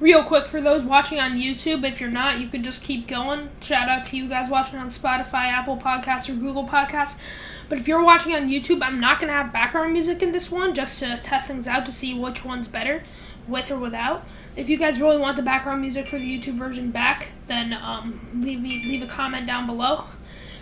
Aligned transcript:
real 0.00 0.22
quick 0.22 0.46
for 0.46 0.60
those 0.60 0.84
watching 0.84 1.18
on 1.18 1.32
YouTube, 1.32 1.84
if 1.84 2.00
you're 2.00 2.10
not, 2.10 2.40
you 2.40 2.48
can 2.48 2.62
just 2.62 2.82
keep 2.82 3.06
going. 3.06 3.50
Shout 3.60 3.88
out 3.88 4.04
to 4.04 4.16
you 4.16 4.28
guys 4.28 4.50
watching 4.50 4.78
on 4.78 4.88
Spotify, 4.88 5.46
Apple 5.46 5.76
Podcasts, 5.76 6.28
or 6.28 6.34
Google 6.34 6.66
Podcasts. 6.66 7.20
But 7.68 7.78
if 7.78 7.88
you're 7.88 8.04
watching 8.04 8.34
on 8.34 8.48
YouTube, 8.48 8.82
I'm 8.82 9.00
not 9.00 9.20
going 9.20 9.28
to 9.28 9.34
have 9.34 9.52
background 9.52 9.92
music 9.92 10.22
in 10.22 10.32
this 10.32 10.50
one 10.50 10.74
just 10.74 10.98
to 10.98 11.18
test 11.22 11.46
things 11.46 11.66
out 11.66 11.86
to 11.86 11.92
see 11.92 12.18
which 12.18 12.44
one's 12.44 12.68
better, 12.68 13.02
with 13.48 13.70
or 13.70 13.78
without. 13.78 14.24
If 14.56 14.68
you 14.68 14.76
guys 14.76 15.00
really 15.00 15.18
want 15.18 15.36
the 15.36 15.42
background 15.42 15.80
music 15.80 16.06
for 16.06 16.18
the 16.18 16.28
YouTube 16.28 16.54
version 16.54 16.90
back, 16.90 17.28
then 17.46 17.72
um, 17.72 18.20
leave 18.34 18.60
me 18.60 18.84
leave 18.86 19.02
a 19.02 19.06
comment 19.06 19.46
down 19.46 19.66
below. 19.66 20.04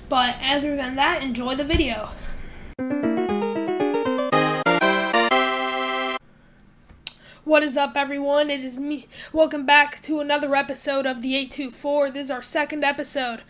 But 0.08 0.36
other 0.42 0.76
than 0.76 0.96
that, 0.96 1.22
enjoy 1.22 1.56
the 1.56 1.64
video. 1.64 2.10
What 7.52 7.62
is 7.62 7.76
up, 7.76 7.98
everyone? 7.98 8.48
It 8.48 8.64
is 8.64 8.78
me. 8.78 9.08
Welcome 9.30 9.66
back 9.66 10.00
to 10.04 10.20
another 10.20 10.56
episode 10.56 11.04
of 11.04 11.20
the 11.20 11.36
824. 11.36 12.10
This 12.10 12.28
is 12.28 12.30
our 12.30 12.40
second 12.40 12.82
episode. 12.82 13.42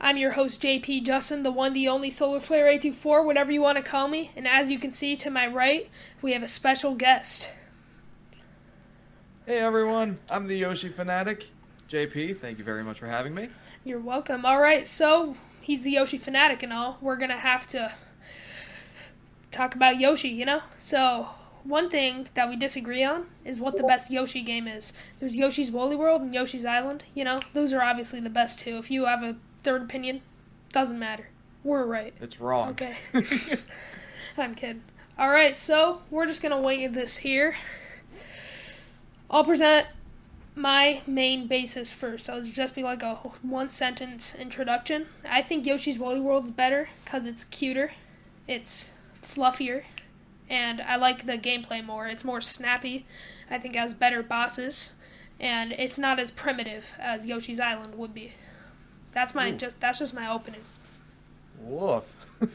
I'm 0.00 0.16
your 0.16 0.30
host, 0.30 0.62
JP 0.62 1.04
Justin, 1.04 1.42
the 1.42 1.50
one, 1.50 1.74
the 1.74 1.86
only 1.86 2.08
Solar 2.08 2.40
Flare 2.40 2.68
824, 2.68 3.26
whatever 3.26 3.52
you 3.52 3.60
want 3.60 3.76
to 3.76 3.84
call 3.84 4.08
me. 4.08 4.30
And 4.34 4.48
as 4.48 4.70
you 4.70 4.78
can 4.78 4.92
see 4.92 5.14
to 5.16 5.28
my 5.28 5.46
right, 5.46 5.90
we 6.22 6.32
have 6.32 6.42
a 6.42 6.48
special 6.48 6.94
guest. 6.94 7.50
Hey 9.44 9.58
everyone, 9.58 10.18
I'm 10.30 10.46
the 10.46 10.56
Yoshi 10.56 10.88
Fanatic. 10.88 11.44
JP, 11.90 12.38
thank 12.38 12.56
you 12.56 12.64
very 12.64 12.82
much 12.82 12.98
for 12.98 13.08
having 13.08 13.34
me. 13.34 13.50
You're 13.84 14.00
welcome. 14.00 14.46
All 14.46 14.58
right, 14.58 14.86
so 14.86 15.36
he's 15.60 15.82
the 15.82 15.90
Yoshi 15.90 16.16
Fanatic 16.16 16.62
and 16.62 16.72
all. 16.72 16.96
We're 17.02 17.18
going 17.18 17.28
to 17.28 17.36
have 17.36 17.66
to 17.66 17.94
talk 19.50 19.74
about 19.74 20.00
Yoshi, 20.00 20.30
you 20.30 20.46
know? 20.46 20.62
So, 20.78 21.28
one 21.64 21.88
thing 21.88 22.28
that 22.34 22.48
we 22.48 22.56
disagree 22.56 23.02
on 23.02 23.26
is 23.44 23.60
what 23.60 23.76
the 23.76 23.82
best 23.82 24.10
Yoshi 24.10 24.42
game 24.42 24.68
is. 24.68 24.92
There's 25.18 25.36
Yoshi's 25.36 25.70
Woolly 25.70 25.96
World 25.96 26.22
and 26.22 26.34
Yoshi's 26.34 26.64
Island. 26.64 27.04
You 27.14 27.24
know, 27.24 27.40
those 27.54 27.72
are 27.72 27.82
obviously 27.82 28.20
the 28.20 28.30
best 28.30 28.58
two. 28.58 28.76
If 28.76 28.90
you 28.90 29.06
have 29.06 29.22
a 29.22 29.36
third 29.62 29.82
opinion, 29.82 30.20
doesn't 30.72 30.98
matter. 30.98 31.28
We're 31.62 31.86
right. 31.86 32.14
It's 32.20 32.38
wrong. 32.40 32.70
Okay. 32.70 32.96
I'm 34.38 34.54
kidding. 34.54 34.82
All 35.18 35.30
right, 35.30 35.56
so 35.56 36.02
we're 36.10 36.26
just 36.26 36.42
gonna 36.42 36.60
wing 36.60 36.92
this 36.92 37.18
here. 37.18 37.56
I'll 39.30 39.44
present 39.44 39.86
my 40.54 41.02
main 41.06 41.46
basis 41.46 41.92
first. 41.92 42.26
So 42.26 42.38
it'll 42.38 42.50
just 42.50 42.74
be 42.74 42.82
like 42.82 43.02
a 43.02 43.14
one 43.14 43.70
sentence 43.70 44.34
introduction. 44.34 45.06
I 45.28 45.42
think 45.42 45.66
Yoshi's 45.66 45.98
Woolly 45.98 46.20
World's 46.20 46.50
better 46.50 46.90
because 47.04 47.26
it's 47.26 47.44
cuter, 47.44 47.92
it's 48.46 48.90
fluffier, 49.22 49.84
and 50.54 50.80
I 50.80 50.94
like 50.94 51.26
the 51.26 51.36
gameplay 51.36 51.84
more. 51.84 52.06
It's 52.06 52.24
more 52.24 52.40
snappy. 52.40 53.06
I 53.50 53.58
think 53.58 53.74
it 53.74 53.80
has 53.80 53.92
better 53.92 54.22
bosses, 54.22 54.90
and 55.40 55.72
it's 55.72 55.98
not 55.98 56.20
as 56.20 56.30
primitive 56.30 56.94
as 56.98 57.26
Yoshi's 57.26 57.58
Island 57.58 57.96
would 57.96 58.14
be. 58.14 58.34
That's 59.12 59.34
my 59.34 59.50
Ooh. 59.50 59.56
just 59.56 59.80
that's 59.80 59.98
just 59.98 60.14
my 60.14 60.30
opening. 60.30 60.60
Woof. 61.60 62.04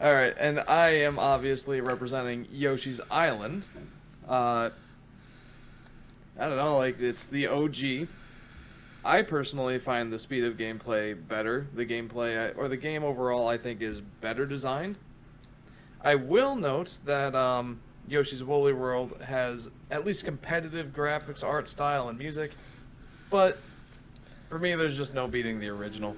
All 0.00 0.14
right, 0.14 0.34
and 0.38 0.60
I 0.60 0.90
am 1.00 1.18
obviously 1.18 1.80
representing 1.80 2.46
Yoshi's 2.50 3.00
Island. 3.10 3.64
Uh, 4.26 4.70
I 6.38 6.46
don't 6.46 6.56
know, 6.56 6.78
like 6.78 7.00
it's 7.00 7.24
the 7.24 7.48
OG. 7.48 8.08
I 9.04 9.22
personally 9.22 9.80
find 9.80 10.12
the 10.12 10.18
speed 10.18 10.44
of 10.44 10.56
gameplay 10.56 11.16
better. 11.28 11.66
The 11.74 11.84
gameplay, 11.84 12.56
or 12.56 12.68
the 12.68 12.76
game 12.76 13.02
overall, 13.02 13.48
I 13.48 13.58
think 13.58 13.82
is 13.82 14.00
better 14.00 14.46
designed. 14.46 14.96
I 16.02 16.14
will 16.14 16.56
note 16.56 16.98
that 17.04 17.34
um, 17.34 17.80
Yoshi's 18.08 18.42
Woolly 18.42 18.72
World 18.72 19.20
has 19.22 19.68
at 19.90 20.04
least 20.04 20.24
competitive 20.24 20.88
graphics, 20.88 21.44
art 21.44 21.68
style, 21.68 22.08
and 22.08 22.18
music, 22.18 22.52
but 23.28 23.58
for 24.48 24.58
me, 24.58 24.74
there's 24.74 24.96
just 24.96 25.14
no 25.14 25.28
beating 25.28 25.60
the 25.60 25.68
original. 25.68 26.16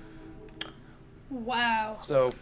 Wow. 1.31 1.97
So, 2.01 2.33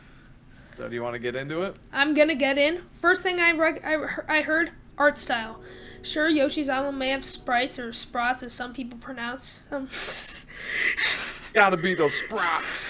so 0.74 0.88
do 0.88 0.94
you 0.94 1.02
want 1.02 1.14
to 1.14 1.18
get 1.18 1.34
into 1.36 1.62
it? 1.62 1.76
I'm 1.92 2.14
gonna 2.14 2.34
get 2.34 2.58
in. 2.58 2.82
First 3.00 3.22
thing 3.22 3.40
I 3.40 3.52
reg- 3.52 3.82
I, 3.84 4.38
I 4.38 4.42
heard 4.42 4.72
art 4.98 5.18
style. 5.18 5.60
Sure, 6.02 6.28
Yoshi's 6.28 6.68
Island 6.68 6.98
may 6.98 7.10
have 7.10 7.24
sprites 7.24 7.78
or 7.78 7.90
sprots, 7.90 8.42
as 8.42 8.52
some 8.52 8.72
people 8.72 8.98
pronounce. 8.98 9.64
Um, 9.70 9.88
Gotta 11.54 11.76
be 11.76 11.94
those 11.94 12.12
sprots. 12.20 12.84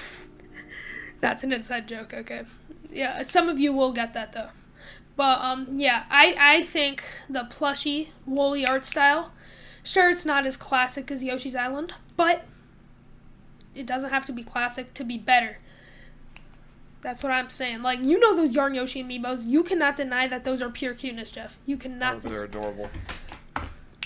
that's 1.20 1.42
an 1.44 1.52
inside 1.52 1.88
joke. 1.88 2.12
Okay, 2.14 2.42
yeah, 2.92 3.22
some 3.22 3.48
of 3.48 3.58
you 3.60 3.72
will 3.72 3.92
get 3.92 4.14
that 4.14 4.32
though. 4.32 4.50
But 5.16 5.40
um, 5.40 5.68
yeah, 5.72 6.04
I 6.10 6.34
I 6.38 6.62
think 6.62 7.04
the 7.28 7.44
plushy 7.44 8.12
woolly 8.26 8.66
art 8.66 8.84
style. 8.84 9.32
Sure, 9.82 10.10
it's 10.10 10.24
not 10.24 10.46
as 10.46 10.56
classic 10.56 11.10
as 11.10 11.24
Yoshi's 11.24 11.56
Island, 11.56 11.94
but 12.16 12.44
it 13.74 13.86
doesn't 13.86 14.10
have 14.10 14.26
to 14.26 14.32
be 14.32 14.42
classic 14.42 14.92
to 14.94 15.04
be 15.04 15.18
better. 15.18 15.58
That's 17.02 17.22
what 17.22 17.32
I'm 17.32 17.48
saying. 17.48 17.82
Like 17.82 18.02
you 18.02 18.18
know 18.18 18.36
those 18.36 18.52
Yarn 18.52 18.74
Yoshi 18.74 19.02
amiibos, 19.02 19.46
you 19.46 19.62
cannot 19.62 19.96
deny 19.96 20.28
that 20.28 20.44
those 20.44 20.60
are 20.60 20.70
pure 20.70 20.94
cuteness, 20.94 21.30
Jeff. 21.30 21.58
You 21.66 21.76
cannot. 21.76 22.16
Oh, 22.16 22.20
deny 22.20 22.32
they're 22.32 22.44
adorable. 22.44 22.90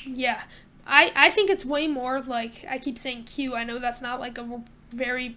Yeah. 0.06 0.42
I, 0.86 1.12
I 1.16 1.30
think 1.30 1.50
it's 1.50 1.64
way 1.64 1.86
more 1.86 2.20
like 2.20 2.66
I 2.68 2.78
keep 2.78 2.98
saying 2.98 3.24
Q. 3.24 3.54
I 3.54 3.64
know 3.64 3.78
that's 3.78 4.02
not 4.02 4.20
like 4.20 4.36
a 4.38 4.62
very 4.90 5.36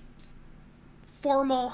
formal 1.05 1.73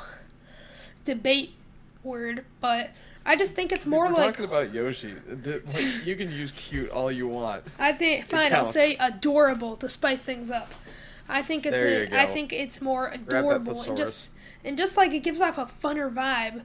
debate 1.04 1.56
word, 2.04 2.46
but 2.62 2.92
I 3.26 3.36
just 3.36 3.54
think 3.54 3.72
it's 3.72 3.86
more 3.86 4.08
We're 4.08 4.14
like 4.14 4.34
talking 4.34 4.46
about 4.46 4.74
Yoshi. 4.74 5.14
Like, 5.28 5.64
you 6.06 6.16
can 6.16 6.32
use 6.32 6.52
cute 6.54 6.90
all 6.90 7.12
you 7.12 7.28
want. 7.28 7.66
I 7.80 7.94
think 7.94 8.26
fine. 8.26 8.54
I'll 8.54 8.66
say 8.66 8.96
adorable 9.00 9.78
to 9.78 9.90
spice 9.90 10.22
things 10.22 10.52
up. 10.52 10.74
I 11.30 11.42
think 11.42 11.66
it's 11.66 11.80
There 11.80 12.04
a, 12.04 12.10
you 12.10 12.18
I 12.18 12.26
think 12.26 12.52
it's 12.52 12.82
more 12.82 13.08
adorable 13.08 13.82
and 13.84 13.96
just 13.96 14.30
and 14.64 14.78
just 14.78 14.98
like 14.98 15.14
it 15.14 15.24
gives 15.24 15.42
off 15.42 15.58
a 15.58 15.66
funner 15.66 16.14
vibe. 16.14 16.64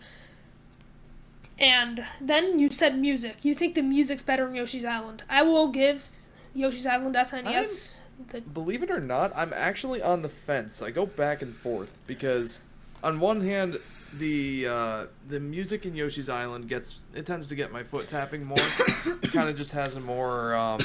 And 1.61 2.05
then 2.21 2.59
you 2.59 2.71
said 2.71 2.99
music. 2.99 3.45
You 3.45 3.55
think 3.55 3.75
the 3.75 3.83
music's 3.83 4.23
better 4.23 4.49
in 4.49 4.55
Yoshi's 4.55 4.85
Island? 4.85 5.25
I 5.29 5.43
will 5.43 5.69
give 5.69 6.09
Yoshi's 6.55 6.87
Island 6.87 7.17
SNES. 7.17 7.93
The 8.29 8.41
Believe 8.41 8.83
it 8.83 8.91
or 8.91 9.01
not, 9.01 9.33
I'm 9.37 9.53
actually 9.53 10.03
on 10.03 10.23
the 10.23 10.29
fence. 10.29 10.83
I 10.83 10.91
go 10.91 11.07
back 11.07 11.41
and 11.43 11.55
forth 11.55 11.91
because, 12.07 12.59
on 13.03 13.21
one 13.21 13.41
hand, 13.41 13.79
the 14.15 14.67
uh, 14.67 15.07
the 15.29 15.39
music 15.41 15.85
in 15.87 15.95
Yoshi's 15.95 16.29
Island 16.29 16.69
gets 16.69 16.97
it 17.15 17.27
tends 17.27 17.49
to 17.49 17.55
get 17.55 17.73
my 17.73 17.83
foot 17.83 18.09
tapping 18.09 18.45
more. 18.45 18.57
it 18.59 19.33
kind 19.33 19.49
of 19.49 19.57
just 19.57 19.73
has 19.73 19.97
a 19.97 20.01
more 20.01 20.55
um, 20.55 20.81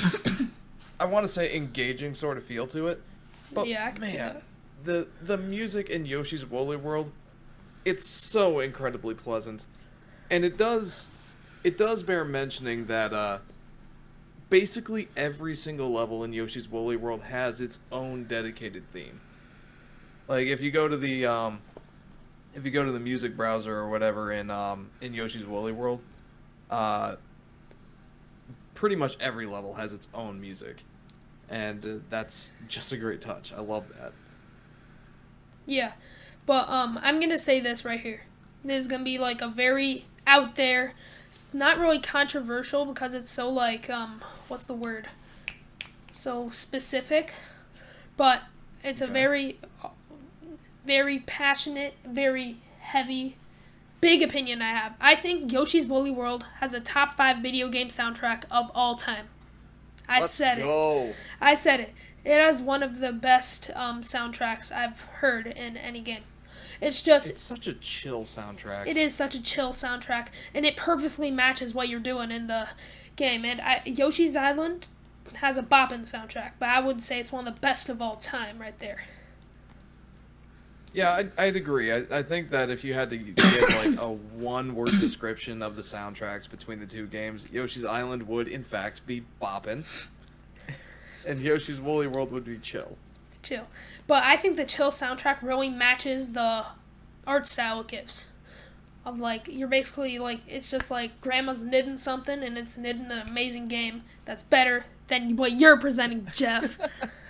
I 0.99 1.05
want 1.05 1.23
to 1.23 1.27
say 1.29 1.55
engaging 1.55 2.15
sort 2.15 2.37
of 2.37 2.43
feel 2.43 2.67
to 2.67 2.87
it. 2.87 3.01
But 3.53 3.67
Yeah, 3.67 3.85
I 3.87 3.91
can 3.91 4.01
man, 4.01 4.09
see 4.11 4.17
that. 4.17 4.43
the 4.83 5.07
the 5.21 5.37
music 5.37 5.89
in 5.89 6.05
Yoshi's 6.05 6.45
Woolly 6.45 6.77
World, 6.77 7.11
it's 7.85 8.07
so 8.07 8.59
incredibly 8.59 9.13
pleasant, 9.15 9.65
and 10.29 10.43
it 10.43 10.57
does 10.57 11.09
it 11.63 11.77
does 11.77 12.03
bear 12.03 12.25
mentioning 12.25 12.85
that 12.87 13.13
uh, 13.13 13.39
basically 14.49 15.07
every 15.15 15.55
single 15.55 15.91
level 15.91 16.23
in 16.23 16.33
Yoshi's 16.33 16.67
Woolly 16.69 16.97
World 16.97 17.21
has 17.23 17.61
its 17.61 17.79
own 17.91 18.25
dedicated 18.25 18.89
theme. 18.91 19.21
Like 20.27 20.47
if 20.47 20.61
you 20.61 20.71
go 20.71 20.87
to 20.87 20.97
the 20.97 21.25
um, 21.25 21.61
if 22.53 22.65
you 22.65 22.71
go 22.71 22.83
to 22.83 22.91
the 22.91 22.99
music 22.99 23.35
browser 23.35 23.75
or 23.75 23.89
whatever 23.89 24.31
in 24.31 24.49
um, 24.49 24.89
in 25.01 25.13
Yoshi's 25.13 25.45
Woolly 25.45 25.71
World, 25.71 26.01
uh, 26.69 27.15
pretty 28.73 28.95
much 28.95 29.15
every 29.19 29.45
level 29.45 29.73
has 29.73 29.93
its 29.93 30.07
own 30.13 30.39
music, 30.39 30.83
and 31.49 31.85
uh, 31.85 31.89
that's 32.09 32.51
just 32.67 32.91
a 32.91 32.97
great 32.97 33.21
touch. 33.21 33.53
I 33.53 33.61
love 33.61 33.85
that. 33.99 34.13
Yeah, 35.65 35.93
but 36.45 36.69
um, 36.69 36.99
I'm 37.01 37.19
gonna 37.19 37.37
say 37.37 37.59
this 37.59 37.85
right 37.85 37.99
here. 37.99 38.21
This 38.63 38.85
is 38.85 38.87
gonna 38.87 39.03
be 39.03 39.17
like 39.17 39.41
a 39.41 39.47
very 39.47 40.05
out 40.25 40.55
there, 40.55 40.93
it's 41.27 41.45
not 41.51 41.79
really 41.79 41.99
controversial 41.99 42.85
because 42.85 43.13
it's 43.13 43.29
so 43.29 43.49
like 43.49 43.89
um, 43.89 44.21
what's 44.47 44.63
the 44.63 44.73
word? 44.73 45.07
So 46.11 46.49
specific, 46.51 47.33
but 48.17 48.43
it's 48.83 49.01
a 49.01 49.07
very, 49.07 49.59
very 50.85 51.19
passionate, 51.19 51.95
very 52.05 52.57
heavy, 52.79 53.37
big 54.01 54.21
opinion 54.21 54.61
I 54.61 54.69
have. 54.71 54.93
I 54.99 55.15
think 55.15 55.51
Yoshi's 55.51 55.85
Woolly 55.85 56.11
World 56.11 56.45
has 56.59 56.73
a 56.73 56.79
top 56.79 57.15
five 57.15 57.37
video 57.37 57.69
game 57.69 57.87
soundtrack 57.87 58.43
of 58.51 58.69
all 58.75 58.95
time. 58.95 59.27
I 60.07 60.21
Let's 60.21 60.33
said 60.33 60.59
it. 60.59 60.63
go. 60.63 61.13
I 61.39 61.55
said 61.55 61.79
it. 61.79 61.93
It 62.25 62.39
has 62.39 62.61
one 62.61 62.83
of 62.83 62.99
the 62.99 63.11
best 63.11 63.69
um, 63.75 64.01
soundtracks 64.01 64.71
I've 64.71 65.01
heard 65.01 65.47
in 65.47 65.75
any 65.77 66.01
game. 66.01 66.23
It's 66.81 67.01
just 67.01 67.29
It's 67.29 67.41
such 67.41 67.67
a 67.67 67.73
chill 67.73 68.23
soundtrack. 68.23 68.87
it 68.87 68.97
is 68.97 69.13
such 69.13 69.35
a 69.35 69.41
chill 69.41 69.69
soundtrack, 69.71 70.27
and 70.53 70.65
it 70.65 70.75
perfectly 70.75 71.31
matches 71.31 71.73
what 71.73 71.87
you're 71.87 71.99
doing 71.99 72.31
in 72.31 72.47
the 72.47 72.67
game. 73.15 73.45
And 73.45 73.61
I, 73.61 73.81
Yoshi's 73.85 74.35
Island 74.35 74.89
has 75.35 75.57
a 75.57 75.63
bopping 75.63 76.01
soundtrack, 76.01 76.51
but 76.59 76.69
I 76.69 76.79
would 76.81 77.01
say 77.01 77.19
it's 77.19 77.31
one 77.31 77.47
of 77.47 77.53
the 77.55 77.59
best 77.61 77.87
of 77.89 78.01
all 78.01 78.17
time, 78.17 78.59
right 78.59 78.77
there. 78.79 79.03
Yeah, 80.93 81.13
I'd, 81.13 81.31
I'd 81.37 81.55
agree. 81.55 81.91
I, 81.91 82.03
I 82.11 82.21
think 82.21 82.51
that 82.51 82.69
if 82.69 82.83
you 82.83 82.93
had 82.93 83.09
to 83.09 83.17
give 83.17 83.69
like 83.69 83.99
a 83.99 84.09
one-word 84.11 84.91
description 84.99 85.61
of 85.61 85.75
the 85.75 85.81
soundtracks 85.81 86.49
between 86.49 86.79
the 86.79 86.85
two 86.85 87.07
games, 87.07 87.47
Yoshi's 87.51 87.85
Island 87.85 88.27
would 88.27 88.47
in 88.47 88.63
fact 88.63 89.05
be 89.05 89.23
boppin'. 89.41 89.83
and 91.27 91.41
Yoshi's 91.41 91.81
Woolly 91.81 92.07
World 92.07 92.31
would 92.31 92.45
be 92.45 92.57
chill. 92.59 92.97
chill. 93.41 93.67
But 94.07 94.23
I 94.23 94.37
think 94.37 94.55
the 94.55 94.65
chill 94.65 94.91
soundtrack 94.91 95.41
really 95.41 95.69
matches 95.69 96.33
the 96.33 96.65
art 97.25 97.47
style 97.47 97.81
it 97.81 97.87
gives. 97.87 98.27
Of 99.05 99.19
like 99.19 99.49
you're 99.51 99.67
basically 99.67 100.17
like 100.17 100.39
it's 100.47 100.71
just 100.71 100.89
like 100.89 101.19
grandma's 101.19 101.61
knitting 101.61 101.97
something 101.97 102.41
and 102.41 102.57
it's 102.57 102.77
knitting 102.77 103.11
an 103.11 103.27
amazing 103.27 103.67
game 103.67 104.03
that's 104.23 104.43
better 104.43 104.85
than 105.07 105.35
what 105.35 105.59
you're 105.59 105.77
presenting, 105.77 106.27
Jeff. 106.33 106.77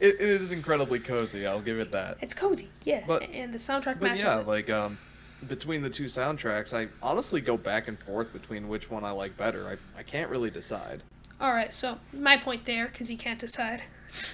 It, 0.00 0.14
it 0.14 0.20
is 0.20 0.50
incredibly 0.52 0.98
cozy. 0.98 1.46
I'll 1.46 1.60
give 1.60 1.78
it 1.78 1.92
that. 1.92 2.16
it's 2.20 2.34
cozy, 2.34 2.68
yeah. 2.84 3.04
But- 3.06 3.22
and 3.30 3.52
the 3.54 3.58
soundtrack 3.58 4.00
But 4.00 4.02
matches 4.02 4.22
yeah, 4.22 4.40
it. 4.40 4.46
like 4.46 4.70
um, 4.70 4.98
between 5.46 5.82
the 5.82 5.90
two 5.90 6.06
soundtracks, 6.06 6.72
I 6.72 6.88
honestly 7.02 7.40
go 7.40 7.56
back 7.56 7.86
and 7.88 7.98
forth 7.98 8.32
between 8.32 8.68
which 8.68 8.90
one 8.90 9.04
I 9.04 9.10
like 9.10 9.36
better. 9.36 9.68
I 9.68 9.98
I 9.98 10.02
can't 10.02 10.30
really 10.30 10.50
decide. 10.50 11.02
All 11.40 11.52
right, 11.52 11.72
so 11.72 11.98
my 12.12 12.36
point 12.36 12.64
there 12.66 12.88
because 12.88 13.10
you 13.10 13.16
can't 13.18 13.38
decide. 13.38 13.82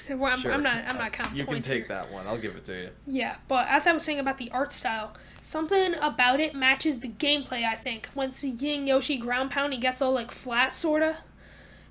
Well, 0.08 0.32
I'm, 0.32 0.38
Sure. 0.38 0.52
I'm 0.54 0.62
not. 0.62 0.84
I'm 0.88 0.96
not 0.96 1.12
counting 1.12 1.36
You 1.36 1.44
can 1.44 1.60
take 1.60 1.80
here. 1.86 1.88
that 1.88 2.10
one. 2.10 2.26
I'll 2.26 2.38
give 2.38 2.56
it 2.56 2.64
to 2.64 2.72
you. 2.84 2.88
Yeah, 3.06 3.36
but 3.46 3.66
as 3.68 3.86
I 3.86 3.92
was 3.92 4.04
saying 4.04 4.18
about 4.18 4.38
the 4.38 4.50
art 4.52 4.72
style, 4.72 5.12
something 5.42 5.92
about 5.96 6.40
it 6.40 6.54
matches 6.54 7.00
the 7.00 7.08
gameplay. 7.10 7.62
I 7.62 7.74
think 7.74 8.08
once 8.14 8.42
Ying 8.42 8.86
Yoshi 8.86 9.18
ground 9.18 9.50
pound, 9.50 9.74
he 9.74 9.78
gets 9.78 10.00
all 10.00 10.12
like 10.12 10.30
flat, 10.30 10.74
sorta. 10.74 11.18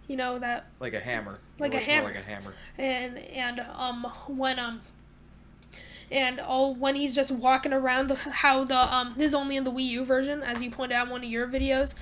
You 0.08 0.18
know 0.18 0.38
that, 0.40 0.68
Like 0.80 0.94
a 0.94 1.00
hammer. 1.00 1.40
Like 1.58 1.74
It 1.74 1.82
a 1.82 1.86
hammer. 1.86 2.08
Like 2.08 2.18
a 2.18 2.22
hammer. 2.22 2.54
and 2.78 3.18
and 3.18 3.60
um 3.60 4.04
when 4.28 4.60
um. 4.60 4.82
And 6.12 6.40
oh, 6.46 6.70
when 6.70 6.96
he's 6.96 7.16
just 7.16 7.32
walking 7.32 7.74
around, 7.74 8.10
the, 8.10 8.16
how 8.16 8.64
the 8.64 8.78
um 8.78 9.16
this 9.18 9.30
is 9.30 9.36
only 9.36 9.58
in 9.58 9.64
the 9.64 9.72
Wii 9.72 9.88
U 9.88 10.06
version, 10.06 10.44
as 10.44 10.62
you 10.62 10.70
pointed 10.70 10.96
out 10.96 11.08
in 11.08 11.12
one 11.12 11.24
of 11.24 11.30
your 11.30 11.48
videos, 11.48 11.96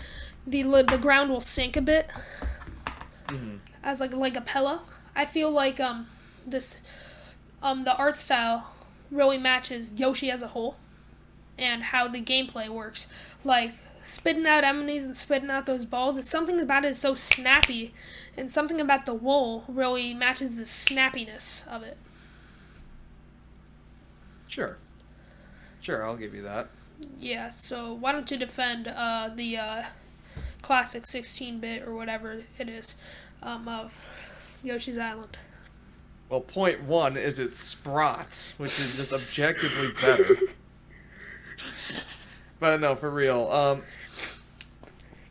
the 0.46 0.64
the 0.64 0.98
ground 0.98 1.30
will 1.30 1.40
sink 1.42 1.78
a 1.78 1.82
bit 1.82 2.10
hmm 3.30 3.56
as 3.82 4.00
like 4.02 4.14
like 4.14 4.36
a 4.36 4.42
pillow. 4.42 4.82
I 5.16 5.26
feel 5.26 5.50
like 5.50 5.80
um 5.80 6.08
this 6.46 6.82
um 7.62 7.86
the 7.86 7.96
art 7.96 8.18
style 8.18 8.74
really 9.10 9.38
matches 9.38 9.94
Yoshi 9.96 10.30
as 10.30 10.42
a 10.42 10.48
whole 10.50 10.76
and 11.58 11.84
how 11.84 12.08
the 12.08 12.22
gameplay 12.22 12.68
works. 12.68 13.08
Like 13.46 13.74
spitting 14.04 14.46
out 14.46 14.64
enemies 14.64 15.06
and 15.06 15.16
spitting 15.16 15.50
out 15.50 15.66
those 15.66 15.86
balls. 15.86 16.18
It's 16.18 16.30
something 16.30 16.60
about 16.60 16.86
it 16.86 16.90
is 16.90 17.00
so 17.00 17.16
snappy 17.16 17.94
and 18.38 18.52
something 18.52 18.80
about 18.80 19.06
the 19.06 19.14
wool 19.14 19.64
really 19.68 20.14
matches 20.14 20.56
the 20.56 20.64
snappiness 20.64 21.68
of 21.68 21.84
it. 21.84 21.98
Sure. 24.48 24.78
Sure, 25.82 26.06
I'll 26.06 26.18
give 26.18 26.34
you 26.34 26.44
that. 26.44 26.70
Yeah, 27.20 27.50
so 27.50 27.94
why 27.94 28.12
don't 28.12 28.30
you 28.30 28.38
defend 28.38 28.88
uh 28.88 29.30
the 29.34 29.58
uh 29.58 29.84
classic 30.62 31.04
16-bit 31.04 31.82
or 31.84 31.94
whatever 31.94 32.44
it 32.58 32.70
is 32.70 32.96
um 33.42 33.68
of 33.68 34.00
Yoshi's 34.64 34.98
Island. 34.98 35.38
Well, 36.30 36.42
point 36.42 36.84
one 36.84 37.18
is 37.18 37.38
it 37.38 37.52
sprots, 37.52 38.58
which 38.58 38.72
is 38.72 38.96
just 38.98 39.14
objectively 39.14 39.90
better. 40.02 40.53
But 42.63 42.80
no, 42.80 42.95
for 42.95 43.10
real. 43.10 43.51
Um, 43.51 43.83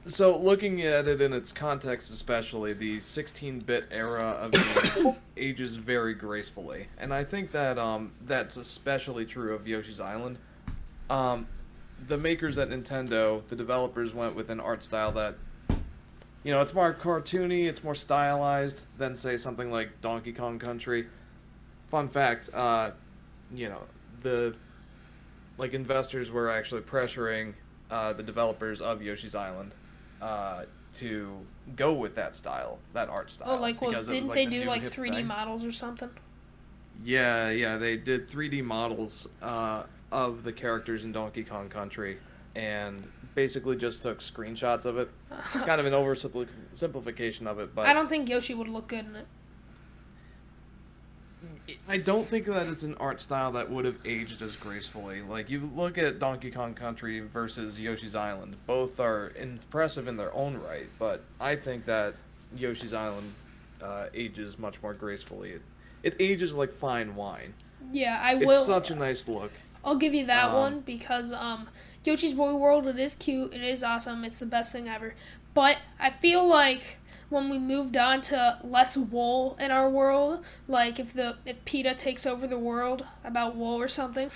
so 0.05 0.37
looking 0.37 0.83
at 0.83 1.09
it 1.09 1.23
in 1.23 1.33
its 1.33 1.51
context, 1.51 2.11
especially 2.11 2.75
the 2.75 2.99
16-bit 2.99 3.87
era 3.91 4.37
of 4.39 5.17
ages 5.39 5.77
very 5.77 6.13
gracefully, 6.13 6.89
and 6.99 7.15
I 7.15 7.25
think 7.25 7.51
that 7.53 7.79
um, 7.79 8.13
that's 8.27 8.59
especially 8.59 9.25
true 9.25 9.55
of 9.55 9.67
Yoshi's 9.67 9.99
Island. 9.99 10.37
Um, 11.09 11.47
the 12.07 12.19
makers 12.19 12.59
at 12.59 12.69
Nintendo, 12.69 13.43
the 13.49 13.57
developers 13.57 14.13
went 14.13 14.37
with 14.37 14.51
an 14.51 14.61
art 14.61 14.83
style 14.83 15.13
that 15.13 15.37
you 16.45 16.53
know, 16.53 16.61
it's 16.61 16.75
more 16.75 16.93
cartoony, 16.93 17.65
it's 17.65 17.83
more 17.83 17.95
stylized 17.95 18.85
than 18.99 19.17
say 19.17 19.39
something 19.39 19.71
like 19.71 20.03
Donkey 20.03 20.35
Kong 20.35 20.59
Country. 20.59 21.07
Fun 21.89 22.09
fact, 22.09 22.51
uh, 22.53 22.91
you 23.55 23.71
know, 23.71 23.81
the 24.23 24.55
like 25.59 25.75
investors 25.75 26.31
were 26.31 26.51
actually 26.51 26.81
pressuring 26.81 27.55
uh, 27.91 28.13
the 28.13 28.23
developers 28.23 28.81
of 28.81 29.03
Yoshi's 29.03 29.35
Island 29.35 29.73
uh, 30.21 30.65
to 30.95 31.39
go 31.77 31.93
with 31.95 32.15
that 32.15 32.37
style, 32.37 32.79
that 32.93 33.09
art 33.09 33.31
style. 33.31 33.51
Oh, 33.51 33.57
like 33.61 33.81
well, 33.81 33.91
because 33.91 34.09
it 34.09 34.13
was, 34.13 34.21
didn't 34.21 34.33
they 34.33 34.47
the 34.47 34.63
do 34.63 34.69
like 34.69 34.83
3D 34.83 35.15
thing. 35.15 35.27
models 35.27 35.65
or 35.65 35.73
something? 35.73 36.11
Yeah, 37.05 37.51
yeah, 37.51 37.79
they 37.79 37.97
did 37.97 38.31
3D 38.31 38.65
models 38.65 39.27
uh, 39.43 39.85
of 40.11 40.45
the 40.45 40.53
characters 40.53 41.05
in 41.05 41.13
Donkey 41.13 41.43
Kong 41.43 41.69
Country, 41.69 42.19
and 42.55 43.07
basically 43.35 43.77
just 43.77 44.03
took 44.03 44.21
screenshots 44.21 44.85
of 44.85 44.99
it. 44.99 45.11
It's 45.55 45.65
kind 45.65 45.81
of 45.81 45.87
an 45.87 45.93
oversimplification 45.95 47.47
of 47.47 47.59
it, 47.59 47.75
but 47.75 47.87
I 47.87 47.93
don't 47.93 48.09
think 48.09 48.29
Yoshi 48.29 48.55
would 48.55 48.69
look 48.69 48.89
good 48.89 49.07
in 49.07 49.17
it. 49.17 49.27
I 51.89 51.99
don't 51.99 52.27
think 52.27 52.47
that 52.47 52.67
it's 52.67 52.83
an 52.83 52.97
art 52.99 53.21
style 53.21 53.53
that 53.53 53.71
would 53.71 53.85
have 53.85 53.97
aged 54.05 54.43
as 54.43 54.57
gracefully. 54.57 55.23
Like 55.23 55.49
you 55.49 55.71
look 55.75 55.97
at 55.99 56.19
Donkey 56.19 56.51
Kong 56.51 56.75
Country 56.75 57.21
versus 57.21 57.81
Yoshi's 57.81 58.15
Island, 58.15 58.57
both 58.67 58.99
are 58.99 59.33
impressive 59.37 60.09
in 60.09 60.17
their 60.17 60.35
own 60.35 60.57
right, 60.57 60.89
but 60.99 61.23
I 61.41 61.57
think 61.57 61.85
that 61.87 62.15
Yoshi's 62.57 62.93
Island 62.93 63.33
uh, 63.83 64.07
ages 64.15 64.59
much 64.59 64.83
more 64.83 64.95
gracefully. 64.95 65.53
It, 65.53 65.63
it 66.03 66.17
ages 66.19 66.55
like 66.55 66.73
fine 66.73 67.15
wine. 67.15 67.55
Yeah, 67.93 68.21
I 68.23 68.37
It's 68.37 68.47
will. 68.47 68.65
such 68.65 68.91
a 68.91 68.95
nice 68.95 69.29
look. 69.29 69.53
I'll 69.85 69.97
give 69.97 70.15
you 70.15 70.27
that 70.27 70.47
um, 70.47 70.55
one 70.55 70.81
because 70.81 71.33
um, 71.33 71.69
Yoshi's 72.05 72.33
Boy 72.33 72.55
World. 72.55 72.87
It 72.87 72.99
is 72.99 73.15
cute. 73.15 73.53
It 73.53 73.63
is 73.63 73.83
awesome. 73.83 74.25
It's 74.25 74.39
the 74.39 74.47
best 74.47 74.73
thing 74.73 74.89
ever. 74.89 75.15
But 75.55 75.79
I 76.01 76.11
feel 76.11 76.47
like 76.47 76.99
when 77.33 77.49
we 77.49 77.59
moved 77.59 77.97
on 77.97 78.21
to 78.21 78.59
less 78.63 78.97
wool 78.97 79.57
in 79.59 79.71
our 79.71 79.89
world, 79.89 80.45
like 80.69 81.01
if 81.01 81.13
the 81.13 81.37
if 81.45 81.65
PETA 81.65 81.95
takes 81.95 82.27
over 82.27 82.47
the 82.47 82.59
world 82.59 83.05
about 83.25 83.57
wool 83.57 83.81
or 83.81 83.89
something, 83.89 84.31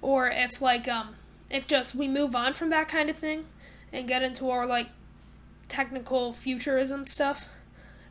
or 0.00 0.28
if 0.28 0.62
like 0.62 0.88
um 0.88 1.16
if 1.50 1.66
just 1.66 1.94
we 1.94 2.08
move 2.08 2.34
on 2.34 2.54
from 2.54 2.70
that 2.70 2.88
kind 2.88 3.10
of 3.10 3.16
thing 3.16 3.44
and 3.92 4.08
get 4.08 4.22
into 4.22 4.48
our 4.48 4.64
like 4.66 4.88
technical 5.68 6.32
futurism 6.32 7.06
stuff, 7.06 7.48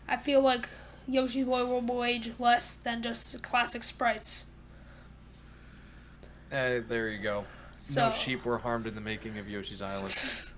I 0.07 0.17
feel 0.17 0.41
like 0.41 0.69
Yoshi's 1.07 1.45
Boy 1.45 1.65
World 1.65 1.89
will 1.89 2.03
age 2.03 2.31
less 2.37 2.73
than 2.73 3.01
just 3.01 3.41
classic 3.41 3.83
sprites. 3.83 4.45
Uh, 6.51 6.81
there 6.87 7.09
you 7.09 7.23
go. 7.23 7.45
So 7.77 8.09
No 8.09 8.11
sheep 8.11 8.45
were 8.45 8.59
harmed 8.59 8.85
in 8.85 8.95
the 8.95 9.01
making 9.01 9.39
of 9.39 9.49
Yoshi's 9.49 9.81
Island. 9.81 10.13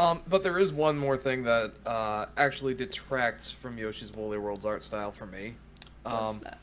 Um, 0.00 0.22
but 0.28 0.42
there 0.42 0.58
is 0.58 0.72
one 0.72 0.98
more 0.98 1.16
thing 1.16 1.42
that 1.44 1.72
uh, 1.84 2.26
actually 2.36 2.74
detracts 2.74 3.50
from 3.50 3.76
Yoshi's 3.76 4.10
Woolly 4.12 4.38
World's 4.38 4.64
art 4.64 4.82
style 4.82 5.12
for 5.12 5.26
me. 5.26 5.54
What's 6.02 6.36
Um, 6.36 6.42
that? 6.44 6.58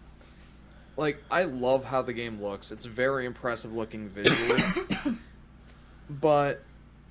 like 0.96 1.24
I 1.30 1.44
love 1.44 1.86
how 1.86 2.02
the 2.02 2.14
game 2.14 2.42
looks. 2.42 2.72
It's 2.72 2.86
very 2.86 3.26
impressive 3.28 3.72
looking 3.72 4.10
visually. 4.10 4.64
but 6.10 6.64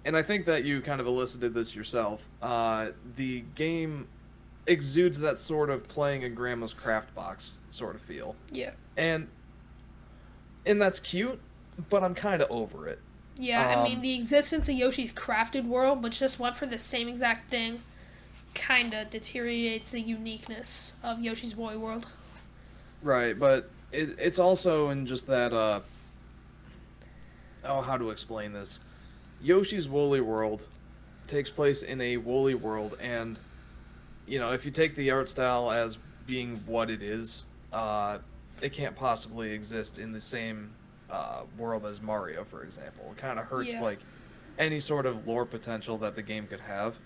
and 0.04 0.16
I 0.16 0.22
think 0.22 0.46
that 0.46 0.64
you 0.64 0.80
kind 0.80 1.00
of 1.00 1.06
elicited 1.06 1.54
this 1.54 1.74
yourself. 1.74 2.26
Uh, 2.42 2.88
the 3.16 3.42
game 3.54 4.08
exudes 4.66 5.18
that 5.20 5.38
sort 5.38 5.70
of 5.70 5.86
playing 5.86 6.24
a 6.24 6.28
grandma's 6.28 6.74
craft 6.74 7.14
box 7.14 7.58
sort 7.70 7.94
of 7.94 8.00
feel. 8.00 8.34
Yeah. 8.50 8.72
And 8.96 9.28
and 10.64 10.82
that's 10.82 10.98
cute, 10.98 11.40
but 11.88 12.02
I'm 12.02 12.14
kind 12.16 12.42
of 12.42 12.50
over 12.50 12.88
it. 12.88 12.98
Yeah, 13.38 13.66
I 13.68 13.76
mean 13.76 13.98
Um, 13.98 14.02
the 14.02 14.14
existence 14.14 14.68
of 14.68 14.76
Yoshi's 14.76 15.12
crafted 15.12 15.66
world, 15.66 16.02
which 16.02 16.18
just 16.18 16.38
went 16.38 16.56
for 16.56 16.66
the 16.66 16.78
same 16.78 17.08
exact 17.08 17.50
thing, 17.50 17.82
kinda 18.54 19.04
deteriorates 19.06 19.92
the 19.92 20.00
uniqueness 20.00 20.94
of 21.02 21.20
Yoshi's 21.20 21.56
Woolly 21.56 21.76
World. 21.76 22.06
Right, 23.02 23.38
but 23.38 23.70
it, 23.92 24.16
it's 24.18 24.38
also 24.38 24.90
in 24.90 25.06
just 25.06 25.26
that 25.26 25.52
uh 25.52 25.80
oh 27.64 27.80
how 27.82 27.96
to 27.96 28.10
explain 28.10 28.52
this. 28.52 28.80
Yoshi's 29.40 29.88
Woolly 29.88 30.20
World 30.20 30.66
takes 31.26 31.50
place 31.50 31.82
in 31.82 32.00
a 32.00 32.16
woolly 32.18 32.54
world 32.54 32.96
and 33.00 33.40
you 34.26 34.38
know, 34.38 34.52
if 34.52 34.64
you 34.64 34.70
take 34.72 34.96
the 34.96 35.10
art 35.10 35.28
style 35.28 35.70
as 35.70 35.98
being 36.26 36.56
what 36.66 36.90
it 36.90 37.02
is, 37.02 37.46
uh 37.72 38.18
it 38.62 38.72
can't 38.72 38.96
possibly 38.96 39.52
exist 39.52 39.98
in 39.98 40.12
the 40.12 40.20
same 40.20 40.75
uh 41.10 41.42
world 41.56 41.86
as 41.86 42.00
Mario, 42.00 42.44
for 42.44 42.62
example. 42.62 43.04
It 43.12 43.16
kind 43.18 43.38
of 43.38 43.46
hurts 43.46 43.74
Yeah. 43.74 43.82
like 43.82 43.98
any 44.58 44.80
sort 44.80 45.06
of 45.06 45.26
lore 45.26 45.44
potential 45.46 45.98
that 45.98 46.16
the 46.16 46.22
game 46.22 46.46
could 46.46 46.60
have. 46.60 46.98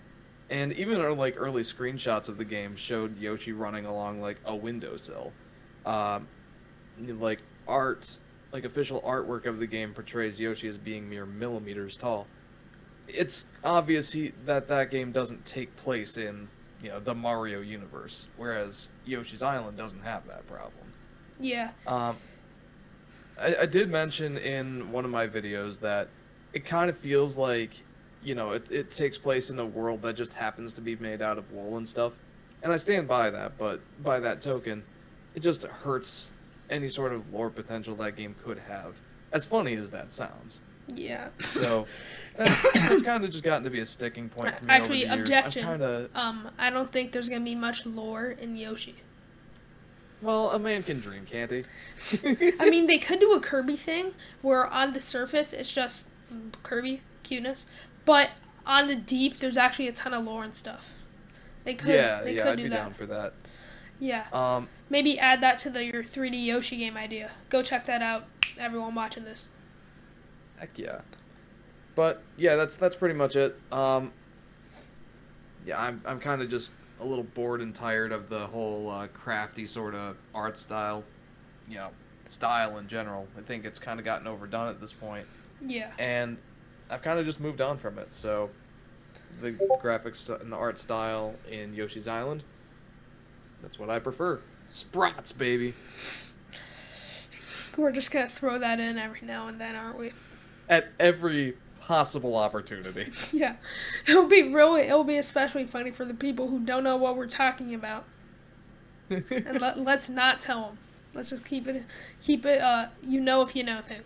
And 0.49 0.73
even 0.73 0.99
our 0.99 1.13
like 1.13 1.35
early 1.37 1.63
screenshots 1.63 2.27
of 2.29 2.37
the 2.37 2.45
game 2.45 2.75
showed 2.75 3.17
Yoshi 3.17 3.51
running 3.53 3.85
along 3.85 4.21
like 4.21 4.37
a 4.45 4.55
windowsill 4.55 5.31
um, 5.85 6.27
like 6.99 7.39
art, 7.67 8.17
like 8.51 8.65
official 8.65 9.01
artwork 9.01 9.45
of 9.45 9.59
the 9.59 9.67
game 9.67 9.93
portrays 9.93 10.39
Yoshi 10.39 10.67
as 10.67 10.77
being 10.77 11.09
mere 11.09 11.25
millimeters 11.25 11.97
tall. 11.97 12.27
It's 13.07 13.45
obvious 13.63 14.11
he, 14.11 14.31
that 14.45 14.67
that 14.67 14.91
game 14.91 15.11
doesn't 15.11 15.43
take 15.45 15.75
place 15.77 16.17
in 16.17 16.47
you 16.83 16.89
know 16.89 16.99
the 16.99 17.15
Mario 17.15 17.61
universe, 17.61 18.27
whereas 18.37 18.87
Yoshi's 19.05 19.43
Island 19.43 19.77
doesn't 19.77 20.01
have 20.01 20.27
that 20.27 20.45
problem. 20.47 20.93
Yeah. 21.39 21.71
Um, 21.87 22.17
I, 23.41 23.61
I 23.61 23.65
did 23.65 23.89
mention 23.89 24.37
in 24.37 24.91
one 24.91 25.05
of 25.05 25.11
my 25.11 25.27
videos 25.27 25.79
that 25.79 26.07
it 26.53 26.65
kind 26.65 26.89
of 26.89 26.97
feels 26.97 27.37
like, 27.37 27.71
you 28.23 28.35
know, 28.35 28.51
it, 28.51 28.69
it 28.71 28.89
takes 28.91 29.17
place 29.17 29.49
in 29.49 29.59
a 29.59 29.65
world 29.65 30.01
that 30.03 30.15
just 30.15 30.33
happens 30.33 30.73
to 30.73 30.81
be 30.81 30.95
made 30.97 31.21
out 31.21 31.37
of 31.37 31.51
wool 31.51 31.77
and 31.77 31.87
stuff. 31.87 32.13
and 32.63 32.71
I 32.71 32.77
stand 32.77 33.07
by 33.07 33.29
that. 33.29 33.57
But 33.57 33.81
by 34.03 34.19
that 34.19 34.41
token, 34.41 34.83
it 35.35 35.39
just 35.41 35.63
hurts 35.63 36.31
any 36.69 36.89
sort 36.89 37.13
of 37.13 37.33
lore 37.33 37.49
potential 37.49 37.95
that 37.95 38.15
game 38.15 38.35
could 38.43 38.59
have. 38.59 38.95
As 39.31 39.45
funny 39.45 39.75
as 39.75 39.89
that 39.91 40.13
sounds. 40.13 40.61
Yeah. 40.93 41.29
So 41.39 41.85
that's, 42.37 42.61
that's 42.73 43.01
kind 43.01 43.23
of 43.23 43.31
just 43.31 43.43
gotten 43.43 43.63
to 43.63 43.69
be 43.69 43.79
a 43.79 43.85
sticking 43.85 44.29
point 44.29 44.55
for 44.57 44.65
me. 44.65 44.71
Actually, 44.73 45.05
objection. 45.05 45.63
Kind 45.63 45.81
of 45.81 46.09
Um, 46.15 46.49
I 46.57 46.69
don't 46.69 46.91
think 46.91 47.11
there's 47.11 47.29
gonna 47.29 47.45
be 47.45 47.55
much 47.55 47.85
lore 47.85 48.31
in 48.31 48.55
Yoshi. 48.55 48.95
Well, 50.21 50.51
a 50.51 50.59
man 50.59 50.83
can 50.83 50.99
dream, 50.99 51.25
can't 51.25 51.51
he? 51.51 51.63
I 52.59 52.69
mean, 52.69 52.87
they 52.87 52.97
could 52.97 53.19
do 53.19 53.33
a 53.33 53.39
Kirby 53.39 53.75
thing 53.75 54.13
where 54.41 54.67
on 54.67 54.93
the 54.93 54.99
surface 54.99 55.53
it's 55.53 55.71
just 55.71 56.07
Kirby 56.63 57.01
cuteness, 57.23 57.65
but 58.05 58.29
on 58.65 58.87
the 58.87 58.95
deep 58.95 59.37
there's 59.37 59.57
actually 59.57 59.87
a 59.87 59.93
ton 59.93 60.13
of 60.13 60.25
lore 60.25 60.43
and 60.43 60.53
stuff. 60.53 60.91
They 61.63 61.73
could. 61.73 61.93
yeah, 61.93 62.21
they 62.21 62.35
yeah, 62.35 62.43
could 62.43 62.51
I'd 62.53 62.57
do 62.57 62.63
be 62.63 62.69
that. 62.69 62.75
down 62.75 62.93
for 62.93 63.05
that. 63.07 63.33
Yeah. 63.99 64.25
Um, 64.33 64.67
Maybe 64.89 65.17
add 65.19 65.41
that 65.41 65.57
to 65.59 65.69
the 65.69 65.85
your 65.85 66.03
3D 66.03 66.43
Yoshi 66.43 66.77
game 66.77 66.97
idea. 66.97 67.31
Go 67.49 67.61
check 67.61 67.85
that 67.85 68.01
out, 68.01 68.25
everyone 68.59 68.95
watching 68.95 69.23
this. 69.23 69.45
Heck 70.57 70.77
yeah. 70.77 71.01
But 71.95 72.21
yeah, 72.37 72.55
that's 72.55 72.75
that's 72.75 72.95
pretty 72.95 73.15
much 73.15 73.35
it. 73.35 73.57
Um, 73.71 74.11
yeah, 75.65 75.79
I'm 75.81 76.01
I'm 76.05 76.19
kind 76.19 76.41
of 76.41 76.49
just 76.49 76.73
a 77.01 77.05
little 77.05 77.23
bored 77.23 77.61
and 77.61 77.73
tired 77.73 78.11
of 78.11 78.29
the 78.29 78.47
whole 78.47 78.89
uh, 78.89 79.07
crafty 79.07 79.65
sort 79.65 79.95
of 79.95 80.15
art 80.35 80.57
style, 80.57 81.03
you 81.67 81.75
know, 81.75 81.89
style 82.29 82.77
in 82.77 82.87
general. 82.87 83.27
I 83.37 83.41
think 83.41 83.65
it's 83.65 83.79
kind 83.79 83.99
of 83.99 84.05
gotten 84.05 84.27
overdone 84.27 84.69
at 84.69 84.79
this 84.79 84.93
point, 84.93 85.25
Yeah. 85.65 85.91
and 85.99 86.37
I've 86.89 87.01
kind 87.01 87.19
of 87.19 87.25
just 87.25 87.39
moved 87.39 87.59
on 87.59 87.77
from 87.77 87.97
it. 87.97 88.13
So 88.13 88.49
the 89.41 89.51
graphics 89.81 90.29
and 90.41 90.51
the 90.51 90.55
art 90.57 90.77
style 90.77 91.33
in 91.49 91.73
Yoshi's 91.73 92.07
Island, 92.07 92.43
that's 93.61 93.79
what 93.79 93.89
I 93.89 93.97
prefer. 93.99 94.39
Sprots, 94.69 95.35
baby. 95.37 95.73
We're 97.77 97.91
just 97.91 98.11
gonna 98.11 98.29
throw 98.29 98.59
that 98.59 98.79
in 98.79 98.97
every 98.97 99.21
now 99.25 99.47
and 99.47 99.59
then, 99.59 99.75
aren't 99.75 99.97
we? 99.97 100.11
At 100.69 100.89
every 100.99 101.57
possible 101.81 102.35
opportunity. 102.35 103.11
Yeah. 103.33 103.55
It'll 104.07 104.27
be 104.27 104.53
really. 104.53 104.81
It'll 104.81 105.03
be 105.03 105.17
especially 105.17 105.65
funny 105.65 105.91
for 105.91 106.05
the 106.05 106.13
people 106.13 106.47
who 106.47 106.59
don't 106.59 106.83
know 106.83 106.97
what 106.97 107.15
we're 107.17 107.27
talking 107.27 107.73
about, 107.73 108.05
and 109.09 109.59
let, 109.61 109.77
let's 109.89 110.09
not 110.09 110.39
tell 110.39 110.61
them. 110.61 110.77
Let's 111.13 111.29
just 111.29 111.43
keep 111.45 111.67
it. 111.67 111.83
Keep 112.21 112.45
it. 112.45 112.61
Uh, 112.61 112.87
you 113.05 113.19
know 113.19 113.41
if 113.41 113.55
you 113.55 113.63
know 113.63 113.81
thing. 113.81 114.01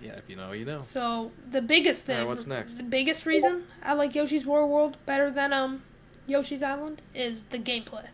yeah, 0.00 0.12
if 0.12 0.28
you 0.28 0.36
know, 0.36 0.52
you 0.52 0.64
know. 0.64 0.82
So 0.86 1.32
the 1.50 1.60
biggest 1.62 2.04
thing, 2.04 2.26
what's 2.26 2.46
next? 2.46 2.74
the 2.74 2.82
biggest 2.82 3.26
reason 3.26 3.64
I 3.82 3.94
like 3.94 4.14
Yoshi's 4.14 4.46
Woolly 4.46 4.68
World 4.68 4.96
better 5.06 5.30
than 5.30 5.52
um 5.52 5.82
Yoshi's 6.26 6.62
Island 6.62 7.02
is 7.14 7.44
the 7.44 7.58
gameplay. 7.58 8.06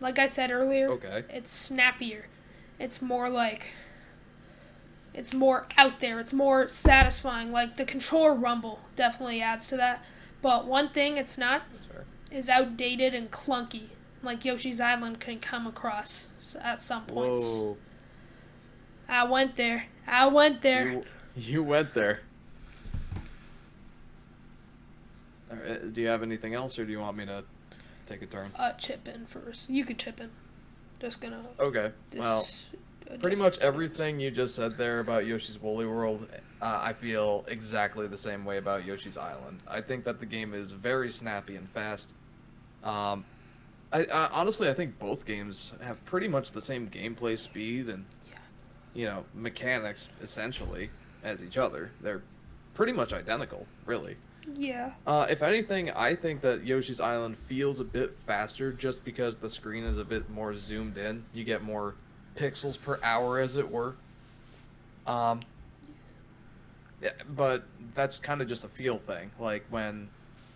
Like 0.00 0.18
I 0.18 0.28
said 0.28 0.50
earlier, 0.50 0.90
Okay. 0.90 1.24
it's 1.30 1.52
snappier. 1.52 2.26
It's 2.78 3.00
more 3.00 3.30
like 3.30 3.68
it's 5.16 5.32
more 5.32 5.66
out 5.78 6.00
there. 6.00 6.20
It's 6.20 6.32
more 6.32 6.68
satisfying. 6.68 7.50
Like 7.50 7.76
the 7.76 7.84
controller 7.84 8.34
rumble 8.34 8.80
definitely 8.94 9.40
adds 9.40 9.66
to 9.68 9.76
that. 9.78 10.04
But 10.42 10.66
one 10.66 10.90
thing 10.90 11.16
it's 11.16 11.38
not 11.38 11.62
is 12.30 12.50
outdated 12.50 13.14
and 13.14 13.30
clunky. 13.30 13.88
Like 14.22 14.44
Yoshi's 14.44 14.80
Island 14.80 15.18
can 15.18 15.40
come 15.40 15.66
across 15.66 16.26
at 16.60 16.82
some 16.82 17.06
points. 17.06 17.42
Whoa. 17.42 17.76
I 19.08 19.24
went 19.24 19.56
there. 19.56 19.86
I 20.06 20.26
went 20.26 20.60
there. 20.60 20.90
You, 20.90 21.04
you 21.34 21.62
went 21.62 21.94
there. 21.94 22.20
Do 25.92 26.00
you 26.00 26.08
have 26.08 26.22
anything 26.22 26.54
else, 26.54 26.78
or 26.78 26.84
do 26.84 26.92
you 26.92 27.00
want 27.00 27.16
me 27.16 27.24
to 27.24 27.44
take 28.04 28.20
a 28.20 28.26
turn? 28.26 28.50
uh, 28.58 28.72
chip 28.72 29.08
in 29.08 29.26
first. 29.26 29.70
You 29.70 29.84
could 29.84 29.98
chip 29.98 30.20
in. 30.20 30.30
Just 31.00 31.20
gonna. 31.20 31.42
Okay. 31.58 31.92
Well, 32.14 32.42
just 32.42 32.66
pretty 33.20 33.36
much 33.36 33.58
everything 33.58 34.20
you 34.20 34.30
just 34.30 34.54
said 34.54 34.76
there 34.76 35.00
about 35.00 35.26
Yoshi's 35.26 35.60
Woolly 35.60 35.86
World, 35.86 36.28
uh, 36.60 36.80
I 36.82 36.92
feel 36.92 37.44
exactly 37.48 38.06
the 38.06 38.16
same 38.16 38.44
way 38.44 38.58
about 38.58 38.84
Yoshi's 38.84 39.16
Island. 39.16 39.60
I 39.66 39.80
think 39.80 40.04
that 40.04 40.20
the 40.20 40.26
game 40.26 40.54
is 40.54 40.72
very 40.72 41.10
snappy 41.10 41.56
and 41.56 41.68
fast. 41.68 42.12
Um, 42.82 43.24
I, 43.92 44.04
I 44.04 44.28
honestly, 44.32 44.68
I 44.68 44.74
think 44.74 44.98
both 44.98 45.24
games 45.24 45.72
have 45.82 46.04
pretty 46.04 46.28
much 46.28 46.52
the 46.52 46.60
same 46.60 46.88
gameplay 46.88 47.38
speed 47.38 47.88
and, 47.88 48.04
you 48.94 49.04
know, 49.04 49.24
mechanics 49.34 50.08
essentially 50.22 50.90
as 51.22 51.42
each 51.42 51.58
other. 51.58 51.90
They're 52.00 52.22
pretty 52.74 52.92
much 52.92 53.12
identical, 53.12 53.66
really. 53.84 54.16
Yeah. 54.54 54.92
Uh, 55.06 55.26
if 55.28 55.42
anything, 55.42 55.90
I 55.90 56.14
think 56.14 56.40
that 56.42 56.64
Yoshi's 56.64 57.00
Island 57.00 57.36
feels 57.36 57.80
a 57.80 57.84
bit 57.84 58.16
faster 58.26 58.72
just 58.72 59.04
because 59.04 59.36
the 59.36 59.50
screen 59.50 59.84
is 59.84 59.98
a 59.98 60.04
bit 60.04 60.30
more 60.30 60.54
zoomed 60.54 60.96
in. 60.98 61.24
You 61.32 61.44
get 61.44 61.62
more 61.62 61.94
pixels 62.36 62.80
per 62.80 62.98
hour, 63.02 63.38
as 63.38 63.56
it 63.56 63.70
were. 63.70 63.94
Um, 65.06 65.40
yeah, 67.02 67.10
but 67.34 67.64
that's 67.94 68.18
kind 68.18 68.40
of 68.40 68.48
just 68.48 68.64
a 68.64 68.68
feel 68.68 68.98
thing. 68.98 69.30
Like 69.38 69.64
when, 69.70 70.08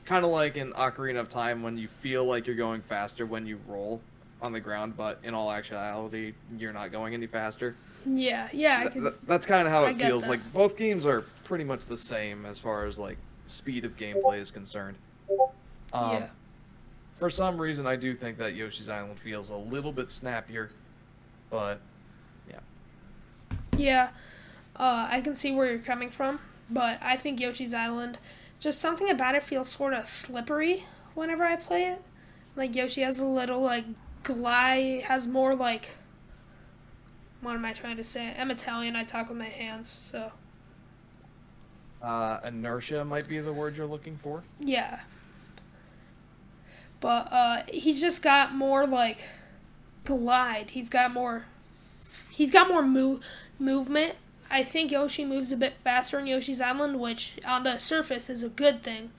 kind 0.05 0.25
of 0.25 0.31
like 0.31 0.57
in 0.57 0.73
Ocarina 0.73 1.21
of 1.21 1.29
Time, 1.29 1.63
when 1.63 1.77
you 1.79 1.89
feel 1.89 2.25
like 2.25 2.47
you're 2.47 2.57
going 2.57 2.83
faster 2.83 3.27
when 3.27 3.47
you 3.47 3.59
roll 3.67 4.01
on 4.43 4.53
the 4.53 4.61
ground, 4.61 4.97
but 4.97 5.19
in 5.23 5.35
all 5.35 5.51
actuality, 5.53 6.33
you're 6.59 6.73
not 6.73 6.93
going 6.93 7.15
any 7.15 7.27
faster. 7.27 7.77
Yeah. 8.07 8.49
Yeah. 8.53 8.79
I 8.79 8.83
Th- 8.85 8.93
can. 8.95 9.03
th- 9.03 9.15
that's 9.27 9.45
kind 9.45 9.67
of 9.67 9.73
how 9.73 9.85
it 9.85 9.99
feels. 9.99 10.27
Like 10.27 10.41
both 10.53 10.77
games 10.77 11.05
are 11.05 11.23
pretty 11.45 11.65
much 11.65 11.85
the 11.85 11.97
same 11.97 12.47
as 12.47 12.59
far 12.59 12.87
as 12.87 12.99
like 12.99 13.19
speed 13.47 13.85
of 13.85 13.97
gameplay 13.99 14.39
is 14.41 14.51
concerned. 14.51 14.97
Um, 15.93 16.13
yeah. 16.13 16.29
For 17.17 17.29
some 17.29 17.59
reason, 17.61 17.87
I 17.87 17.97
do 17.97 18.15
think 18.15 18.39
that 18.39 18.55
Yoshi's 18.55 18.89
Island 18.89 19.19
feels 19.21 19.51
a 19.51 19.57
little 19.57 19.93
bit 19.93 20.11
snappier, 20.11 20.71
but 21.51 21.81
Yeah. 22.49 22.61
Yeah. 23.77 24.09
Uh, 24.77 25.09
I 25.11 25.21
can 25.21 25.37
see 25.37 25.53
where 25.53 25.69
you're 25.69 25.79
coming 25.79 26.11
from, 26.11 26.41
but 26.71 26.99
I 27.03 27.17
think 27.17 27.39
Yoshi's 27.41 27.75
Island, 27.75 28.19
just 28.59 28.81
something 28.81 29.11
about 29.11 29.35
it 29.35 29.43
feels 29.43 29.69
sort 29.69 29.93
of 29.93 30.07
slippery 30.07 30.87
whenever 31.15 31.45
I 31.45 31.57
play 31.57 31.85
it. 31.85 32.03
Like 32.57 32.75
Yoshi 32.75 33.03
has 33.03 33.19
a 33.19 33.27
little 33.27 33.61
like 33.61 33.85
glide, 34.23 35.03
has 35.03 35.27
more 35.27 35.55
like. 35.55 35.97
What 37.43 37.55
am 37.55 37.65
I 37.65 37.73
trying 37.73 37.97
to 37.97 38.05
say? 38.05 38.35
I'm 38.39 38.51
Italian. 38.51 38.97
I 38.97 39.05
talk 39.05 39.29
with 39.31 39.39
my 39.39 39.47
hands, 39.47 39.89
so 40.03 40.31
uh, 42.03 42.41
inertia 42.45 43.05
might 43.05 43.29
be 43.29 43.39
the 43.41 43.53
word 43.53 43.77
you're 43.77 43.87
looking 43.87 44.17
for. 44.17 44.43
yeah. 44.61 45.01
But 47.01 47.33
uh, 47.33 47.63
he's 47.69 47.99
just 48.01 48.23
got 48.23 48.55
more 48.55 48.87
like 48.87 49.27
glide. 50.05 50.71
He's 50.71 50.89
got 50.89 51.13
more. 51.13 51.47
He's 52.31 52.53
got 52.53 52.69
more 52.69 52.83
move 52.83 53.23
movement. 53.59 54.17
I 54.51 54.63
think 54.65 54.91
Yoshi 54.91 55.25
moves 55.25 55.53
a 55.53 55.57
bit 55.57 55.77
faster 55.85 56.19
in 56.19 56.27
Yoshi's 56.27 56.61
Island, 56.61 56.99
which 56.99 57.35
on 57.47 57.63
the 57.63 57.79
surface 57.79 58.29
is 58.29 58.43
a 58.43 58.49
good 58.49 58.83
thing. 58.83 59.11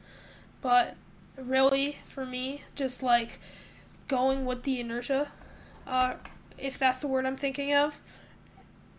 But 0.61 0.95
really, 1.37 1.99
for 2.07 2.25
me, 2.25 2.63
just 2.75 3.01
like 3.01 3.39
going 4.07 4.45
with 4.45 4.63
the 4.63 4.79
inertia, 4.79 5.29
uh, 5.87 6.15
if 6.57 6.77
that's 6.77 7.01
the 7.01 7.07
word 7.07 7.25
I'm 7.25 7.37
thinking 7.37 7.73
of, 7.73 8.01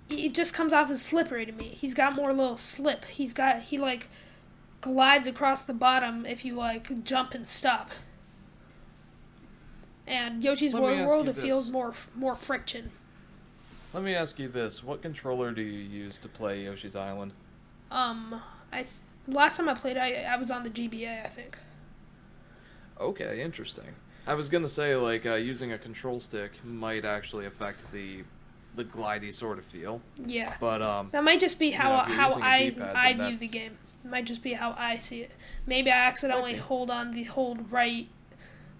it 0.08 0.34
just 0.34 0.54
comes 0.54 0.72
off 0.72 0.90
as 0.90 1.02
slippery 1.02 1.46
to 1.46 1.52
me. 1.52 1.76
He's 1.80 1.94
got 1.94 2.14
more 2.14 2.32
little 2.32 2.56
slip. 2.56 3.04
He's 3.06 3.32
got 3.32 3.62
he 3.62 3.78
like 3.78 4.08
glides 4.80 5.28
across 5.28 5.62
the 5.62 5.74
bottom 5.74 6.26
if 6.26 6.44
you 6.44 6.54
like 6.54 7.04
jump 7.04 7.34
and 7.34 7.46
stop. 7.46 7.90
And 10.06 10.42
Yoshi's 10.42 10.74
Let 10.74 10.82
World 10.82 11.06
World 11.06 11.28
it 11.28 11.36
feels 11.36 11.70
more 11.70 11.94
more 12.14 12.34
friction. 12.34 12.90
Let 13.92 14.02
me 14.02 14.14
ask 14.14 14.38
you 14.38 14.48
this: 14.48 14.82
What 14.82 15.02
controller 15.02 15.52
do 15.52 15.62
you 15.62 15.80
use 15.80 16.18
to 16.18 16.28
play 16.28 16.64
Yoshi's 16.64 16.96
Island? 16.96 17.32
Um, 17.90 18.40
I 18.72 18.78
th- 18.78 18.90
last 19.28 19.58
time 19.58 19.68
I 19.68 19.74
played, 19.74 19.96
I 19.96 20.22
I 20.22 20.36
was 20.36 20.50
on 20.50 20.62
the 20.64 20.70
GBA, 20.70 21.24
I 21.24 21.28
think. 21.28 21.58
Okay, 23.00 23.42
interesting. 23.42 23.94
I 24.26 24.34
was 24.34 24.48
gonna 24.48 24.68
say 24.68 24.96
like 24.96 25.26
uh, 25.26 25.34
using 25.34 25.72
a 25.72 25.78
control 25.78 26.20
stick 26.20 26.64
might 26.64 27.04
actually 27.04 27.46
affect 27.46 27.90
the 27.92 28.24
the 28.74 28.84
glidey 28.84 29.32
sort 29.32 29.58
of 29.58 29.64
feel, 29.66 30.00
Yeah, 30.24 30.54
but 30.58 30.80
um, 30.80 31.10
that 31.12 31.22
might 31.22 31.40
just 31.40 31.58
be 31.58 31.72
how 31.72 32.06
you're 32.06 32.16
how 32.16 32.28
using 32.28 32.42
a 32.42 32.92
I 32.92 33.08
I 33.08 33.12
view 33.12 33.36
the 33.36 33.48
game. 33.48 33.76
It 34.04 34.10
might 34.10 34.24
just 34.24 34.42
be 34.42 34.54
how 34.54 34.74
I 34.78 34.96
see 34.96 35.20
it. 35.20 35.32
Maybe 35.66 35.90
I 35.90 36.06
accidentally 36.06 36.56
hold 36.56 36.90
on 36.90 37.10
the 37.10 37.24
hold 37.24 37.70
right 37.70 38.08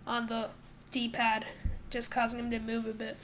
on 0.07 0.27
the 0.27 0.49
D-pad, 0.93 1.45
just 1.91 2.11
causing 2.11 2.39
him 2.39 2.51
to 2.51 2.59
move 2.61 2.87
a 2.87 2.93
bit. 2.93 3.17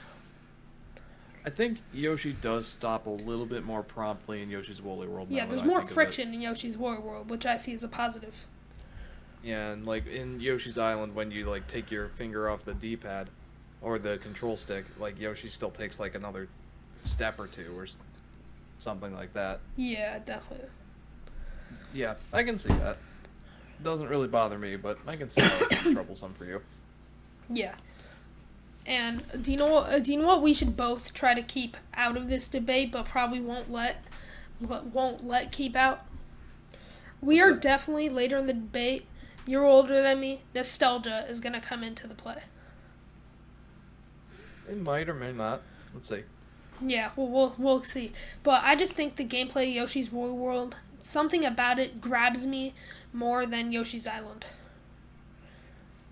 I 1.45 1.49
think 1.49 1.79
Yoshi 1.93 2.33
does 2.33 2.67
stop 2.67 3.05
a 3.05 3.11
little 3.11 3.45
bit 3.45 3.63
more 3.63 3.81
promptly 3.81 4.41
in 4.41 4.49
Yoshi's 4.49 4.81
Woolly 4.81 5.07
World. 5.07 5.29
Yeah, 5.31 5.45
there's 5.45 5.63
more 5.63 5.79
think 5.79 5.85
of 5.85 5.91
it. 5.91 5.93
friction 5.93 6.33
in 6.33 6.41
Yoshi's 6.41 6.77
War 6.77 6.99
World, 6.99 7.29
which 7.29 7.45
I 7.45 7.55
see 7.55 7.73
as 7.73 7.83
a 7.83 7.87
positive. 7.87 8.45
Yeah, 9.41 9.71
and 9.71 9.85
like 9.85 10.05
in 10.05 10.41
Yoshi's 10.41 10.77
Island, 10.77 11.15
when 11.15 11.31
you 11.31 11.49
like 11.49 11.65
take 11.67 11.89
your 11.91 12.09
finger 12.09 12.49
off 12.49 12.65
the 12.65 12.73
D-pad 12.73 13.29
or 13.81 13.97
the 13.97 14.17
control 14.17 14.57
stick, 14.57 14.85
like 14.99 15.17
Yoshi 15.17 15.47
still 15.47 15.71
takes 15.71 15.97
like 15.99 16.13
another 16.15 16.49
step 17.03 17.39
or 17.39 17.47
two 17.47 17.73
or 17.77 17.87
something 18.77 19.13
like 19.13 19.33
that. 19.33 19.61
Yeah, 19.77 20.19
definitely. 20.19 20.67
Yeah, 21.93 22.15
I 22.33 22.43
can 22.43 22.57
see 22.57 22.69
that. 22.73 22.97
Doesn't 23.81 24.09
really 24.09 24.27
bother 24.27 24.59
me, 24.59 24.75
but 24.75 24.99
I 25.07 25.15
can 25.15 25.29
see 25.29 25.41
how 25.41 25.57
it's 25.71 25.81
troublesome 25.93 26.33
for 26.33 26.43
you. 26.43 26.61
Yeah. 27.49 27.75
And 28.85 29.23
do 29.41 29.51
you 29.51 29.57
know 29.57 29.67
what, 29.67 29.89
uh, 29.89 29.99
do 29.99 30.13
you 30.13 30.19
know 30.19 30.27
what 30.27 30.41
we 30.41 30.53
should 30.53 30.77
both 30.77 31.13
try 31.13 31.33
to 31.33 31.41
keep 31.41 31.77
out 31.93 32.17
of 32.17 32.27
this 32.27 32.47
debate, 32.47 32.91
but 32.91 33.05
probably 33.05 33.39
won't 33.41 33.71
let 33.71 34.03
won't 34.59 35.27
let 35.27 35.51
keep 35.51 35.75
out? 35.75 36.05
We 37.21 37.41
are 37.41 37.53
definitely 37.53 38.09
later 38.09 38.37
in 38.37 38.47
the 38.47 38.53
debate. 38.53 39.05
You're 39.45 39.65
older 39.65 40.01
than 40.01 40.19
me. 40.19 40.41
Nostalgia 40.53 41.25
is 41.29 41.39
gonna 41.39 41.61
come 41.61 41.83
into 41.83 42.07
the 42.07 42.15
play. 42.15 42.43
It 44.69 44.77
might 44.77 45.09
or 45.09 45.13
may 45.13 45.31
not. 45.31 45.61
Let's 45.93 46.07
see. 46.07 46.23
Yeah, 46.81 47.11
well, 47.15 47.27
we'll 47.27 47.55
we'll 47.57 47.83
see. 47.83 48.13
But 48.43 48.63
I 48.63 48.75
just 48.75 48.93
think 48.93 49.15
the 49.15 49.25
gameplay 49.25 49.69
of 49.69 49.75
Yoshi's 49.75 50.11
Woolly 50.11 50.31
World, 50.31 50.77
something 50.99 51.45
about 51.45 51.79
it 51.79 51.99
grabs 51.99 52.47
me 52.47 52.73
more 53.11 53.45
than 53.45 53.71
Yoshi's 53.71 54.07
Island. 54.07 54.45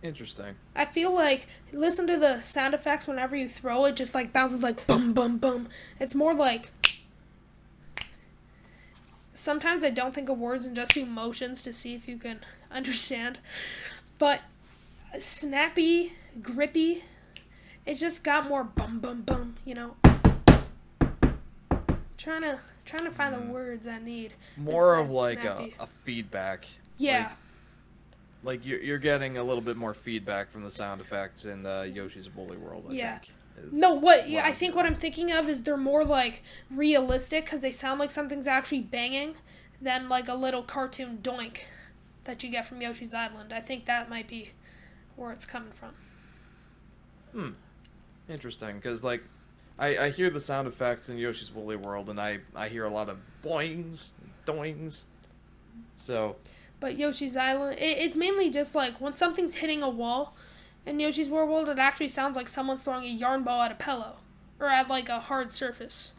Interesting. 0.04 0.56
I 0.76 0.86
feel 0.86 1.14
like 1.14 1.48
listen 1.74 2.06
to 2.08 2.18
the 2.18 2.40
sound 2.40 2.74
effects 2.74 3.08
whenever 3.08 3.36
you 3.36 3.50
throw 3.50 3.86
it, 3.86 3.96
just 3.96 4.14
like 4.14 4.32
bounces 4.32 4.62
like 4.62 4.86
bum 4.88 5.14
bum 5.14 5.38
bum. 5.38 5.70
It's 6.00 6.16
more 6.16 6.34
like. 6.34 6.72
Sometimes 9.34 9.84
I 9.84 9.92
don't 9.92 10.16
think 10.16 10.30
of 10.30 10.40
words 10.40 10.66
and 10.66 10.76
just 10.76 10.94
do 10.94 11.06
motions 11.06 11.62
to 11.62 11.72
see 11.72 11.94
if 11.94 12.08
you 12.08 12.18
can 12.18 12.40
understand, 12.72 13.38
but 14.18 14.42
snappy, 15.20 16.14
grippy. 16.42 17.04
It 17.86 17.96
just 17.96 18.24
got 18.24 18.48
more 18.48 18.64
bum 18.64 19.00
bum 19.00 19.22
bum. 19.22 19.56
You 19.66 19.76
know. 19.76 19.96
Trying 22.18 22.42
to 22.42 22.60
trying 22.86 23.06
to 23.06 23.12
find 23.12 23.34
the 23.34 23.40
mm. 23.40 23.50
words 23.50 23.88
I 23.88 24.00
need. 24.00 24.34
More 24.58 24.96
of 24.96 25.10
like 25.10 25.44
a, 25.44 25.70
a 25.80 25.88
feedback. 25.88 26.66
Yeah. 26.98 27.24
Like 27.28 27.32
you're, 28.44 28.82
you're 28.82 28.98
getting 28.98 29.38
a 29.38 29.44
little 29.44 29.62
bit 29.62 29.78
more 29.78 29.94
feedback 29.94 30.52
from 30.52 30.64
the 30.64 30.72
sound 30.72 31.02
effects 31.02 31.46
in 31.46 31.66
uh, 31.66 31.82
Yoshi's 31.82 32.30
Woolly 32.34 32.58
World. 32.58 32.86
I 32.90 32.94
Yeah. 32.94 33.18
think, 33.20 33.34
No, 33.72 33.94
what 33.94 34.30
yeah, 34.30 34.46
I 34.46 34.52
think 34.54 34.76
what 34.76 34.86
I'm 34.86 34.96
thinking 34.96 35.32
of 35.32 35.50
is 35.50 35.64
they're 35.64 35.78
more 35.78 36.06
like 36.06 36.44
realistic 36.70 37.46
because 37.46 37.62
they 37.62 37.72
sound 37.72 38.00
like 38.00 38.12
something's 38.12 38.48
actually 38.48 38.82
banging 38.82 39.36
than 39.82 40.08
like 40.10 40.28
a 40.28 40.34
little 40.34 40.64
cartoon 40.64 41.20
doink 41.22 41.60
that 42.24 42.44
you 42.44 42.50
get 42.50 42.66
from 42.66 42.82
Yoshi's 42.82 43.14
Island. 43.14 43.52
I 43.54 43.60
think 43.62 43.86
that 43.86 44.10
might 44.10 44.28
be 44.28 44.52
where 45.16 45.32
it's 45.32 45.46
coming 45.46 45.72
from. 45.72 45.92
Hmm. 47.32 47.50
Interesting, 48.30 48.76
because 48.78 49.04
like, 49.04 49.24
I, 49.80 49.98
I 49.98 50.10
hear 50.10 50.30
the 50.30 50.42
sound 50.42 50.68
effects 50.68 51.10
in 51.10 51.18
Yoshi's 51.18 51.52
Woolly 51.54 51.76
World, 51.76 52.10
and 52.10 52.20
I 52.20 52.40
I 52.56 52.68
hear 52.68 52.86
a 52.86 52.90
lot 52.90 53.10
of 53.10 53.18
boings, 53.44 54.12
doings. 54.46 55.06
So 55.96 56.36
But 56.80 56.98
Yoshi's 56.98 57.36
Island, 57.36 57.80
it, 57.80 57.98
it's 57.98 58.16
mainly 58.16 58.50
just 58.50 58.76
like 58.76 59.00
when 59.02 59.14
something's 59.16 59.56
hitting 59.56 59.82
a 59.82 59.90
wall 59.90 60.36
in 60.86 61.00
Yoshi's 61.00 61.28
Woolly 61.30 61.48
World, 61.50 61.70
it 61.70 61.80
actually 61.80 62.08
sounds 62.08 62.36
like 62.36 62.48
someone's 62.48 62.84
throwing 62.84 63.04
a 63.04 63.08
yarn 63.10 63.44
ball 63.44 63.62
at 63.64 63.72
a 63.72 63.76
pillow 63.76 64.18
or 64.60 64.68
at 64.68 64.88
like 64.88 65.10
a 65.10 65.20
hard 65.20 65.52
surface. 65.52 66.12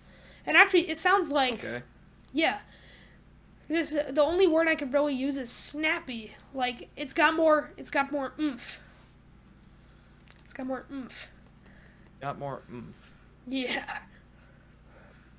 And 0.45 0.57
actually, 0.57 0.89
it 0.91 0.97
sounds 0.97 1.31
like 1.31 1.55
okay, 1.55 1.83
Yeah. 2.33 2.59
Just, 3.71 3.93
the 4.15 4.23
only 4.23 4.47
word 4.47 4.67
I 4.67 4.75
could 4.75 4.95
really 4.95 5.15
use 5.15 5.37
is 5.37 5.51
snappy. 5.51 6.33
Like 6.55 6.89
it's 6.97 7.13
got 7.13 7.35
more. 7.35 7.73
It's 7.77 7.91
got 7.91 8.11
more 8.11 8.33
oomph. 8.41 8.81
It's 10.45 10.53
got 10.55 10.67
more 10.67 10.87
oomph. 10.91 11.29
got 12.21 12.39
more 12.39 12.63
oomph. 12.73 13.11
Yeah. 13.47 13.99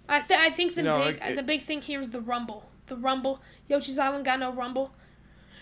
I 0.08 0.22
th- 0.22 0.40
I 0.40 0.50
think 0.50 0.76
the 0.76 0.84
big 0.84 1.20
it- 1.22 1.36
the 1.36 1.44
big 1.44 1.62
thing 1.62 1.82
here 1.82 2.00
is 2.00 2.12
the 2.12 2.22
rumble. 2.22 2.70
The 2.88 2.96
rumble. 2.96 3.42
Yoshi's 3.68 4.00
Island 4.00 4.26
got 4.26 4.40
no 4.40 4.52
rumble. 4.52 4.92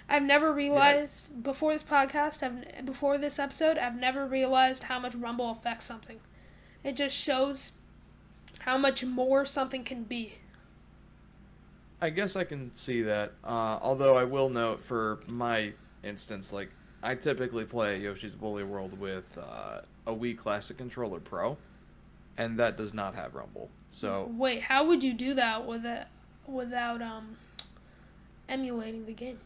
I've 0.10 0.24
never 0.24 0.54
realized 0.54 1.44
before 1.44 1.74
this 1.74 1.84
podcast, 1.84 2.42
I've 2.42 2.86
before 2.86 3.18
this 3.18 3.40
episode, 3.40 3.78
I've 3.78 4.00
never 4.00 4.26
realized 4.26 4.84
how 4.84 5.00
much 5.00 5.16
rumble 5.16 5.52
affects 5.52 5.86
something. 5.86 6.20
It 6.84 6.96
just 6.96 7.16
shows 7.16 7.74
how 8.60 8.78
much 8.78 9.04
more 9.04 9.46
something 9.46 9.84
can 9.84 10.04
be. 10.04 10.36
I 12.02 12.10
guess 12.10 12.36
I 12.36 12.44
can 12.44 12.74
see 12.74 13.02
that. 13.02 13.34
Uh, 13.44 13.80
although 13.82 14.16
I 14.16 14.24
will 14.24 14.50
note 14.50 14.84
for 14.84 15.20
my 15.28 15.74
instance, 16.04 16.54
like 16.54 16.70
I 17.04 17.16
typically 17.16 17.66
play 17.66 18.00
Yoshi's 18.00 18.36
Woolly 18.36 18.64
World 18.64 18.98
with 18.98 19.38
uh, 19.38 19.82
a 20.06 20.14
Wii 20.14 20.38
Classic 20.38 20.78
Controller 20.78 21.20
Pro, 21.20 21.58
and 22.38 22.58
that 22.60 22.78
does 22.78 22.94
not 22.94 23.16
have 23.16 23.36
Rumble. 23.36 23.70
So 23.92 24.32
Wait, 24.32 24.64
how 24.64 24.86
would 24.86 25.04
you 25.04 25.14
do 25.14 25.34
that 25.34 25.66
with 25.66 25.86
it, 25.86 26.08
without 26.46 27.02
um 27.02 27.38
emulating 28.48 29.06
the 29.06 29.14
game? 29.14 29.40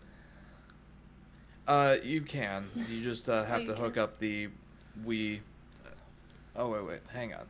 Uh, 1.67 1.97
you 2.03 2.21
can. 2.21 2.65
You 2.75 3.03
just 3.03 3.29
uh, 3.29 3.43
have 3.45 3.65
to 3.65 3.73
hook 3.75 3.97
up 3.97 4.19
the 4.19 4.49
Wii. 5.05 5.39
Oh 6.55 6.69
wait, 6.69 6.85
wait, 6.85 6.99
hang 7.13 7.33
on. 7.33 7.45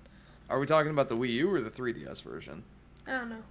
Are 0.50 0.60
we 0.60 0.66
talking 0.66 0.92
about 0.92 1.10
the 1.10 1.16
Wii 1.16 1.32
U 1.32 1.54
or 1.54 1.62
the 1.62 1.70
3DS 1.72 2.22
version? 2.24 2.64
I 3.08 3.12
don't 3.12 3.30
know. 3.30 3.44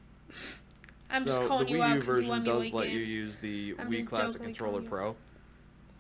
I'm 1.11 1.23
so 1.25 1.29
just 1.29 1.49
calling 1.49 1.67
the 1.67 1.73
you 1.73 1.79
Wii 1.79 1.83
out 1.83 1.89
U 1.89 1.95
you 1.97 2.03
version 2.03 2.45
does 2.45 2.73
let 2.73 2.89
games. 2.89 3.15
you 3.15 3.23
use 3.23 3.37
the 3.39 3.75
I'm 3.79 3.91
Wii 3.91 4.07
Classic 4.07 4.43
Controller 4.43 4.83
Pro. 4.83 5.17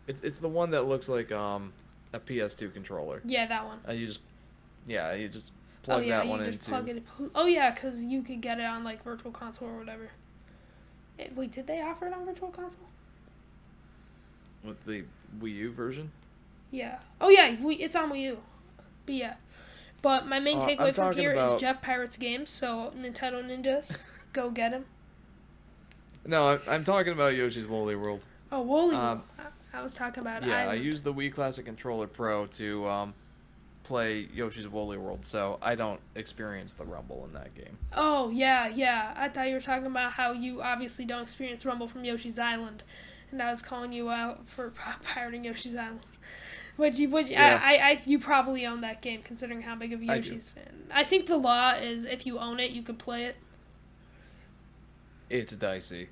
It's 0.06 0.20
it's 0.22 0.38
the 0.38 0.48
one 0.48 0.70
that 0.70 0.82
looks 0.82 1.08
like 1.08 1.32
um 1.32 1.72
a 2.12 2.20
PS2 2.20 2.72
controller. 2.72 3.22
Yeah, 3.24 3.46
that 3.46 3.64
one. 3.64 3.78
Uh, 3.88 3.92
you 3.92 4.06
just 4.06 4.20
yeah, 4.86 5.14
you 5.14 5.28
just 5.28 5.52
plug 5.82 6.02
oh 6.02 6.06
yeah, 6.06 6.18
that 6.18 6.24
you 6.24 6.30
one 6.30 6.44
just 6.44 6.58
into. 6.58 6.70
plug 6.70 6.88
it. 6.88 7.02
Oh 7.34 7.46
yeah, 7.46 7.70
because 7.70 8.04
you 8.04 8.22
could 8.22 8.40
get 8.40 8.58
it 8.58 8.64
on 8.64 8.84
like 8.84 9.02
Virtual 9.02 9.32
Console 9.32 9.68
or 9.68 9.78
whatever. 9.78 10.10
Eh, 11.18 11.28
wait, 11.34 11.52
did 11.52 11.66
they 11.66 11.80
offer 11.80 12.06
it 12.06 12.14
on 12.14 12.24
Virtual 12.24 12.48
Console? 12.50 12.86
With 14.64 14.84
the 14.84 15.04
Wii 15.40 15.54
U 15.56 15.70
version. 15.72 16.10
Yeah. 16.70 16.98
Oh 17.20 17.28
yeah, 17.28 17.56
we, 17.60 17.74
it's 17.76 17.96
on 17.96 18.10
Wii 18.10 18.22
U. 18.22 18.38
But 19.06 19.14
yeah. 19.14 19.34
But 20.02 20.26
my 20.26 20.40
main 20.40 20.58
Uh, 20.58 20.62
takeaway 20.62 20.88
I'm 20.88 20.94
from 20.94 21.16
here 21.16 21.32
is 21.32 21.38
about- 21.42 21.60
Jeff 21.60 21.82
Pirates 21.82 22.16
games. 22.16 22.50
So 22.50 22.92
Nintendo 22.96 23.44
Ninjas, 23.44 23.96
go 24.32 24.50
get 24.50 24.72
him. 24.72 24.84
No, 26.26 26.48
I'm, 26.48 26.60
I'm 26.68 26.84
talking 26.84 27.12
about 27.12 27.34
Yoshi's 27.34 27.66
Woolly 27.66 27.96
World. 27.96 28.20
Oh, 28.52 28.60
Woolly. 28.62 28.96
Um, 28.96 29.22
I, 29.38 29.78
I 29.78 29.82
was 29.82 29.94
talking 29.94 30.20
about. 30.20 30.44
Yeah, 30.44 30.56
I 30.58 30.62
Island. 30.64 30.84
use 30.84 31.02
the 31.02 31.12
Wii 31.14 31.32
Classic 31.32 31.64
Controller 31.64 32.06
Pro 32.06 32.46
to 32.46 32.86
um, 32.88 33.14
play 33.84 34.28
Yoshi's 34.34 34.68
Woolly 34.68 34.98
World, 34.98 35.24
so 35.24 35.58
I 35.62 35.74
don't 35.74 36.00
experience 36.14 36.74
the 36.74 36.84
rumble 36.84 37.24
in 37.26 37.32
that 37.34 37.54
game. 37.54 37.78
Oh 37.94 38.30
yeah, 38.30 38.68
yeah. 38.68 39.14
I 39.16 39.28
thought 39.28 39.48
you 39.48 39.54
were 39.54 39.60
talking 39.60 39.86
about 39.86 40.12
how 40.12 40.32
you 40.32 40.60
obviously 40.62 41.04
don't 41.04 41.22
experience 41.22 41.64
Rumble 41.64 41.88
from 41.88 42.04
Yoshi's 42.04 42.38
Island, 42.38 42.82
and 43.32 43.42
I 43.42 43.50
was 43.50 43.62
calling 43.62 43.92
you 43.92 44.10
out 44.10 44.48
for 44.48 44.70
pirating 45.02 45.44
Yoshi's 45.44 45.74
Island. 45.74 46.00
Would 46.76 46.98
you? 46.98 47.08
Would 47.10 47.28
you, 47.28 47.34
Yeah. 47.34 47.60
I, 47.62 47.74
I? 47.76 47.88
I? 47.90 48.00
You 48.04 48.18
probably 48.18 48.64
own 48.66 48.80
that 48.80 49.02
game, 49.02 49.22
considering 49.22 49.62
how 49.62 49.74
big 49.76 49.92
of 49.92 50.02
a 50.02 50.10
I. 50.10 50.16
Yoshi's 50.16 50.48
fan. 50.48 50.84
I 50.90 51.04
think 51.04 51.26
the 51.26 51.36
law 51.36 51.72
is 51.72 52.04
if 52.04 52.26
you 52.26 52.38
own 52.38 52.58
it, 52.60 52.70
you 52.70 52.82
could 52.82 52.98
play 52.98 53.24
it. 53.24 53.36
It's 55.28 55.54
dicey. 55.56 56.08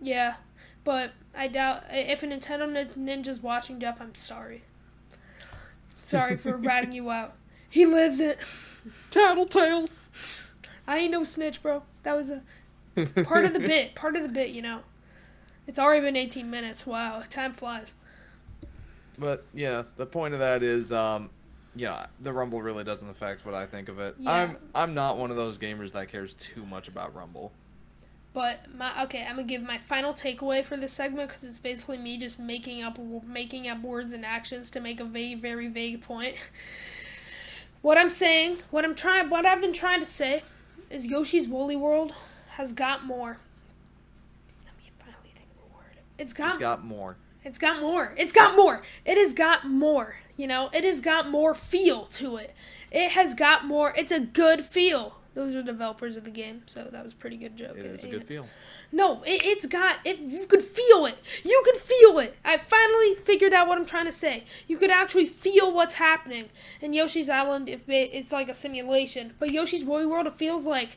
Yeah, 0.00 0.36
but 0.84 1.12
I 1.36 1.48
doubt 1.48 1.84
if 1.90 2.22
a 2.22 2.26
Nintendo 2.26 2.92
Ninja's 2.96 3.40
watching 3.42 3.78
Jeff. 3.80 4.00
I'm 4.00 4.14
sorry. 4.14 4.64
Sorry 6.02 6.36
for 6.36 6.56
ratting 6.56 6.92
you 6.92 7.10
out. 7.10 7.34
He 7.68 7.84
lives 7.86 8.20
it. 8.20 8.38
Tattletale. 9.10 9.88
I 10.86 10.98
ain't 10.98 11.10
no 11.10 11.24
snitch, 11.24 11.62
bro. 11.62 11.82
That 12.04 12.16
was 12.16 12.30
a 12.30 12.42
part 13.24 13.44
of 13.44 13.52
the 13.52 13.58
bit. 13.72 13.94
Part 13.94 14.16
of 14.16 14.22
the 14.22 14.28
bit, 14.28 14.50
you 14.50 14.62
know. 14.62 14.80
It's 15.66 15.78
already 15.78 16.02
been 16.02 16.16
18 16.16 16.50
minutes. 16.50 16.86
Wow, 16.86 17.22
time 17.28 17.52
flies. 17.52 17.94
But 19.18 19.44
yeah, 19.54 19.84
the 19.96 20.06
point 20.06 20.34
of 20.34 20.40
that 20.40 20.62
is, 20.62 20.92
um, 20.92 21.30
yeah, 21.74 22.06
the 22.20 22.32
rumble 22.32 22.62
really 22.62 22.84
doesn't 22.84 23.08
affect 23.08 23.44
what 23.44 23.54
I 23.54 23.66
think 23.66 23.88
of 23.88 23.98
it. 23.98 24.14
Yeah. 24.18 24.30
I'm 24.30 24.58
I'm 24.74 24.94
not 24.94 25.18
one 25.18 25.30
of 25.30 25.36
those 25.36 25.58
gamers 25.58 25.92
that 25.92 26.08
cares 26.08 26.34
too 26.34 26.64
much 26.66 26.88
about 26.88 27.14
rumble. 27.14 27.52
But 28.32 28.74
my 28.76 29.02
okay, 29.04 29.22
I'm 29.22 29.36
gonna 29.36 29.48
give 29.48 29.62
my 29.62 29.78
final 29.78 30.12
takeaway 30.12 30.62
for 30.62 30.76
this 30.76 30.92
segment 30.92 31.28
because 31.28 31.44
it's 31.44 31.58
basically 31.58 31.96
me 31.96 32.18
just 32.18 32.38
making 32.38 32.82
up 32.82 32.98
making 33.26 33.66
up 33.68 33.80
words 33.80 34.12
and 34.12 34.26
actions 34.26 34.68
to 34.70 34.80
make 34.80 35.00
a 35.00 35.04
vague, 35.04 35.40
very 35.40 35.68
vague 35.68 36.02
point. 36.02 36.36
What 37.82 37.98
I'm 37.98 38.10
saying, 38.10 38.58
what 38.70 38.84
I'm 38.84 38.94
trying, 38.94 39.30
what 39.30 39.46
I've 39.46 39.60
been 39.60 39.72
trying 39.72 40.00
to 40.00 40.06
say, 40.06 40.42
is 40.90 41.06
Yoshi's 41.06 41.46
Woolly 41.46 41.76
World 41.76 42.14
has 42.48 42.72
got 42.72 43.04
more. 43.04 43.38
Let 44.64 44.76
me 44.76 44.90
finally 44.98 45.32
think 45.36 45.48
of 45.56 45.70
a 45.70 45.76
word. 45.76 45.98
It's 46.18 46.32
got 46.32 46.48
It's 46.50 46.58
got 46.58 46.84
more. 46.84 47.16
It's 47.44 47.58
got 47.58 47.80
more. 47.80 48.12
It's 48.16 48.32
got 48.32 48.56
more. 48.56 48.82
It 49.04 49.16
has 49.18 49.32
got 49.32 49.66
more. 49.68 50.16
You 50.36 50.46
know, 50.46 50.68
it 50.72 50.84
has 50.84 51.00
got 51.00 51.30
more 51.30 51.54
feel 51.54 52.06
to 52.06 52.36
it. 52.36 52.54
It 52.90 53.12
has 53.12 53.34
got 53.34 53.64
more. 53.64 53.94
It's 53.96 54.12
a 54.12 54.20
good 54.20 54.62
feel. 54.62 55.14
Those 55.34 55.54
are 55.54 55.62
developers 55.62 56.16
of 56.16 56.24
the 56.24 56.30
game, 56.30 56.62
so 56.64 56.88
that 56.90 57.02
was 57.02 57.12
a 57.12 57.16
pretty 57.16 57.36
good 57.36 57.56
joke. 57.56 57.76
It 57.76 57.84
is 57.84 58.02
a 58.04 58.08
good 58.08 58.22
it? 58.22 58.26
feel. 58.26 58.48
No, 58.90 59.22
it, 59.24 59.44
it's 59.44 59.66
got 59.66 59.98
it. 60.02 60.18
You 60.18 60.46
could 60.46 60.62
feel 60.62 61.04
it. 61.04 61.18
You 61.44 61.62
could 61.62 61.76
feel 61.76 62.18
it. 62.20 62.36
I 62.42 62.56
finally 62.56 63.14
figured 63.16 63.52
out 63.52 63.68
what 63.68 63.76
I'm 63.76 63.84
trying 63.84 64.06
to 64.06 64.12
say. 64.12 64.44
You 64.66 64.78
could 64.78 64.90
actually 64.90 65.26
feel 65.26 65.70
what's 65.74 65.94
happening 65.94 66.46
in 66.80 66.94
Yoshi's 66.94 67.28
Island. 67.28 67.68
If 67.68 67.86
it- 67.88 68.10
it's 68.14 68.32
like 68.32 68.48
a 68.48 68.54
simulation, 68.54 69.34
but 69.38 69.50
Yoshi's 69.50 69.84
Woolly 69.84 70.06
World, 70.06 70.26
it 70.26 70.32
feels 70.32 70.66
like 70.66 70.96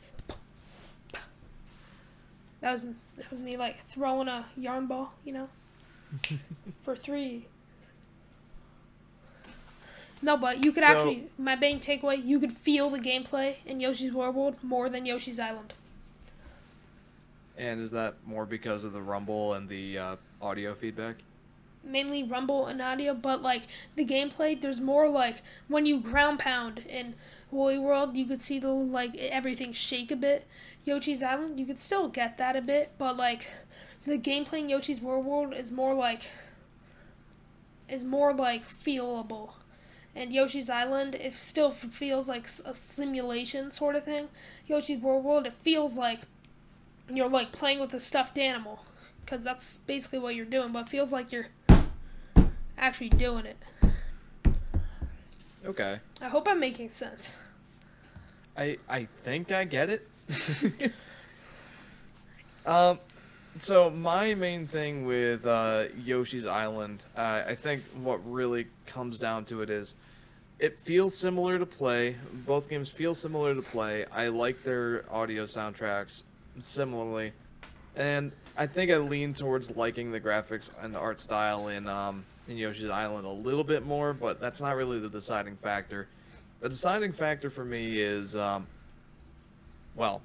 that 2.60 2.72
was 2.72 2.82
that 3.16 3.30
was 3.30 3.40
me 3.40 3.56
like 3.56 3.84
throwing 3.86 4.28
a 4.28 4.46
yarn 4.56 4.86
ball, 4.86 5.12
you 5.24 5.32
know, 5.32 5.48
for 6.82 6.94
three. 6.96 7.46
No, 10.22 10.36
but 10.36 10.64
you 10.64 10.72
could 10.72 10.82
So- 10.82 10.88
actually. 10.90 11.24
My 11.38 11.56
main 11.56 11.80
takeaway: 11.80 12.22
you 12.24 12.38
could 12.38 12.52
feel 12.52 12.90
the 12.90 12.98
gameplay 12.98 13.56
in 13.66 13.80
Yoshi's 13.80 14.12
Woolly 14.12 14.30
World 14.30 14.56
more 14.62 14.88
than 14.88 15.06
Yoshi's 15.06 15.38
Island. 15.38 15.72
And 17.56 17.80
is 17.80 17.90
that 17.90 18.14
more 18.26 18.46
because 18.46 18.84
of 18.84 18.92
the 18.92 19.02
rumble 19.02 19.52
and 19.54 19.68
the 19.68 19.98
uh, 19.98 20.16
audio 20.40 20.74
feedback? 20.74 21.16
Mainly 21.82 22.22
Rumble 22.22 22.66
and 22.66 22.80
audio, 22.82 23.14
but 23.14 23.40
like 23.42 23.62
the 23.96 24.04
gameplay, 24.04 24.58
there's 24.58 24.80
more 24.82 25.08
like 25.08 25.42
when 25.68 25.86
you 25.86 25.98
ground 25.98 26.38
pound 26.38 26.80
in 26.80 27.14
Woolly 27.50 27.78
World, 27.78 28.16
you 28.16 28.26
could 28.26 28.42
see 28.42 28.58
the 28.58 28.68
like 28.70 29.16
everything 29.16 29.72
shake 29.72 30.10
a 30.10 30.16
bit. 30.16 30.46
Yoshi's 30.84 31.22
Island, 31.22 31.60
you 31.60 31.66
could 31.66 31.78
still 31.78 32.08
get 32.08 32.38
that 32.38 32.56
a 32.56 32.62
bit, 32.62 32.92
but 32.98 33.16
like 33.16 33.48
the 34.06 34.18
gameplay 34.18 34.60
in 34.60 34.68
Yoshi's 34.68 35.00
Woolly 35.00 35.22
World 35.22 35.54
is 35.54 35.70
more 35.70 35.94
like 35.94 36.28
is 37.88 38.04
more 38.04 38.32
like 38.32 38.68
feelable. 38.68 39.50
And 40.14 40.32
Yoshi's 40.32 40.68
Island, 40.68 41.14
it 41.14 41.34
still 41.34 41.70
feels 41.70 42.28
like 42.28 42.46
a 42.64 42.74
simulation 42.74 43.70
sort 43.70 43.94
of 43.94 44.04
thing. 44.04 44.28
Yoshi's 44.66 45.00
Woolly 45.00 45.22
World, 45.22 45.46
it 45.46 45.54
feels 45.54 45.96
like 45.96 46.20
you're 47.12 47.28
like 47.28 47.52
playing 47.52 47.80
with 47.80 47.94
a 47.94 48.00
stuffed 48.00 48.38
animal, 48.38 48.84
because 49.24 49.44
that's 49.44 49.78
basically 49.78 50.18
what 50.18 50.34
you're 50.34 50.44
doing. 50.46 50.72
But 50.72 50.86
it 50.86 50.88
feels 50.88 51.12
like 51.12 51.30
you're 51.30 51.48
actually 52.78 53.10
doing 53.10 53.46
it. 53.46 53.56
Okay. 55.64 56.00
I 56.22 56.28
hope 56.28 56.48
I'm 56.48 56.58
making 56.58 56.88
sense. 56.88 57.36
I 58.56 58.78
I 58.88 59.06
think 59.22 59.52
I 59.52 59.64
get 59.64 59.90
it. 59.90 60.08
um, 62.66 62.98
so 63.58 63.90
my 63.90 64.34
main 64.34 64.66
thing 64.66 65.04
with 65.04 65.46
uh, 65.46 65.84
Yoshi's 66.04 66.46
Island, 66.46 67.04
uh, 67.16 67.42
I 67.46 67.54
think 67.54 67.82
what 68.02 68.20
really 68.30 68.66
comes 68.86 69.18
down 69.18 69.44
to 69.46 69.62
it 69.62 69.70
is, 69.70 69.94
it 70.58 70.78
feels 70.78 71.16
similar 71.16 71.58
to 71.58 71.66
play. 71.66 72.16
Both 72.46 72.68
games 72.68 72.88
feel 72.88 73.14
similar 73.14 73.54
to 73.54 73.62
play. 73.62 74.04
I 74.12 74.28
like 74.28 74.62
their 74.62 75.04
audio 75.10 75.44
soundtracks 75.44 76.22
similarly, 76.60 77.32
and 77.96 78.32
I 78.56 78.66
think 78.66 78.90
I 78.90 78.98
lean 78.98 79.32
towards 79.32 79.74
liking 79.74 80.12
the 80.12 80.20
graphics 80.20 80.68
and 80.82 80.94
art 80.94 81.18
style 81.18 81.68
in 81.68 81.88
um 81.88 82.24
in 82.46 82.56
Yoshi's 82.56 82.90
Island 82.90 83.26
a 83.26 83.30
little 83.30 83.64
bit 83.64 83.86
more, 83.86 84.12
but 84.12 84.40
that's 84.40 84.60
not 84.60 84.76
really 84.76 84.98
the 84.98 85.08
deciding 85.08 85.56
factor. 85.56 86.08
The 86.60 86.68
deciding 86.68 87.12
factor 87.12 87.48
for 87.48 87.64
me 87.64 87.98
is, 87.98 88.36
um, 88.36 88.66
well, 89.94 90.22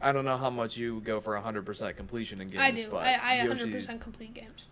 I 0.00 0.12
don't 0.12 0.24
know 0.24 0.36
how 0.36 0.50
much 0.50 0.76
you 0.76 1.00
go 1.00 1.20
for 1.20 1.34
100% 1.38 1.96
completion 1.96 2.40
in 2.40 2.48
games. 2.48 2.60
I 2.62 2.70
do. 2.70 2.88
But 2.90 3.04
I, 3.04 3.42
I 3.42 3.46
100% 3.46 4.00
complete 4.00 4.34
games. 4.34 4.66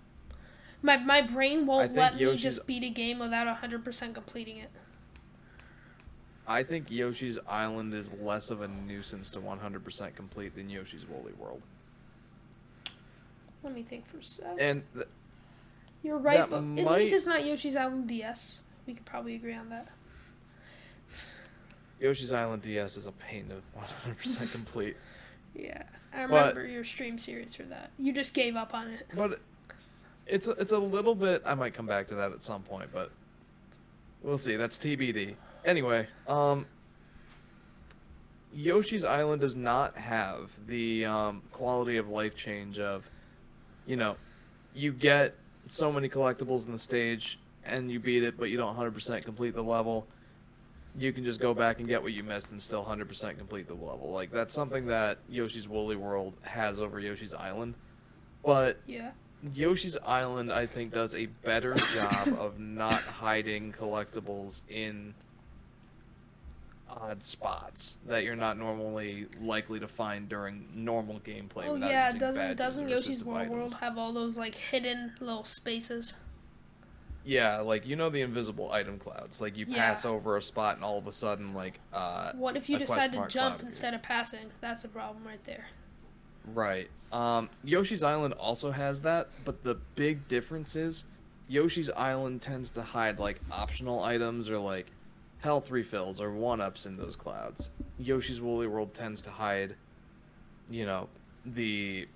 My 0.81 0.97
my 0.97 1.21
brain 1.23 1.67
won't 1.67 1.95
let 1.95 2.15
me 2.15 2.21
Yoshi's- 2.21 2.43
just 2.43 2.67
beat 2.67 2.85
a 2.85 2.89
game 2.91 3.19
without 3.19 3.47
100% 3.61 4.15
completing 4.15 4.59
it. 4.59 4.71
I 6.47 6.63
think 6.63 6.91
Yoshi's 6.91 7.37
Island 7.47 7.93
is 7.93 8.11
less 8.23 8.49
of 8.51 8.63
a 8.63 8.69
nuisance 8.69 9.29
to 9.33 9.41
100% 9.41 10.15
complete 10.15 10.55
than 10.55 10.71
Yoshi's 10.71 11.07
Woolly 11.07 11.33
World. 11.39 11.61
Let 13.63 13.75
me 13.75 13.83
think 13.83 14.07
for 14.07 14.19
a 14.19 14.25
second. 14.25 14.59
And 14.61 14.83
th- 14.95 15.09
You're 16.03 16.17
right, 16.17 16.49
but 16.49 16.59
at 16.59 16.91
least 16.93 17.13
it's 17.13 17.27
not 17.27 17.45
Yoshi's 17.45 17.77
Island 17.77 18.09
DS. 18.09 18.61
We 18.87 18.95
could 18.95 19.05
probably 19.05 19.35
agree 19.35 19.55
on 19.55 19.69
that. 19.69 19.89
Yoshi's 22.01 22.33
Island 22.33 22.63
DS 22.63 22.97
is 22.97 23.07
a 23.07 23.13
pain 23.13 23.49
to 23.49 23.61
100% 24.09 24.51
complete. 24.53 24.97
Yeah, 25.55 25.83
I 26.13 26.27
But- 26.27 26.55
remember 26.55 26.67
your 26.67 26.85
stream 26.85 27.19
series 27.19 27.55
for 27.55 27.65
that. 27.65 27.91
You 27.99 28.13
just 28.13 28.35
gave 28.35 28.57
up 28.57 28.75
on 28.75 28.89
it. 28.89 29.07
But 29.15 29.41
it's 30.27 30.47
a, 30.47 30.53
it's 30.53 30.73
a 30.73 30.79
little 30.79 31.15
bit. 31.15 31.43
I 31.45 31.55
might 31.55 31.75
come 31.75 31.87
back 31.87 32.07
to 32.09 32.15
that 32.17 32.33
at 32.33 32.43
some 32.43 32.63
point, 32.63 32.91
but 32.93 33.11
we'll 34.23 34.39
see. 34.39 34.57
That's 34.57 34.79
TBD. 34.79 35.35
Anyway, 35.65 36.07
um, 36.29 36.67
Yoshi's 38.55 39.05
Island 39.05 39.41
does 39.41 39.55
not 39.57 39.97
have 39.97 40.51
the 40.67 41.05
um, 41.05 41.43
quality 41.53 41.97
of 41.97 42.09
life 42.09 42.37
change 42.37 42.79
of, 42.79 43.09
you 43.87 43.97
know, 43.97 44.17
you 44.75 44.93
get 44.93 45.35
so 45.67 45.93
many 45.93 46.09
collectibles 46.09 46.65
in 46.67 46.73
the 46.73 46.79
stage 46.79 47.39
and 47.65 47.91
you 47.91 47.99
beat 48.01 48.23
it, 48.23 48.39
but 48.39 48.47
you 48.51 48.57
don't 48.57 48.77
100% 48.77 49.25
complete 49.25 49.55
the 49.55 49.63
level. 49.63 50.07
You 50.97 51.13
can 51.13 51.25
just 51.25 51.41
go 51.41 51.55
back 51.55 51.79
and 51.79 51.87
get 51.89 52.03
what 52.03 52.13
you 52.13 52.23
missed 52.23 52.51
and 52.51 52.61
still 52.61 52.85
100% 52.85 53.39
complete 53.39 53.69
the 53.69 53.75
level. 53.75 54.11
Like 54.11 54.31
that's 54.33 54.53
something 54.55 54.87
that 54.87 55.19
Yoshi's 55.29 55.69
Woolly 55.69 55.97
World 55.97 56.35
has 56.43 56.81
over 56.81 56.99
Yoshi's 56.99 57.35
Island. 57.35 57.75
But 58.45 58.79
Yeah. 58.87 59.11
Yoshi's 59.55 59.97
Island, 60.05 60.53
I 60.53 60.67
think, 60.67 60.93
does 60.93 61.15
a 61.15 61.27
better 61.27 61.75
job 61.75 62.37
of 62.39 62.59
not 62.59 63.03
hiding 63.03 63.73
collectibles 63.73 64.63
in 64.69 65.15
odd 66.91 67.23
spots 67.23 67.99
that 68.07 68.25
you're 68.25 68.35
not 68.35 68.59
normally 68.59 69.27
likely 69.41 69.79
to 69.79 69.87
find 69.87 70.29
during 70.29 70.67
normal 70.75 71.21
gameplay. 71.21 71.67
Oh 71.67 71.77
yeah, 71.77 72.11
doesn't 72.13 72.57
doesn't 72.57 72.89
Yoshi's 72.89 73.23
World 73.23 73.39
items. 73.39 73.55
World 73.55 73.75
have 73.75 73.99
all 73.99 74.13
those 74.13 74.39
like 74.39 74.55
hidden 74.55 75.13
little 75.21 75.45
spaces? 75.45 76.17
Yeah, 77.25 77.59
like 77.59 77.87
you 77.87 77.97
know 77.97 78.09
the 78.09 78.23
invisible 78.23 78.73
item 78.73 78.99
clouds. 78.99 79.41
Like 79.41 79.57
you 79.59 79.67
Yeah. 79.69 79.77
pass 79.77 80.05
over 80.05 80.37
a 80.37 80.43
spot 80.43 80.77
and 80.77 80.85
all 80.85 80.99
of 80.99 81.07
a 81.07 81.13
sudden, 81.13 81.53
like 81.55 81.79
uh, 81.93 82.33
What 82.35 82.57
if 82.57 82.69
you 82.71 82.79
decide 82.79 83.13
to 83.13 83.27
jump 83.29 83.63
instead 83.63 83.93
of 83.95 84.03
passing? 84.03 84.51
That's 84.61 84.85
a 84.85 84.89
problem 84.89 85.25
right 85.25 85.45
there. 85.45 85.67
Right. 86.55 86.89
Um, 87.13 87.51
Yoshi's 87.65 88.03
Island 88.03 88.35
also 88.35 88.71
has 88.71 89.01
that, 89.01 89.29
but 89.45 89.63
the 89.65 89.75
big 89.95 90.27
difference 90.29 90.77
is 90.77 91.05
Yoshi's 91.49 91.91
Island 91.91 92.41
tends 92.43 92.71
to 92.71 92.83
hide 92.83 93.19
like 93.19 93.41
optional 93.51 94.03
items 94.03 94.49
or 94.51 94.59
like 94.59 94.87
health 95.41 95.71
refills 95.71 96.21
or 96.21 96.31
one 96.33 96.61
ups 96.61 96.87
in 96.87 96.97
those 96.97 97.17
clouds. 97.17 97.71
Yoshi's 97.99 98.41
Woolly 98.41 98.67
World 98.67 98.95
tends 98.95 99.21
to 99.23 99.31
hide, 99.31 99.77
you 100.71 100.87
know, 100.87 101.09
the 101.45 102.09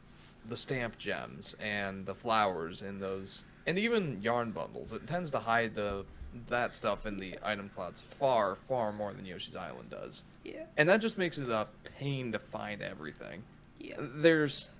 the 0.49 0.57
stamp 0.57 0.99
gems 0.99 1.55
and 1.61 2.05
the 2.07 2.15
flowers 2.15 2.83
in 2.83 2.99
those 2.99 3.45
and 3.67 3.79
even 3.79 4.21
yarn 4.23 4.51
bundles. 4.53 4.93
It 4.93 5.07
tends 5.07 5.31
to 5.33 5.39
hide 5.39 5.75
the 5.75 6.05
that 6.49 6.73
stuff 6.73 7.05
in 7.05 7.19
the 7.19 7.39
item 7.43 7.71
clouds 7.75 8.01
far, 8.01 8.55
far 8.55 8.91
more 8.93 9.13
than 9.13 9.27
Yoshi's 9.27 9.55
Island 9.55 9.91
does. 9.91 10.23
Yeah. 10.45 10.65
And 10.79 10.89
that 10.89 11.03
just 11.03 11.19
makes 11.19 11.37
it 11.37 11.51
a 11.51 11.69
pain 11.99 12.33
to 12.33 12.39
find 12.39 12.81
everything 12.81 13.43
Yeah. 13.79 13.97
there's 13.99 14.71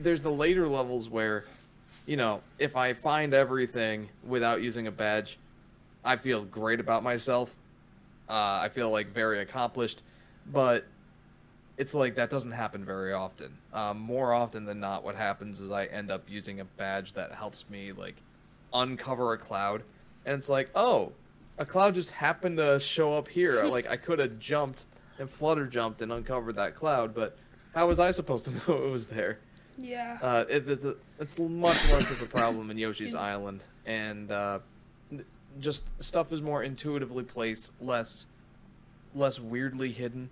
there's 0.00 0.20
the 0.22 0.30
later 0.32 0.66
levels 0.68 1.08
where 1.08 1.44
you 2.06 2.16
know 2.16 2.40
if 2.58 2.76
i 2.76 2.92
find 2.92 3.34
everything 3.34 4.08
without 4.24 4.62
using 4.62 4.86
a 4.86 4.90
badge 4.92 5.38
i 6.04 6.16
feel 6.16 6.44
great 6.44 6.78
about 6.80 7.02
myself 7.02 7.54
uh, 8.28 8.32
i 8.62 8.68
feel 8.68 8.90
like 8.90 9.12
very 9.12 9.40
accomplished 9.40 10.02
but 10.52 10.84
it's 11.78 11.94
like 11.94 12.16
that 12.16 12.28
doesn't 12.28 12.50
happen 12.50 12.84
very 12.84 13.12
often. 13.12 13.56
Um, 13.72 13.98
more 13.98 14.32
often 14.32 14.64
than 14.64 14.80
not 14.80 15.04
what 15.04 15.14
happens 15.14 15.60
is 15.60 15.70
i 15.70 15.86
end 15.86 16.10
up 16.10 16.24
using 16.28 16.60
a 16.60 16.64
badge 16.64 17.14
that 17.14 17.34
helps 17.34 17.64
me 17.70 17.92
like 17.92 18.16
uncover 18.74 19.32
a 19.32 19.38
cloud. 19.38 19.82
And 20.26 20.36
it's 20.36 20.48
like 20.48 20.70
oh 20.74 21.12
a 21.56 21.64
cloud 21.64 21.94
just 21.94 22.10
happened 22.10 22.58
to 22.58 22.78
show 22.78 23.14
up 23.14 23.28
here. 23.28 23.64
Like 23.68 23.88
i 23.88 23.96
could 23.96 24.18
have 24.18 24.38
jumped 24.38 24.84
and 25.18 25.30
flutter 25.30 25.66
jumped 25.66 26.02
and 26.02 26.12
uncovered 26.12 26.56
that 26.56 26.74
cloud 26.74 27.14
but 27.14 27.38
how 27.74 27.86
was 27.86 28.00
I 28.00 28.10
supposed 28.10 28.46
to 28.46 28.50
know 28.68 28.84
it 28.84 28.90
was 28.90 29.06
there? 29.06 29.38
Yeah. 29.78 30.18
Uh, 30.20 30.44
it, 30.48 30.68
it's, 30.68 30.84
it's 31.20 31.38
much 31.38 31.92
less 31.92 32.10
of 32.10 32.20
a 32.20 32.26
problem 32.26 32.70
in 32.70 32.78
Yoshi's 32.78 33.14
Island, 33.32 33.62
and 33.86 34.30
uh, 34.32 34.58
just 35.60 35.84
stuff 36.00 36.32
is 36.32 36.42
more 36.42 36.62
intuitively 36.64 37.22
placed, 37.22 37.70
less 37.80 38.26
less 39.14 39.38
weirdly 39.40 39.90
hidden, 39.90 40.28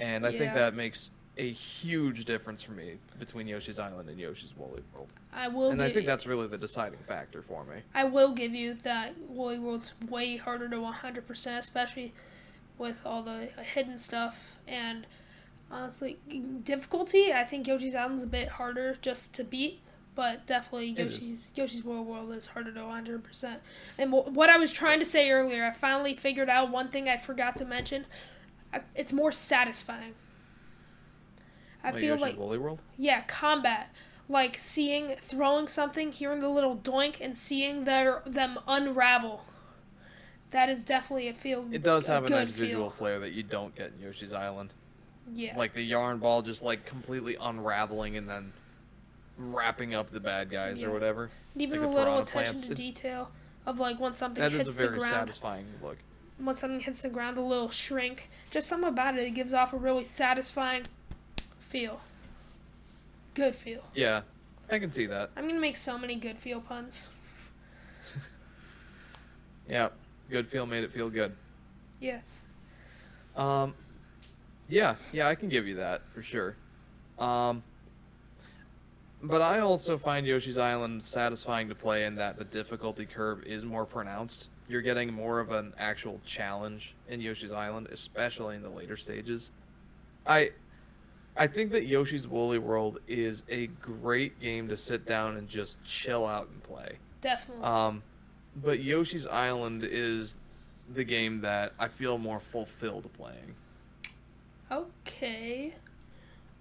and 0.00 0.26
I 0.26 0.30
think 0.30 0.54
that 0.54 0.74
makes 0.74 1.10
a 1.38 1.50
huge 1.52 2.24
difference 2.24 2.62
for 2.62 2.72
me 2.72 2.96
between 3.18 3.46
Yoshi's 3.46 3.78
Island 3.78 4.08
and 4.10 4.18
Yoshi's 4.18 4.54
Woolly 4.56 4.82
World, 4.92 5.08
I 5.32 5.48
will. 5.48 5.70
and 5.70 5.80
I 5.80 5.86
think 5.86 6.02
you- 6.02 6.06
that's 6.06 6.26
really 6.26 6.48
the 6.48 6.58
deciding 6.58 6.98
factor 7.06 7.40
for 7.40 7.64
me. 7.64 7.76
I 7.94 8.04
will 8.04 8.32
give 8.32 8.54
you 8.54 8.74
that 8.74 9.16
Woolly 9.18 9.58
World's 9.58 9.92
way 10.08 10.36
harder 10.36 10.68
to 10.68 10.76
100%, 10.80 11.58
especially 11.58 12.12
with 12.76 13.00
all 13.06 13.22
the 13.22 13.46
hidden 13.62 13.98
stuff. 13.98 14.56
And 14.66 15.06
honestly, 15.70 16.18
difficulty, 16.64 17.32
I 17.32 17.44
think 17.44 17.66
Yoshi's 17.66 17.94
Island's 17.94 18.22
a 18.22 18.26
bit 18.26 18.48
harder 18.48 18.96
just 19.00 19.32
to 19.34 19.44
beat. 19.44 19.80
But 20.16 20.44
definitely, 20.46 20.90
It 20.90 20.98
is. 20.98 21.18
Yoshi's, 21.20 21.38
Yoshi's 21.54 21.84
Woolly 21.84 22.00
World 22.00 22.32
is 22.32 22.46
harder 22.46 22.72
to 22.72 22.80
100%. 22.80 23.60
And 23.96 24.10
wh- 24.10 24.26
what 24.34 24.50
I 24.50 24.56
was 24.58 24.72
trying 24.72 24.98
to 24.98 25.06
say 25.06 25.30
earlier, 25.30 25.64
I 25.64 25.70
finally 25.70 26.14
figured 26.14 26.50
out 26.50 26.70
one 26.70 26.88
thing 26.88 27.08
I 27.08 27.16
forgot 27.16 27.56
to 27.58 27.64
mention. 27.64 28.04
I, 28.72 28.80
it's 28.94 29.12
more 29.12 29.32
satisfying. 29.32 30.14
I 31.82 31.90
Like 31.90 32.00
feel 32.00 32.16
like 32.18 32.38
Woolly 32.38 32.58
World. 32.58 32.80
yeah, 32.98 33.22
combat. 33.22 33.90
Like 34.28 34.56
seeing 34.58 35.16
throwing 35.16 35.66
something, 35.66 36.12
hearing 36.12 36.40
the 36.40 36.48
little 36.48 36.76
doink, 36.76 37.16
and 37.20 37.36
seeing 37.36 37.84
their 37.84 38.22
them 38.26 38.58
unravel. 38.68 39.44
That 40.50 40.68
is 40.68 40.84
definitely 40.84 41.28
a 41.28 41.34
feel. 41.34 41.66
It 41.72 41.82
does 41.82 42.06
have 42.06 42.24
a, 42.26 42.28
nice 42.28 42.50
visual 42.50 42.90
flair 42.90 43.18
that 43.20 43.32
you 43.32 43.42
don't 43.42 43.74
get 43.74 43.92
in 43.96 44.04
Yoshi's 44.06 44.32
Island. 44.32 44.72
Yeah. 45.32 45.56
like 45.56 45.74
the 45.74 45.82
yarn 45.82 46.18
ball 46.18 46.42
just 46.42 46.60
like 46.62 46.84
completely 46.86 47.36
unraveling 47.40 48.16
and 48.16 48.28
then 48.28 48.52
wrapping 49.38 49.94
up 49.94 50.10
the 50.10 50.18
bad 50.18 50.50
guys 50.50 50.80
Yeah. 50.80 50.88
or 50.88 50.92
whatever. 50.92 51.30
And 51.54 51.62
even 51.62 51.78
like 51.78 51.88
the 51.88 51.94
the 51.94 51.94
little 52.00 52.18
attention 52.18 52.54
plants. 52.54 52.66
to 52.66 52.74
detail 52.74 53.30
of 53.64 53.78
like 53.78 54.00
when 54.00 54.14
something 54.16 54.42
That 54.42 54.50
hits 54.50 54.68
is 54.70 54.74
a 54.76 54.78
the 54.82 54.88
very 54.88 55.00
satisfying 55.00 55.66
look. 55.82 55.98
When 56.42 56.56
something 56.56 56.80
hits 56.80 57.02
the 57.02 57.08
ground, 57.10 57.36
a 57.36 57.42
little 57.42 57.68
shrink. 57.68 58.30
Just 58.50 58.68
something 58.68 58.88
about 58.88 59.18
it. 59.18 59.24
It 59.24 59.30
gives 59.30 59.52
off 59.52 59.72
a 59.72 59.76
really 59.76 60.04
satisfying 60.04 60.84
feel. 61.58 62.00
Good 63.34 63.54
feel. 63.54 63.82
Yeah, 63.94 64.22
I 64.70 64.78
can 64.78 64.90
see 64.90 65.06
that. 65.06 65.30
I'm 65.36 65.46
gonna 65.46 65.60
make 65.60 65.76
so 65.76 65.98
many 65.98 66.16
good 66.16 66.38
feel 66.38 66.60
puns. 66.60 67.08
Yeah, 69.68 69.90
good 70.28 70.48
feel 70.48 70.66
made 70.66 70.82
it 70.82 70.92
feel 70.92 71.08
good. 71.08 71.32
Yeah. 72.00 72.18
Um, 73.36 73.74
yeah, 74.68 74.96
yeah, 75.12 75.28
I 75.28 75.36
can 75.36 75.48
give 75.48 75.68
you 75.68 75.76
that 75.76 76.02
for 76.12 76.24
sure. 76.24 76.56
Um, 77.20 77.62
but 79.22 79.40
I 79.40 79.60
also 79.60 79.96
find 79.96 80.26
Yoshi's 80.26 80.58
Island 80.58 81.02
satisfying 81.04 81.68
to 81.68 81.76
play 81.76 82.04
in 82.04 82.16
that 82.16 82.36
the 82.36 82.44
difficulty 82.44 83.06
curve 83.06 83.44
is 83.44 83.64
more 83.64 83.84
pronounced. 83.84 84.48
You're 84.70 84.82
getting 84.82 85.12
more 85.12 85.40
of 85.40 85.50
an 85.50 85.72
actual 85.78 86.20
challenge 86.24 86.94
in 87.08 87.20
Yoshi's 87.20 87.50
Island, 87.50 87.88
especially 87.90 88.54
in 88.54 88.62
the 88.62 88.70
later 88.70 88.96
stages. 88.96 89.50
I 90.24 90.52
I 91.36 91.48
think 91.48 91.72
that 91.72 91.86
Yoshi's 91.86 92.28
Woolly 92.28 92.58
World 92.58 93.00
is 93.08 93.42
a 93.48 93.66
great 93.66 94.38
game 94.40 94.68
to 94.68 94.76
sit 94.76 95.06
down 95.06 95.36
and 95.36 95.48
just 95.48 95.82
chill 95.82 96.24
out 96.24 96.48
and 96.52 96.62
play. 96.62 96.98
Definitely. 97.20 97.64
Um, 97.64 98.02
but 98.62 98.78
Yoshi's 98.80 99.26
Island 99.26 99.82
is 99.84 100.36
the 100.94 101.02
game 101.04 101.40
that 101.40 101.72
I 101.78 101.88
feel 101.88 102.16
more 102.16 102.38
fulfilled 102.38 103.08
playing. 103.14 103.56
okay. 104.70 105.74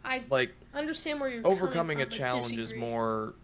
I 0.04 0.24
Like 0.32 0.52
understand 0.74 1.20
where 1.20 1.30
you're 1.30 1.46
overcoming 1.46 1.98
coming 1.98 2.02
a 2.02 2.06
from, 2.06 2.10
but 2.10 2.18
challenge 2.18 2.58
is 2.58 2.74
more. 2.74 3.36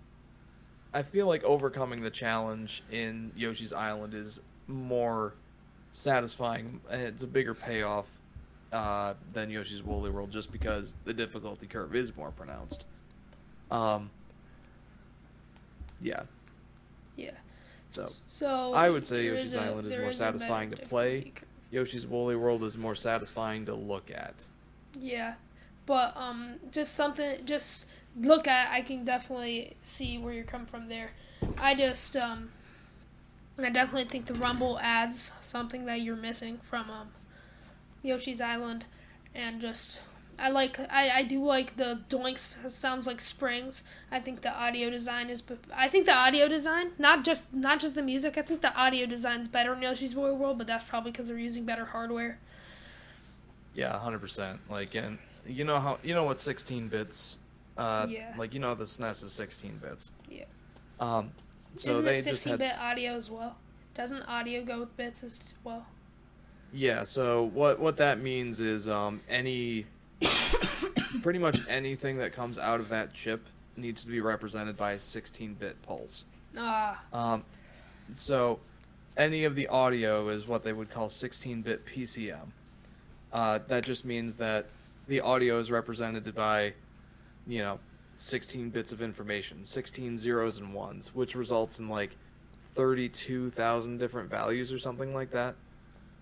I 0.92 1.04
feel 1.04 1.28
like 1.28 1.44
overcoming 1.44 2.02
the 2.02 2.10
challenge 2.10 2.82
in 2.92 3.32
Yoshi's 3.36 3.74
Island 3.74 4.14
is 4.16 4.40
more 4.68 5.34
satisfying. 5.92 6.82
It's 6.90 7.24
a 7.24 7.28
bigger 7.28 7.54
payoff 7.54 8.06
uh, 8.74 9.14
than 9.34 9.50
Yoshi's 9.50 9.82
Woolly 9.84 10.10
World, 10.10 10.32
just 10.32 10.52
because 10.52 10.96
the 11.06 11.14
difficulty 11.14 11.68
curve 11.68 11.96
is 11.96 12.16
more 12.16 12.32
pronounced. 12.32 12.86
Um. 13.72 14.10
Yeah. 16.02 16.24
Yeah. 17.16 17.32
So 17.90 18.10
So 18.28 18.74
I 18.74 18.90
would 18.90 19.06
say 19.06 19.26
Yoshi's 19.26 19.56
a- 19.56 19.62
Island 19.62 19.88
is 19.88 19.92
more 19.94 20.02
a 20.02 20.04
better 20.06 20.14
satisfying 20.16 20.72
to 20.72 20.78
play. 20.78 21.22
curve. 21.36 21.44
Yoshi's 21.72 22.06
Woolly 22.06 22.36
World 22.36 22.64
is 22.64 22.78
more 22.78 22.96
satisfying 22.96 23.66
to 23.66 23.74
look 23.74 24.12
at. 24.12 24.36
Yeah, 25.00 25.36
but 25.86 26.16
um, 26.16 26.56
just 26.72 26.94
something, 26.96 27.46
just 27.46 27.86
look 28.20 28.48
at. 28.48 28.72
I 28.72 28.82
can 28.82 29.04
definitely 29.04 29.76
see 29.82 30.18
where 30.18 30.34
you're 30.34 30.44
coming 30.46 30.68
from 30.68 30.88
there. 30.88 31.12
I 31.58 31.76
just 31.76 32.16
um, 32.16 32.50
I 33.58 33.70
definitely 33.70 34.06
think 34.06 34.26
the 34.26 34.34
Rumble 34.34 34.80
adds 34.80 35.32
something 35.42 35.86
that 35.86 36.02
you're 36.02 36.16
missing 36.16 36.60
from 36.64 36.90
um, 36.90 37.08
Yoshi's 38.04 38.42
Island, 38.42 38.86
and 39.34 39.62
just 39.62 40.02
I 40.38 40.50
like 40.50 40.78
I, 40.92 41.10
I 41.10 41.24
do 41.24 41.44
like 41.44 41.78
the 41.78 42.02
doinks 42.10 42.70
sounds 42.70 43.08
like 43.08 43.22
springs. 43.22 43.84
I 44.12 44.20
think 44.20 44.42
the 44.42 44.54
audio 44.54 44.90
design 44.90 45.30
is 45.30 45.42
I 45.74 45.88
think 45.88 46.06
the 46.06 46.14
audio 46.14 46.48
design 46.48 46.92
not 46.98 47.24
just 47.24 47.54
not 47.54 47.80
just 47.80 47.96
the 47.96 48.02
music. 48.02 48.38
I 48.38 48.42
think 48.42 48.62
the 48.62 48.76
audio 48.78 49.06
design's 49.06 49.48
better 49.48 49.74
in 49.74 49.82
Yoshi's 49.82 50.16
Woolly 50.16 50.34
World, 50.34 50.58
but 50.58 50.68
that's 50.68 50.84
probably 50.84 51.12
because 51.12 51.28
they're 51.30 51.38
using 51.38 51.66
better 51.66 51.86
hardware. 51.86 52.40
Yeah, 53.74 53.98
hundred 54.00 54.20
percent. 54.20 54.60
Like, 54.70 54.96
and 54.96 55.18
you 55.46 55.64
know 55.64 55.80
how 55.80 56.00
you 56.04 56.14
know 56.14 56.24
what 56.24 56.42
sixteen 56.42 56.88
bits. 56.88 57.38
Uh, 57.78 58.08
Yeah. 58.10 58.34
Like 58.38 58.54
you 58.54 58.60
know 58.60 58.76
the 58.76 58.86
SNES 58.86 59.24
is 59.24 59.32
sixteen 59.32 59.78
bits. 59.78 60.12
Yeah. 60.30 60.46
Um, 61.00 61.32
so 61.78 61.92
Isn't 61.92 62.06
they 62.06 62.12
it 62.20 62.26
just 62.26 62.44
16 62.44 62.52
had. 62.52 62.60
bit 62.60 62.68
s- 62.70 62.80
audio 62.80 63.14
as 63.16 63.30
well? 63.30 63.58
Doesn't 63.94 64.24
audio 64.24 64.64
go 64.64 64.80
with 64.80 64.96
bits 64.98 65.24
as 65.24 65.40
well? 65.64 65.86
Yeah. 66.74 67.04
So 67.04 67.44
what 67.54 67.80
what 67.80 67.98
that 67.98 68.20
means 68.22 68.60
is 68.60 68.88
um 68.88 69.22
any, 69.30 69.86
pretty 71.22 71.40
much 71.40 71.60
anything 71.68 72.18
that 72.18 72.34
comes 72.34 72.58
out 72.58 72.80
of 72.80 72.90
that 72.90 73.14
chip 73.14 73.46
needs 73.78 74.04
to 74.04 74.10
be 74.10 74.20
represented 74.22 74.76
by 74.78 74.94
a 74.94 75.00
sixteen 75.00 75.54
bit 75.54 75.82
pulse. 75.84 76.26
Ah, 76.58 77.02
Um, 77.14 77.44
so 78.16 78.60
any 79.18 79.44
of 79.46 79.56
the 79.56 79.68
audio 79.68 80.28
is 80.30 80.46
what 80.48 80.64
they 80.64 80.74
would 80.74 80.90
call 80.90 81.08
16-bit 81.10 81.86
PCM. 81.86 82.48
Uh, 83.32 83.60
that 83.70 83.84
just 83.86 84.04
means 84.06 84.36
that 84.36 84.66
the 85.08 85.22
audio 85.22 85.58
is 85.60 85.72
represented 85.72 86.34
by, 86.36 86.74
you 87.48 87.60
know, 87.60 87.80
16 88.16 88.70
bits 88.70 88.92
of 88.92 89.02
information, 89.02 89.64
16 89.66 90.18
zeros 90.18 90.58
and 90.58 90.74
ones, 90.74 91.14
which 91.14 91.36
results 91.36 91.80
in 91.80 91.90
like 91.90 92.16
32,000 92.76 93.98
different 93.98 94.30
values 94.30 94.72
or 94.72 94.80
something 94.80 95.14
like 95.14 95.32
that. 95.32 95.56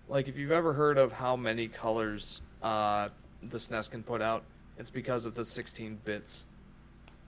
Like 0.08 0.28
if 0.28 0.36
you've 0.36 0.52
ever 0.52 0.72
heard 0.72 0.98
of 0.98 1.12
how 1.12 1.36
many 1.36 1.68
colors 1.68 2.42
uh, 2.62 3.08
the 3.42 3.58
SNES 3.58 3.90
can 3.90 4.02
put 4.02 4.20
out, 4.22 4.44
it's 4.78 4.90
because 4.90 5.24
of 5.24 5.34
the 5.34 5.44
16 5.44 6.00
bits. 6.04 6.46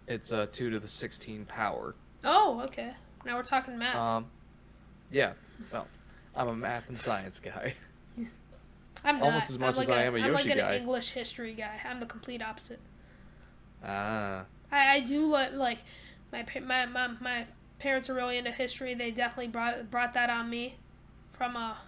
It's 0.09 0.33
uh, 0.33 0.47
2 0.53 0.71
to 0.71 0.79
the 0.79 0.89
16 0.89 1.45
power. 1.47 1.95
oh, 2.25 2.61
okay. 2.65 2.93
Now 3.25 3.37
we're 3.37 3.43
talking 3.43 3.77
math. 3.77 3.97
Um, 3.97 4.27
yeah. 5.11 5.33
Well, 5.73 5.89
I'm 6.37 6.49
a 6.49 6.55
math 6.55 6.89
and 6.89 6.99
science 6.99 7.41
guy. 7.41 7.75
I'm 9.05 9.19
not. 9.19 9.27
almost 9.27 9.51
as 9.51 9.59
much 9.59 9.75
I'm 9.75 9.79
like 9.79 9.89
as 9.89 9.95
I 9.95 10.03
am 10.05 10.17
a 10.17 10.19
I'm 10.21 10.33
like 10.33 10.47
an 10.47 10.59
guy. 10.59 10.77
English 10.77 11.11
history 11.11 11.55
guy. 11.55 11.81
I'm 11.89 11.99
the 11.99 12.07
complete 12.07 12.43
opposite. 12.43 12.81
Ah, 13.85 14.45
I, 14.71 14.97
I 14.97 15.01
do 15.01 15.27
like 15.27 15.55
like 15.55 15.79
my, 16.33 16.45
my 16.61 16.87
my 16.87 17.09
my 17.21 17.47
parents 17.79 18.09
are 18.11 18.15
really 18.15 18.39
into 18.39 18.51
history. 18.51 18.95
They 18.95 19.11
definitely 19.11 19.49
brought 19.49 19.91
brought 19.91 20.15
that 20.15 20.31
on 20.31 20.51
me 20.51 20.77
from 21.33 21.57
a 21.57 21.79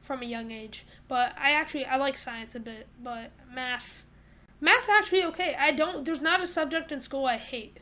from 0.00 0.22
a 0.22 0.26
young 0.26 0.50
age. 0.50 0.86
But 1.08 1.34
I 1.38 1.52
actually 1.52 1.84
I 1.84 1.96
like 1.96 2.16
science 2.16 2.54
a 2.54 2.60
bit, 2.60 2.88
but 3.02 3.30
math 3.52 4.04
math 4.60 4.88
actually 4.88 5.24
okay. 5.24 5.54
I 5.58 5.70
don't. 5.70 6.04
There's 6.04 6.20
not 6.20 6.42
a 6.42 6.46
subject 6.46 6.92
in 6.92 7.00
school 7.00 7.26
I 7.26 7.36
hate. 7.36 7.78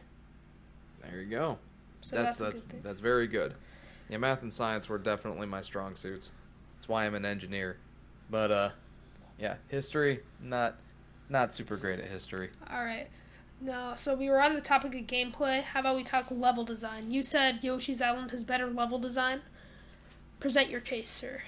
there 1.03 1.21
you 1.21 1.31
go. 1.31 1.59
So 2.01 2.17
that's 2.17 2.39
that's, 2.39 2.61
that's 2.61 2.83
that's 2.83 3.01
very 3.01 3.27
good. 3.27 3.55
Yeah, 4.09 4.19
math 4.19 4.43
and 4.43 4.53
science 4.53 4.89
were 4.89 4.99
definitely 4.99 5.47
my 5.47 5.61
strong 5.61 5.97
suits. 5.97 6.33
That's 6.77 6.89
why 6.89 7.05
I'm 7.05 7.15
an 7.15 7.25
engineer. 7.25 7.77
But 8.31 8.51
uh, 8.51 8.71
yeah, 9.39 9.57
history 9.69 10.21
not 10.41 10.77
not 11.29 11.55
super 11.55 11.77
great 11.77 11.99
at 12.01 12.09
history. 12.09 12.51
All 12.71 12.85
right. 12.85 13.09
No, 13.61 13.95
so 13.97 14.15
we 14.15 14.29
were 14.29 14.41
on 14.41 14.55
the 14.55 14.61
topic 14.61 14.95
of 14.95 15.07
gameplay. 15.07 15.63
How 15.63 15.81
about 15.81 15.97
we 15.97 16.05
talk 16.05 16.27
level 16.31 16.65
design? 16.65 17.11
You 17.11 17.23
said 17.23 17.65
Yoshi's 17.65 18.01
Island 18.01 18.31
has 18.31 18.45
better 18.45 18.69
level 18.69 18.99
design. 18.99 19.43
Present 20.39 20.71
your 20.71 20.81
case, 20.81 21.09
sir. 21.09 21.43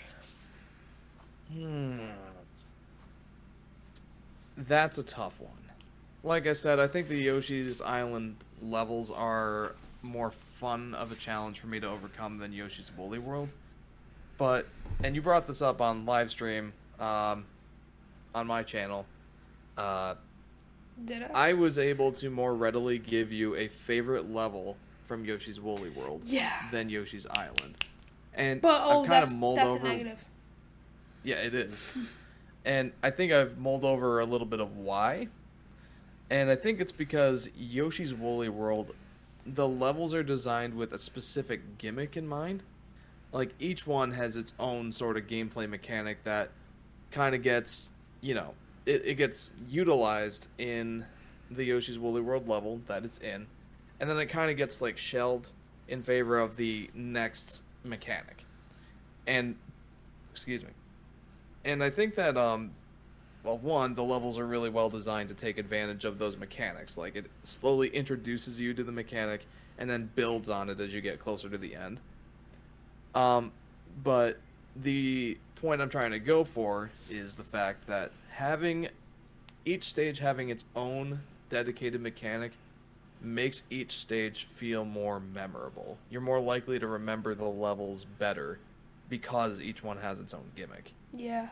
Hmm. 1.52 1.98
That's 4.56 4.98
a 4.98 5.02
tough 5.04 5.40
one. 5.40 5.52
Like 6.22 6.46
I 6.46 6.52
said, 6.52 6.80
I 6.80 6.88
think 6.88 7.08
the 7.08 7.16
Yoshi's 7.16 7.80
Island 7.80 8.36
levels 8.60 9.10
are 9.10 9.74
more 10.02 10.32
fun 10.58 10.94
of 10.94 11.12
a 11.12 11.14
challenge 11.14 11.60
for 11.60 11.68
me 11.68 11.80
to 11.80 11.86
overcome 11.86 12.38
than 12.38 12.52
Yoshi's 12.52 12.90
Woolly 12.96 13.18
World. 13.18 13.48
But, 14.36 14.66
and 15.02 15.14
you 15.14 15.22
brought 15.22 15.46
this 15.46 15.62
up 15.62 15.80
on 15.80 16.04
live 16.04 16.30
stream 16.30 16.72
um, 16.98 17.46
on 18.34 18.46
my 18.46 18.62
channel. 18.62 19.06
Uh, 19.78 20.16
Did 21.04 21.24
I? 21.24 21.50
I 21.50 21.52
was 21.54 21.78
able 21.78 22.12
to 22.12 22.30
more 22.30 22.54
readily 22.54 22.98
give 22.98 23.32
you 23.32 23.54
a 23.56 23.68
favorite 23.68 24.30
level 24.30 24.76
from 25.06 25.24
Yoshi's 25.24 25.60
Woolly 25.60 25.90
World 25.90 26.22
yeah. 26.24 26.52
than 26.70 26.88
Yoshi's 26.88 27.26
Island. 27.26 27.76
And 28.34 28.60
But 28.60 28.82
oh, 28.84 29.02
I've 29.02 29.08
kind 29.08 29.22
that's 29.22 29.30
of 29.30 29.36
mulled 29.36 29.58
that's 29.58 29.74
over 29.74 29.86
a 29.86 29.88
negative. 29.88 30.24
yeah, 31.24 31.36
it 31.36 31.54
is. 31.54 31.88
Hmm. 31.88 32.04
and 32.64 32.92
I 33.02 33.10
think 33.10 33.32
I've 33.32 33.58
mulled 33.58 33.84
over 33.84 34.20
a 34.20 34.24
little 34.24 34.46
bit 34.46 34.60
of 34.60 34.76
why. 34.76 35.28
And 36.30 36.48
I 36.48 36.54
think 36.54 36.80
it's 36.80 36.92
because 36.92 37.48
Yoshi's 37.58 38.14
Woolly 38.14 38.48
World, 38.48 38.94
the 39.44 39.66
levels 39.66 40.14
are 40.14 40.22
designed 40.22 40.74
with 40.74 40.92
a 40.92 40.98
specific 40.98 41.78
gimmick 41.78 42.16
in 42.16 42.28
mind. 42.28 42.62
Like 43.32 43.52
each 43.58 43.86
one 43.86 44.12
has 44.12 44.36
its 44.36 44.52
own 44.58 44.92
sort 44.92 45.16
of 45.16 45.26
gameplay 45.26 45.68
mechanic 45.68 46.22
that 46.24 46.50
kind 47.10 47.34
of 47.34 47.42
gets, 47.42 47.90
you 48.20 48.34
know, 48.34 48.54
it, 48.86 49.02
it 49.04 49.14
gets 49.14 49.50
utilized 49.68 50.48
in 50.58 51.04
the 51.50 51.64
Yoshi's 51.64 51.98
Woolly 51.98 52.20
World 52.20 52.48
level 52.48 52.80
that 52.86 53.04
it's 53.04 53.18
in. 53.18 53.46
And 53.98 54.08
then 54.08 54.18
it 54.18 54.26
kind 54.26 54.50
of 54.50 54.56
gets 54.56 54.80
like 54.80 54.96
shelved 54.96 55.52
in 55.88 56.02
favor 56.02 56.38
of 56.38 56.56
the 56.56 56.88
next 56.94 57.62
mechanic. 57.84 58.44
And, 59.26 59.56
excuse 60.30 60.62
me 60.62 60.70
and 61.64 61.82
I 61.82 61.90
think 61.90 62.14
that 62.16 62.36
um, 62.36 62.70
well, 63.44 63.58
one, 63.58 63.94
the 63.94 64.02
levels 64.02 64.38
are 64.38 64.46
really 64.46 64.70
well 64.70 64.90
designed 64.90 65.28
to 65.28 65.34
take 65.34 65.58
advantage 65.58 66.04
of 66.04 66.18
those 66.18 66.36
mechanics. 66.36 66.96
Like 66.96 67.16
it 67.16 67.30
slowly 67.44 67.88
introduces 67.88 68.58
you 68.58 68.74
to 68.74 68.84
the 68.84 68.92
mechanic 68.92 69.46
and 69.78 69.88
then 69.88 70.10
builds 70.14 70.50
on 70.50 70.68
it 70.68 70.80
as 70.80 70.92
you 70.92 71.00
get 71.00 71.18
closer 71.18 71.48
to 71.48 71.58
the 71.58 71.74
end. 71.74 72.00
Um, 73.14 73.52
but 74.02 74.38
the 74.76 75.38
point 75.56 75.80
I'm 75.80 75.88
trying 75.88 76.12
to 76.12 76.18
go 76.18 76.44
for 76.44 76.90
is 77.10 77.34
the 77.34 77.44
fact 77.44 77.86
that 77.86 78.12
having 78.40 78.88
each 79.66 79.84
stage 79.84 80.18
having 80.18 80.48
its 80.48 80.64
own 80.74 81.20
dedicated 81.50 82.00
mechanic 82.00 82.52
makes 83.20 83.64
each 83.68 83.92
stage 83.92 84.48
feel 84.56 84.82
more 84.82 85.20
memorable. 85.20 85.98
You're 86.08 86.22
more 86.22 86.40
likely 86.40 86.78
to 86.78 86.86
remember 86.86 87.34
the 87.34 87.44
levels 87.44 88.06
better 88.18 88.58
because 89.10 89.60
each 89.60 89.84
one 89.84 89.98
has 89.98 90.18
its 90.18 90.32
own 90.32 90.44
gimmick. 90.56 90.94
Yeah, 91.12 91.48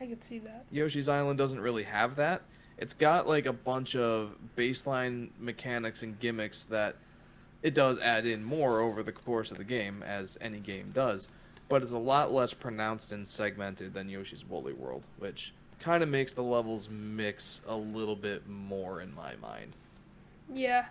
I 0.00 0.06
could 0.06 0.22
see 0.22 0.38
that. 0.38 0.66
Yoshi's 0.70 1.08
Island 1.08 1.36
doesn't 1.36 1.58
really 1.58 1.82
have 1.82 2.14
that. 2.14 2.42
It's 2.78 2.94
got 2.94 3.26
like 3.26 3.46
a 3.46 3.52
bunch 3.52 3.96
of 3.96 4.36
baseline 4.56 5.30
mechanics 5.40 6.04
and 6.04 6.16
gimmicks 6.20 6.62
that 6.66 6.94
it 7.64 7.74
does 7.74 7.98
add 7.98 8.24
in 8.24 8.44
more 8.44 8.78
over 8.78 9.02
the 9.02 9.10
course 9.10 9.50
of 9.50 9.58
the 9.58 9.64
game, 9.64 10.04
as 10.04 10.38
any 10.40 10.60
game 10.60 10.92
does, 10.94 11.26
but 11.68 11.82
it's 11.82 11.90
a 11.90 11.98
lot 11.98 12.32
less 12.32 12.54
pronounced 12.54 13.10
and 13.10 13.26
segmented 13.26 13.94
than 13.94 14.08
Yoshi's 14.08 14.48
Woolly 14.48 14.72
World, 14.72 15.02
which 15.18 15.52
kind 15.80 16.02
of 16.02 16.08
makes 16.08 16.32
the 16.32 16.42
levels 16.42 16.88
mix 16.90 17.60
a 17.66 17.76
little 17.76 18.16
bit 18.16 18.48
more 18.48 19.00
in 19.00 19.14
my 19.14 19.34
mind. 19.36 19.74
Yeah. 20.52 20.86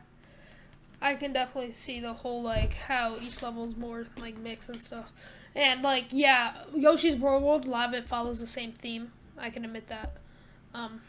I 1.02 1.16
can 1.16 1.32
definitely 1.32 1.72
see 1.72 2.00
the 2.00 2.14
whole 2.14 2.42
like 2.42 2.74
how 2.74 3.18
each 3.18 3.42
level 3.42 3.66
is 3.66 3.78
more 3.78 4.06
like 4.18 4.38
mix 4.38 4.68
and 4.68 4.78
stuff. 4.78 5.12
And 5.56 5.82
like 5.82 6.08
yeah, 6.12 6.54
Yoshi's 6.76 7.16
World, 7.16 7.66
a 7.66 7.70
lot 7.70 7.90
of 7.90 7.94
it 7.96 8.06
follows 8.06 8.40
the 8.40 8.48
same 8.48 8.74
theme. 8.74 9.12
I 9.38 9.50
can 9.50 9.64
admit 9.64 9.88
that. 9.88 10.18
Um, 10.74 11.02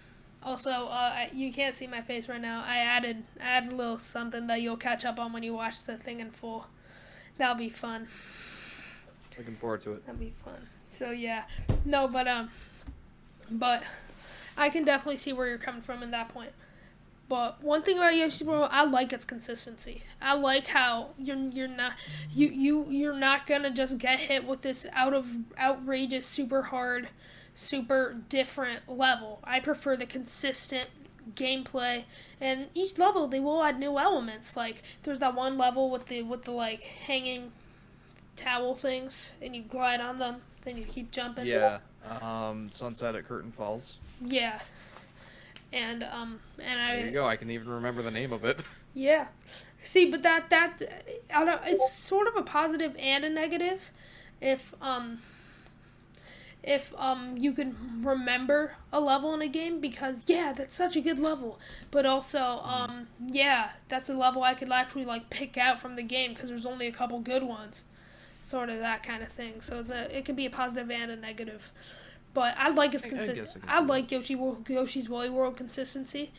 also, 0.43 0.71
uh, 0.71 1.27
you 1.33 1.53
can't 1.53 1.75
see 1.75 1.87
my 1.87 2.01
face 2.01 2.29
right 2.29 2.40
now. 2.40 2.64
I 2.66 2.79
added 2.79 3.25
I 3.40 3.45
added 3.45 3.73
a 3.73 3.77
little 3.77 3.99
something 3.99 4.47
that 4.47 4.62
you'll 4.62 4.77
catch 4.77 5.05
up 5.05 5.19
on 5.19 5.33
when 5.33 5.43
you 5.43 5.55
watch 5.55 5.83
the 5.83 5.97
thing 5.97 6.21
in 6.21 6.31
full. 6.31 6.66
That'll 7.37 7.57
be 7.57 7.69
fun. 7.69 8.09
Looking 9.37 9.57
forward 9.57 9.81
to 9.83 9.93
it. 9.93 10.07
That'll 10.07 10.21
be 10.21 10.31
fun. 10.31 10.69
So 10.87 11.11
yeah, 11.11 11.45
no, 11.85 12.07
but 12.07 12.29
um, 12.29 12.51
but 13.50 13.82
I 14.56 14.68
can 14.68 14.84
definitely 14.84 15.16
see 15.16 15.32
where 15.32 15.46
you're 15.48 15.58
coming 15.58 15.82
from 15.82 16.02
in 16.02 16.10
that 16.10 16.28
point. 16.28 16.52
But 17.28 17.62
one 17.62 17.82
thing 17.82 17.96
about 17.96 18.42
World, 18.42 18.68
I 18.72 18.84
like 18.84 19.12
its 19.12 19.24
consistency. 19.24 20.02
I 20.20 20.34
like 20.34 20.66
how 20.66 21.10
you're 21.16 21.36
you're 21.36 21.68
not 21.68 21.92
you 22.32 22.48
you 22.48 22.86
you're 22.90 23.14
not 23.14 23.46
gonna 23.46 23.70
just 23.70 23.98
get 23.98 24.18
hit 24.18 24.44
with 24.44 24.62
this 24.62 24.84
out 24.92 25.14
of 25.14 25.28
outrageous, 25.56 26.26
super 26.26 26.62
hard, 26.62 27.08
super 27.54 28.16
different 28.28 28.88
level. 28.88 29.38
I 29.44 29.60
prefer 29.60 29.96
the 29.96 30.06
consistent 30.06 30.88
gameplay 31.36 32.02
and 32.40 32.66
each 32.74 32.98
level 32.98 33.28
they 33.28 33.38
will 33.38 33.62
add 33.62 33.78
new 33.78 33.96
elements 33.98 34.56
like 34.56 34.82
there's 35.04 35.20
that 35.20 35.34
one 35.34 35.56
level 35.56 35.88
with 35.88 36.06
the 36.06 36.22
with 36.22 36.42
the 36.42 36.50
like 36.50 36.82
hanging 36.82 37.52
towel 38.34 38.74
things 38.74 39.32
and 39.40 39.54
you 39.54 39.62
glide 39.62 40.00
on 40.00 40.18
them 40.18 40.40
then 40.62 40.76
you 40.76 40.82
keep 40.84 41.12
jumping 41.12 41.46
Yeah. 41.46 41.78
Um, 42.08 42.70
Sunset 42.70 43.14
at 43.14 43.26
Curtain 43.26 43.52
Falls. 43.52 43.96
yeah 44.24 44.60
and 45.72 46.02
um 46.02 46.40
and 46.58 46.80
i 46.80 46.96
There 46.96 47.06
you 47.06 47.12
go. 47.12 47.26
I 47.26 47.36
can 47.36 47.50
even 47.50 47.68
remember 47.68 48.02
the 48.02 48.10
name 48.10 48.32
of 48.32 48.44
it. 48.44 48.60
Yeah. 48.92 49.28
See, 49.84 50.10
but 50.10 50.24
that 50.24 50.50
that 50.50 50.82
I 51.32 51.44
don't. 51.44 51.60
It's 51.64 51.92
sort 51.92 52.26
of 52.26 52.34
a 52.34 52.42
positive 52.42 52.96
and 52.98 53.24
a 53.24 53.30
negative, 53.30 53.90
if 54.40 54.74
um. 54.82 55.20
If 56.64 56.92
um 56.98 57.36
you 57.38 57.52
can 57.52 58.02
remember 58.04 58.74
a 58.92 58.98
level 59.00 59.32
in 59.32 59.42
a 59.42 59.48
game 59.48 59.80
because 59.80 60.24
yeah 60.26 60.52
that's 60.52 60.74
such 60.74 60.96
a 60.96 61.00
good 61.00 61.18
level 61.20 61.58
but 61.90 62.04
also 62.04 62.40
um 62.64 63.06
yeah 63.24 63.70
that's 63.88 64.08
a 64.10 64.14
level 64.14 64.42
I 64.42 64.52
could 64.54 64.70
actually 64.70 65.04
like 65.06 65.30
pick 65.30 65.56
out 65.56 65.80
from 65.80 65.94
the 65.96 66.02
game 66.02 66.34
because 66.34 66.50
there's 66.50 66.66
only 66.66 66.86
a 66.86 66.92
couple 66.92 67.18
good 67.20 67.44
ones 67.44 67.82
sort 68.50 68.68
of 68.68 68.80
that 68.80 69.02
kind 69.02 69.22
of 69.22 69.28
thing 69.28 69.60
so 69.60 69.78
it's 69.78 69.90
a 69.90 70.16
it 70.16 70.24
can 70.24 70.34
be 70.34 70.46
a 70.46 70.50
positive 70.50 70.90
and 70.90 71.10
a 71.10 71.16
negative 71.16 71.70
but 72.32 72.54
I 72.56 72.68
like 72.68 72.94
its 72.94 73.06
I- 73.06 73.08
I 73.08 73.10
I 73.10 73.12
can 73.12 73.18
I 73.68 73.80
see 73.80 73.86
like 73.86 74.10
Yoshi 74.10 74.36
Yoshi's 74.68 75.08
Woolly 75.08 75.30
World 75.30 75.56
consistency 75.56 76.30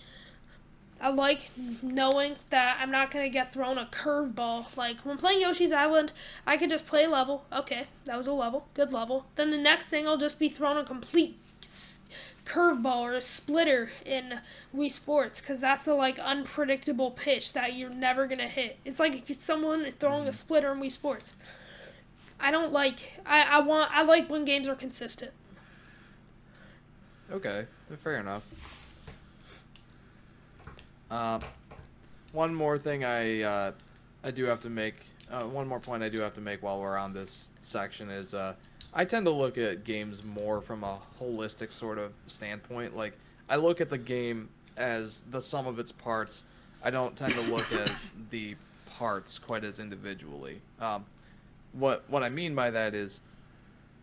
I 1.02 1.10
like 1.10 1.50
knowing 1.82 2.36
that 2.52 2.78
I'm 2.80 2.92
not 2.92 3.10
gonna 3.10 3.30
get 3.30 3.52
thrown 3.52 3.80
a 3.80 3.86
curveball. 3.86 4.78
Like 4.78 5.00
when 5.00 5.18
playing 5.18 5.42
Yoshi's 5.42 5.72
Island, 5.72 6.12
I 6.46 6.58
could 6.58 6.70
just 6.70 6.86
play 6.86 7.06
a 7.06 7.10
level. 7.10 7.46
Okay, 7.52 7.88
that 8.06 8.16
was 8.16 8.28
a 8.28 8.34
level, 8.34 8.68
good 8.76 8.94
level. 8.94 9.26
Then 9.36 9.50
the 9.50 9.58
next 9.58 9.88
thing, 9.90 10.08
I'll 10.08 10.18
just 10.18 10.40
be 10.40 10.48
thrown 10.48 10.78
a 10.78 10.84
complete 10.84 11.40
curveball 12.46 12.98
or 12.98 13.14
a 13.16 13.22
splitter 13.22 13.92
in 14.06 14.42
Wii 14.76 14.92
Sports, 14.92 15.42
because 15.42 15.60
that's 15.60 15.88
a 15.88 15.96
like 15.96 16.20
unpredictable 16.20 17.10
pitch 17.10 17.54
that 17.54 17.74
you're 17.74 17.90
never 17.90 18.28
gonna 18.28 18.48
hit. 18.48 18.78
It's 18.86 19.00
like 19.00 19.24
someone 19.34 19.92
throwing 19.94 20.26
a 20.26 20.30
mm-hmm. 20.30 20.34
splitter 20.34 20.72
in 20.72 20.80
Wii 20.80 20.92
Sports. 20.92 21.34
I 22.42 22.52
don't 22.52 22.72
like. 22.72 23.20
I 23.26 23.44
I 23.44 23.60
want. 23.60 23.92
I 23.92 24.04
like 24.04 24.30
when 24.30 24.46
games 24.46 24.68
are 24.68 24.76
consistent. 24.76 25.32
Okay, 27.32 27.66
fair 28.04 28.20
enough. 28.20 28.44
Uh, 31.10 31.40
one 32.32 32.54
more 32.54 32.78
thing 32.78 33.04
I 33.04 33.42
uh, 33.42 33.72
I 34.24 34.32
do 34.32 34.46
have 34.46 34.62
to 34.62 34.70
make. 34.70 34.96
Uh, 35.30 35.44
one 35.44 35.68
more 35.68 35.80
point 35.80 36.04
I 36.04 36.10
do 36.10 36.22
have 36.22 36.34
to 36.34 36.42
make 36.42 36.62
while 36.62 36.82
we're 36.82 36.98
on 36.98 37.14
this 37.14 37.48
section 37.62 38.10
is 38.10 38.34
uh, 38.34 38.54
I 38.94 39.06
tend 39.06 39.26
to 39.26 39.32
look 39.32 39.58
at 39.58 39.84
games 39.86 40.24
more 40.26 40.62
from 40.62 40.84
a 40.84 41.00
holistic 41.20 41.72
sort 41.72 41.98
of 41.98 42.14
standpoint. 42.28 42.96
Like 42.98 43.18
I 43.48 43.56
look 43.56 43.80
at 43.80 43.90
the 43.90 43.98
game 43.98 44.50
as 44.78 45.22
the 45.30 45.42
sum 45.42 45.68
of 45.68 45.80
its 45.80 45.92
parts. 45.92 46.44
I 46.84 46.90
don't 46.90 47.16
tend 47.16 47.34
to 47.34 47.42
look 47.42 47.72
at 47.72 47.92
the 48.32 48.56
parts 48.98 49.40
quite 49.40 49.64
as 49.64 49.80
individually. 49.80 50.62
Um, 50.80 51.06
what 51.74 52.04
what 52.10 52.24
I 52.24 52.30
mean 52.30 52.56
by 52.56 52.72
that 52.72 52.94
is 52.94 53.20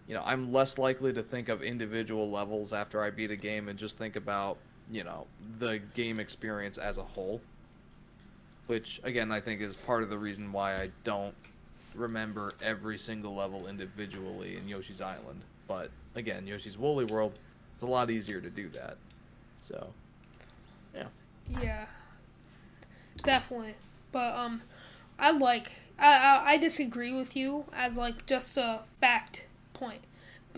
you 0.09 0.15
know, 0.15 0.23
I'm 0.25 0.53
less 0.53 0.79
likely 0.79 1.13
to 1.13 1.23
think 1.23 1.51
of 1.51 1.63
individual 1.63 2.31
levels 2.31 2.73
after 2.73 3.03
I 3.03 3.11
beat 3.11 3.31
a 3.31 3.37
game 3.37 3.69
and 3.69 3.79
just 3.79 3.99
think 3.99 4.17
about, 4.17 4.57
you 4.91 5.05
know, 5.05 5.27
the 5.59 5.81
game 5.95 6.19
experience 6.19 6.79
as 6.79 6.97
a 6.97 7.03
whole. 7.03 7.43
Which, 8.69 9.01
again, 9.05 9.31
I 9.31 9.41
think 9.41 9.61
is 9.61 9.77
part 9.77 10.03
of 10.03 10.09
the 10.09 10.17
reason 10.17 10.51
why 10.51 10.77
I 10.81 10.91
don't 11.05 11.35
remember 11.95 12.55
every 12.63 12.99
single 12.99 13.35
level 13.35 13.67
individually 13.67 14.57
in 14.57 14.67
Yoshi's 14.67 15.03
Island. 15.03 15.45
But, 15.67 15.91
again, 16.15 16.47
Yoshi's 16.47 16.79
Woolly 16.79 17.05
World, 17.05 17.39
it's 17.75 17.83
a 17.83 17.87
lot 17.87 18.11
easier 18.11 18.41
to 18.41 18.49
do 18.51 18.71
that. 18.71 18.97
So, 19.61 19.93
Yeah, 20.95 21.05
Yeah. 21.49 21.87
definitely. 23.23 23.75
But 24.11 24.35
um, 24.35 24.63
I 25.19 25.33
like. 25.33 25.73
I, 25.99 26.07
I 26.07 26.53
I 26.53 26.59
disagree 26.59 27.13
with 27.13 27.37
you 27.37 27.65
as 27.73 27.99
like 27.99 28.27
just 28.27 28.57
a 28.57 28.81
fact 29.01 29.47
point. 29.73 30.03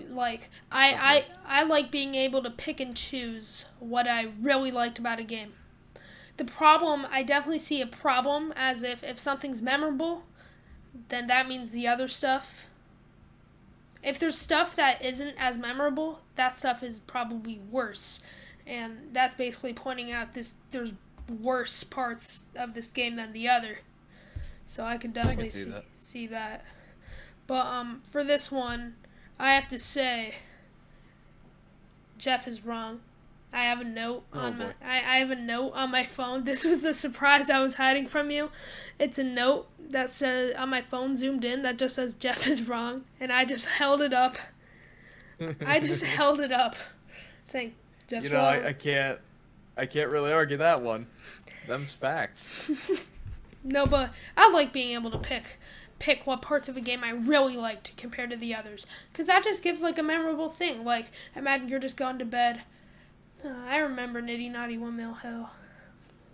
Like 0.08 0.50
I 0.70 1.24
I 1.46 1.60
I 1.60 1.62
like 1.64 1.90
being 1.90 2.14
able 2.14 2.42
to 2.42 2.50
pick 2.50 2.80
and 2.80 2.96
choose 2.96 3.66
what 3.78 4.06
I 4.06 4.28
really 4.40 4.70
liked 4.70 4.98
about 4.98 5.20
a 5.20 5.24
game. 5.24 5.52
The 6.36 6.44
problem 6.44 7.06
I 7.10 7.22
definitely 7.22 7.58
see 7.58 7.80
a 7.80 7.86
problem 7.86 8.52
as 8.56 8.82
if 8.82 9.02
if 9.04 9.18
something's 9.18 9.60
memorable, 9.60 10.24
then 11.08 11.26
that 11.26 11.48
means 11.48 11.72
the 11.72 11.86
other 11.86 12.08
stuff. 12.08 12.66
If 14.02 14.18
there's 14.18 14.38
stuff 14.38 14.74
that 14.76 15.04
isn't 15.04 15.34
as 15.38 15.58
memorable, 15.58 16.20
that 16.36 16.56
stuff 16.56 16.82
is 16.82 17.00
probably 17.00 17.60
worse 17.70 18.20
and 18.70 19.08
that's 19.12 19.34
basically 19.34 19.72
pointing 19.72 20.12
out 20.12 20.32
this 20.34 20.54
there's 20.70 20.92
worse 21.40 21.84
parts 21.84 22.44
of 22.56 22.74
this 22.74 22.90
game 22.90 23.16
than 23.16 23.32
the 23.32 23.48
other. 23.48 23.80
So 24.70 24.84
I 24.84 24.98
can 24.98 25.10
definitely 25.10 25.48
see 25.48 25.64
see, 25.64 25.70
that. 25.70 25.84
see 25.96 26.26
that. 26.28 26.64
But 27.48 27.66
um 27.66 28.02
for 28.04 28.22
this 28.22 28.52
one, 28.52 28.94
I 29.36 29.54
have 29.54 29.66
to 29.70 29.80
say 29.80 30.36
Jeff 32.18 32.46
is 32.46 32.64
wrong. 32.64 33.00
I 33.52 33.64
have 33.64 33.80
a 33.80 33.84
note 33.84 34.22
Oh, 34.32 34.38
on 34.38 34.58
my. 34.58 34.66
I, 34.80 34.98
I 34.98 35.16
have 35.16 35.32
a 35.32 35.34
note 35.34 35.72
on 35.72 35.90
my 35.90 36.04
phone. 36.06 36.44
This 36.50 36.62
was 36.62 36.82
the 36.82 36.94
surprise 36.94 37.50
I 37.50 37.58
was 37.58 37.74
hiding 37.74 38.06
from 38.06 38.30
you. 38.30 38.52
It's 38.96 39.18
a 39.18 39.24
note 39.24 39.66
that 39.88 40.08
says 40.08 40.54
on 40.54 40.68
my 40.68 40.82
phone 40.82 41.16
zoomed 41.16 41.44
in 41.44 41.62
that 41.62 41.76
just 41.76 41.96
says 41.96 42.14
Jeff 42.14 42.46
is 42.46 42.68
wrong 42.68 43.06
and 43.18 43.32
I 43.32 43.44
just 43.44 43.66
held 43.66 44.00
it 44.00 44.12
up. 44.12 44.36
I 45.66 45.80
just 45.80 46.04
held 46.18 46.38
it 46.38 46.52
up 46.52 46.76
saying 47.48 47.74
Jeff's 48.06 48.26
you 48.26 48.30
know, 48.30 48.38
wrong. 48.38 48.62
I, 48.62 48.68
I 48.68 48.72
can't, 48.72 49.18
I 49.76 49.86
can't 49.86 50.10
really 50.10 50.32
argue 50.32 50.58
that 50.58 50.80
one. 50.80 51.08
Them's 51.66 51.92
facts. 51.92 52.70
No, 53.62 53.86
but 53.86 54.10
I 54.36 54.50
like 54.50 54.72
being 54.72 54.94
able 54.94 55.10
to 55.10 55.18
pick 55.18 55.58
pick 55.98 56.26
what 56.26 56.40
parts 56.40 56.66
of 56.66 56.78
a 56.78 56.80
game 56.80 57.04
I 57.04 57.10
really 57.10 57.58
liked 57.58 57.94
compared 57.98 58.30
to 58.30 58.36
the 58.36 58.54
others, 58.54 58.86
because 59.12 59.26
that 59.26 59.44
just 59.44 59.62
gives 59.62 59.82
like 59.82 59.98
a 59.98 60.02
memorable 60.02 60.48
thing. 60.48 60.84
Like 60.84 61.10
imagine 61.36 61.68
you're 61.68 61.78
just 61.78 61.96
going 61.96 62.18
to 62.18 62.24
bed. 62.24 62.62
Uh, 63.44 63.48
I 63.66 63.76
remember 63.78 64.20
Knitty-Knotty 64.20 64.78
Windmill 64.78 65.14
Hill. 65.14 65.50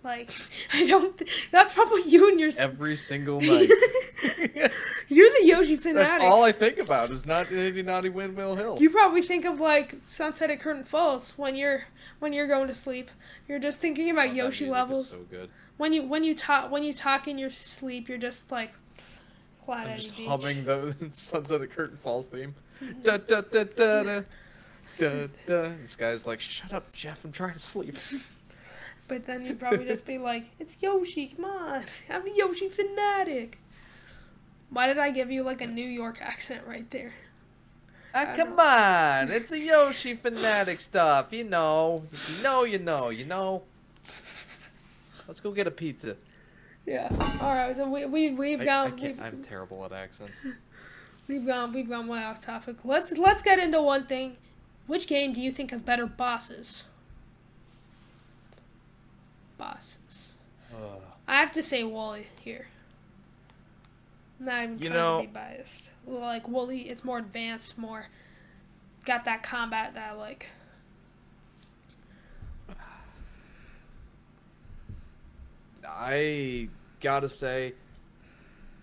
Like 0.03 0.31
I 0.73 0.85
don't. 0.85 1.21
That's 1.51 1.73
probably 1.73 2.03
you 2.03 2.29
and 2.29 2.39
your. 2.39 2.51
Every 2.57 2.95
single 2.95 3.41
night. 3.41 3.69
You're 5.09 5.29
the 5.29 5.45
Yoshi 5.45 5.75
fanatic. 5.75 6.09
That's 6.11 6.23
all 6.23 6.43
I 6.43 6.51
think 6.51 6.77
about 6.79 7.11
is 7.11 7.25
not 7.25 7.51
Knitty-Knotty 7.51 8.09
Windmill 8.09 8.55
Hill. 8.55 8.77
You 8.79 8.89
probably 8.89 9.21
think 9.21 9.45
of 9.45 9.59
like 9.59 9.95
Sunset 10.07 10.49
at 10.49 10.59
Curtain 10.59 10.83
Falls 10.83 11.37
when 11.37 11.55
you're 11.55 11.83
when 12.19 12.33
you're 12.33 12.47
going 12.47 12.67
to 12.67 12.73
sleep. 12.75 13.11
You're 13.47 13.59
just 13.59 13.79
thinking 13.79 14.09
about 14.09 14.29
Oh, 14.29 14.33
Yoshi 14.33 14.69
levels. 14.69 15.11
so 15.11 15.19
good. 15.29 15.49
When 15.77 15.93
you 15.93 16.03
when 16.03 16.23
you 16.23 16.33
talk 16.33 16.71
when 16.71 16.83
you 16.83 16.93
talk 16.93 17.27
in 17.27 17.37
your 17.37 17.51
sleep, 17.51 18.09
you're 18.09 18.17
just 18.17 18.51
like 18.51 18.73
Cloud 19.63 19.87
I'm 19.87 19.97
just 19.99 20.17
Beach. 20.17 20.27
humming 20.27 20.65
the 20.65 20.95
Sunset 21.11 21.61
at 21.61 21.69
Curtain 21.71 21.97
Falls 21.97 22.27
theme. 22.27 22.55
Mm-hmm. 22.83 23.01
Da 23.01 23.17
da 23.17 23.41
da 23.41 23.63
da 23.63 24.03
da. 24.03 24.21
Da, 24.97 25.27
da. 25.45 25.69
This 25.81 25.95
guy's 25.95 26.25
like, 26.25 26.39
shut 26.41 26.73
up, 26.73 26.91
Jeff. 26.91 27.23
I'm 27.23 27.31
trying 27.31 27.53
to 27.53 27.59
sleep. 27.59 27.97
But 29.07 29.27
then 29.27 29.45
you'd 29.45 29.59
probably 29.59 29.85
just 29.85 30.05
be 30.07 30.17
like, 30.17 30.49
"It's 30.59 30.81
Yoshi, 30.81 31.27
come 31.27 31.45
on, 31.45 31.83
I'm 32.09 32.27
a 32.27 32.31
Yoshi 32.35 32.67
fanatic." 32.67 33.59
Why 34.69 34.87
did 34.87 34.97
I 34.97 35.11
give 35.11 35.31
you 35.31 35.43
like 35.43 35.61
a 35.61 35.67
New 35.67 35.87
York 35.87 36.19
accent 36.21 36.61
right 36.67 36.89
there? 36.89 37.13
Ah, 38.13 38.33
come 38.35 38.59
on, 38.59 39.31
it's 39.31 39.51
a 39.51 39.59
Yoshi 39.59 40.15
fanatic 40.15 40.79
stuff. 40.81 41.31
You 41.31 41.43
know, 41.43 42.03
you 42.11 42.43
know, 42.43 42.63
you 42.63 42.79
know, 42.79 43.09
you 43.09 43.25
know. 43.25 43.63
Let's 45.27 45.39
go 45.41 45.51
get 45.51 45.67
a 45.67 45.71
pizza. 45.71 46.15
Yeah. 46.85 47.09
All 47.41 47.53
right. 47.53 47.75
So 47.75 47.87
we 47.89 48.05
we 48.05 48.29
we've 48.31 48.61
I, 48.61 48.65
gone. 48.65 48.99
I 48.99 49.03
we've, 49.03 49.21
I'm 49.21 49.43
terrible 49.43 49.83
at 49.85 49.91
accents. 49.91 50.45
we've 51.27 51.45
gone. 51.45 51.73
We've 51.73 51.89
gone 51.89 52.07
way 52.07 52.23
off 52.23 52.39
topic. 52.39 52.77
Let's 52.83 53.11
let's 53.17 53.43
get 53.43 53.59
into 53.59 53.81
one 53.81 54.05
thing. 54.05 54.37
Which 54.87 55.05
game 55.07 55.33
do 55.33 55.41
you 55.41 55.51
think 55.51 55.71
has 55.71 55.81
better 55.81 56.05
bosses? 56.05 56.85
Bosses. 59.57 60.31
Ugh. 60.73 61.01
I 61.27 61.35
have 61.35 61.51
to 61.51 61.61
say 61.61 61.83
Wally 61.83 62.27
here. 62.39 62.67
Not 64.39 64.63
even 64.63 64.77
You 64.79 64.85
trying 64.89 64.93
know- 64.93 65.21
to 65.21 65.27
be 65.27 65.33
biased. 65.33 65.89
Like 66.05 66.47
Wooly, 66.47 66.81
it's 66.89 67.03
more 67.03 67.17
advanced, 67.17 67.77
more 67.77 68.07
got 69.05 69.25
that 69.25 69.41
combat 69.43 69.93
that 69.95 70.11
I 70.11 70.13
like. 70.13 70.47
I 75.87 76.69
gotta 77.01 77.29
say, 77.29 77.73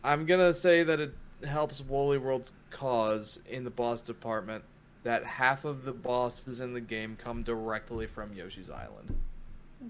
I'm 0.03 0.27
gonna 0.27 0.55
say 0.55 0.83
that 0.85 1.01
it 1.01 1.15
helps 1.45 1.81
Woolly 1.81 2.19
World's 2.19 2.53
cause 2.71 3.39
in 3.49 3.65
the 3.65 3.71
boss 3.71 4.01
department 4.01 4.65
that 5.03 5.25
half 5.25 5.65
of 5.65 5.85
the 5.85 5.93
bosses 5.93 6.61
in 6.61 6.73
the 6.73 6.81
game 6.81 7.17
come 7.23 7.43
directly 7.43 8.07
from 8.07 8.33
Yoshi's 8.33 8.71
Island. 8.71 9.19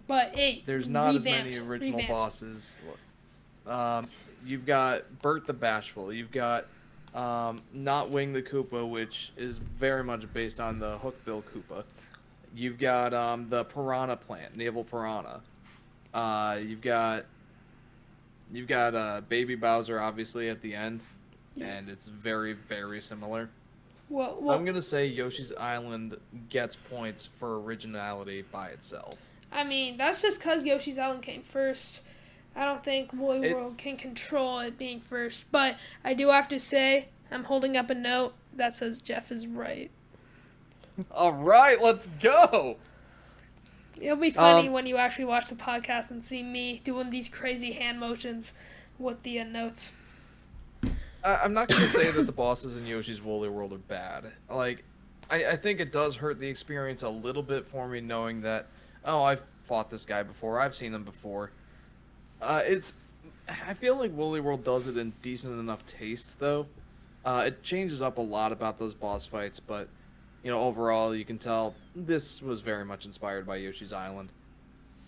But 0.09 0.33
eight. 0.35 0.67
There's 0.67 0.89
not 0.89 1.15
as 1.15 1.23
many 1.23 1.57
original 1.59 1.99
revamped. 2.01 2.09
bosses. 2.09 2.77
Um, 3.67 4.07
you've 4.45 4.67
got 4.67 5.21
Burt 5.21 5.47
the 5.47 5.53
Bashful. 5.53 6.13
You've 6.13 6.31
got 6.31 6.67
um, 7.15 7.63
Not 7.73 8.11
Wing 8.11 8.33
the 8.33 8.43
Koopa, 8.43 8.89
which 8.89 9.33
is 9.37 9.59
very 9.59 10.05
much 10.05 10.33
based 10.33 10.61
on 10.61 10.79
the 10.79 10.99
Hookbill 10.99 11.45
Koopa. 11.45 11.85
You've 12.55 12.79
got 12.79 13.13
um, 13.15 13.49
the 13.49 13.65
Piranha 13.65 14.17
Plant, 14.17 14.57
Naval 14.57 14.85
Piranha. 14.85 15.41
Uh, 16.13 16.61
you've 16.63 16.81
got 16.81 17.25
you've 18.53 18.69
got 18.69 18.95
uh, 18.95 19.23
Baby 19.29 19.57
Bowser, 19.57 20.01
obviously 20.01 20.49
at 20.49 20.63
the 20.63 20.75
end, 20.75 21.01
and 21.61 21.89
it's 21.89 22.09
very 22.09 22.53
very 22.53 23.01
similar. 23.01 23.51
Well, 24.09 24.39
well 24.41 24.57
I'm 24.57 24.65
gonna 24.65 24.83
say 24.83 25.07
Yoshi's 25.07 25.53
Island 25.59 26.17
gets 26.49 26.77
points 26.77 27.27
for 27.27 27.61
originality 27.61 28.43
by 28.43 28.69
itself. 28.69 29.19
I 29.51 29.65
mean, 29.65 29.97
that's 29.97 30.23
just 30.23 30.39
because 30.39 30.65
Yoshi's 30.65 30.99
Island 30.99 31.23
came 31.23 31.43
first. 31.43 32.03
I 32.57 32.65
don't 32.65 32.85
think 32.85 33.13
Woolly 33.13 33.49
It- 33.49 33.55
World 33.57 33.79
can 33.79 33.97
control 33.97 34.61
it 34.61 34.79
being 34.79 35.01
first. 35.01 35.51
But 35.51 35.79
I 36.05 36.15
do 36.15 36.29
have 36.29 36.49
to 36.49 36.61
say, 36.61 37.09
I'm 37.31 37.45
holding 37.45 37.77
up 37.77 37.91
a 37.91 37.95
note 37.95 38.35
that 38.55 38.77
says 38.77 39.01
Jeff 39.01 39.33
is 39.33 39.47
right. 39.47 39.91
All 41.11 41.33
right, 41.33 41.81
let's 41.83 42.07
go. 42.21 42.77
It'll 44.01 44.17
be 44.17 44.31
funny 44.31 44.69
Um, 44.69 44.73
when 44.73 44.87
you 44.87 44.97
actually 44.97 45.25
watch 45.25 45.49
the 45.49 45.55
podcast 45.55 46.11
and 46.11 46.25
see 46.25 46.43
me 46.43 46.81
doing 46.85 47.11
these 47.11 47.29
crazy 47.29 47.73
hand 47.73 47.99
motions 47.99 48.53
with 48.99 49.23
the 49.23 49.41
uh, 49.41 49.45
notes. 49.45 49.93
I, 51.25 51.37
I'm 51.43 51.53
not 51.53 51.69
gonna 51.69 51.87
say 51.89 52.11
that 52.11 52.23
the 52.25 52.33
bosses 52.33 52.77
in 52.77 52.87
Yoshi's 52.87 53.23
Woolly 53.23 53.49
World 53.49 53.73
are 53.73 53.79
bad. 53.79 54.33
Like, 54.51 54.85
I, 55.31 55.47
I 55.47 55.57
think 55.57 55.81
it 55.81 55.91
does 55.91 56.17
hurt 56.17 56.39
the 56.39 56.49
experience 56.49 57.03
a 57.03 57.09
little 57.09 57.43
bit 57.43 57.67
for 57.67 57.89
me 57.89 58.01
knowing 58.01 58.41
that, 58.43 58.67
oh, 59.05 59.23
I've 59.23 59.43
fought 59.65 59.91
this 59.91 60.05
guy 60.05 60.23
before, 60.23 60.61
I've 60.61 60.75
seen 60.75 60.95
him 60.95 61.05
before. 61.05 61.51
Uh, 62.41 62.63
it's, 62.65 62.93
I 63.49 63.75
feel 63.75 63.97
like 63.97 64.13
Woolly 64.17 64.41
World 64.41 64.65
does 64.65 64.87
it 64.87 64.97
in 64.97 65.13
decent 65.23 65.59
enough 65.59 65.85
taste 65.87 66.39
though. 66.39 66.67
Uh, 67.25 67.45
it 67.47 67.63
changes 67.63 68.03
up 68.03 68.19
a 68.19 68.23
lot 68.23 68.53
about 68.53 68.79
those 68.79 68.95
boss 68.95 69.25
fights, 69.25 69.59
but 69.59 69.89
you 70.43 70.51
know, 70.51 70.61
overall, 70.61 71.17
you 71.17 71.25
can 71.25 71.39
tell 71.39 71.75
this 71.97 72.43
was 72.43 72.61
very 72.61 72.85
much 72.85 73.07
inspired 73.07 73.47
by 73.47 73.57
Yoshi's 73.57 73.95
Island. 73.95 74.31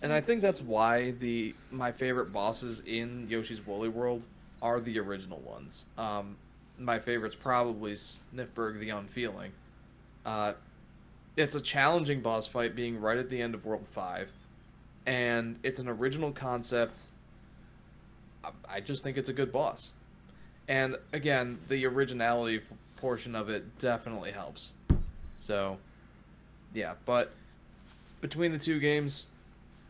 And 0.01 0.11
I 0.11 0.19
think 0.19 0.41
that's 0.41 0.61
why 0.61 1.11
the 1.11 1.55
my 1.71 1.91
favorite 1.91 2.33
bosses 2.33 2.81
in 2.85 3.27
Yoshi's 3.29 3.65
Woolly 3.65 3.89
World 3.89 4.23
are 4.61 4.79
the 4.79 4.99
original 4.99 5.39
ones. 5.39 5.85
Um, 5.97 6.37
my 6.79 6.99
favorite's 6.99 7.35
probably 7.35 7.93
Sniffberg 7.93 8.79
the 8.79 8.89
Unfeeling. 8.89 9.51
Uh, 10.25 10.53
it's 11.35 11.55
a 11.55 11.61
challenging 11.61 12.21
boss 12.21 12.47
fight, 12.47 12.75
being 12.75 12.99
right 12.99 13.17
at 13.17 13.29
the 13.29 13.39
end 13.41 13.53
of 13.53 13.63
World 13.63 13.87
Five, 13.91 14.29
and 15.05 15.59
it's 15.63 15.79
an 15.79 15.87
original 15.87 16.31
concept. 16.31 16.99
I- 18.67 18.81
just 18.81 19.03
think 19.03 19.17
it's 19.17 19.29
a 19.29 19.33
good 19.33 19.51
boss, 19.51 19.91
and 20.67 20.97
again, 21.13 21.59
the 21.69 21.85
originality 21.85 22.61
portion 22.97 23.35
of 23.35 23.49
it 23.49 23.77
definitely 23.79 24.31
helps. 24.31 24.71
So, 25.37 25.77
yeah, 26.73 26.93
but 27.05 27.31
between 28.21 28.51
the 28.51 28.57
two 28.59 28.79
games, 28.79 29.25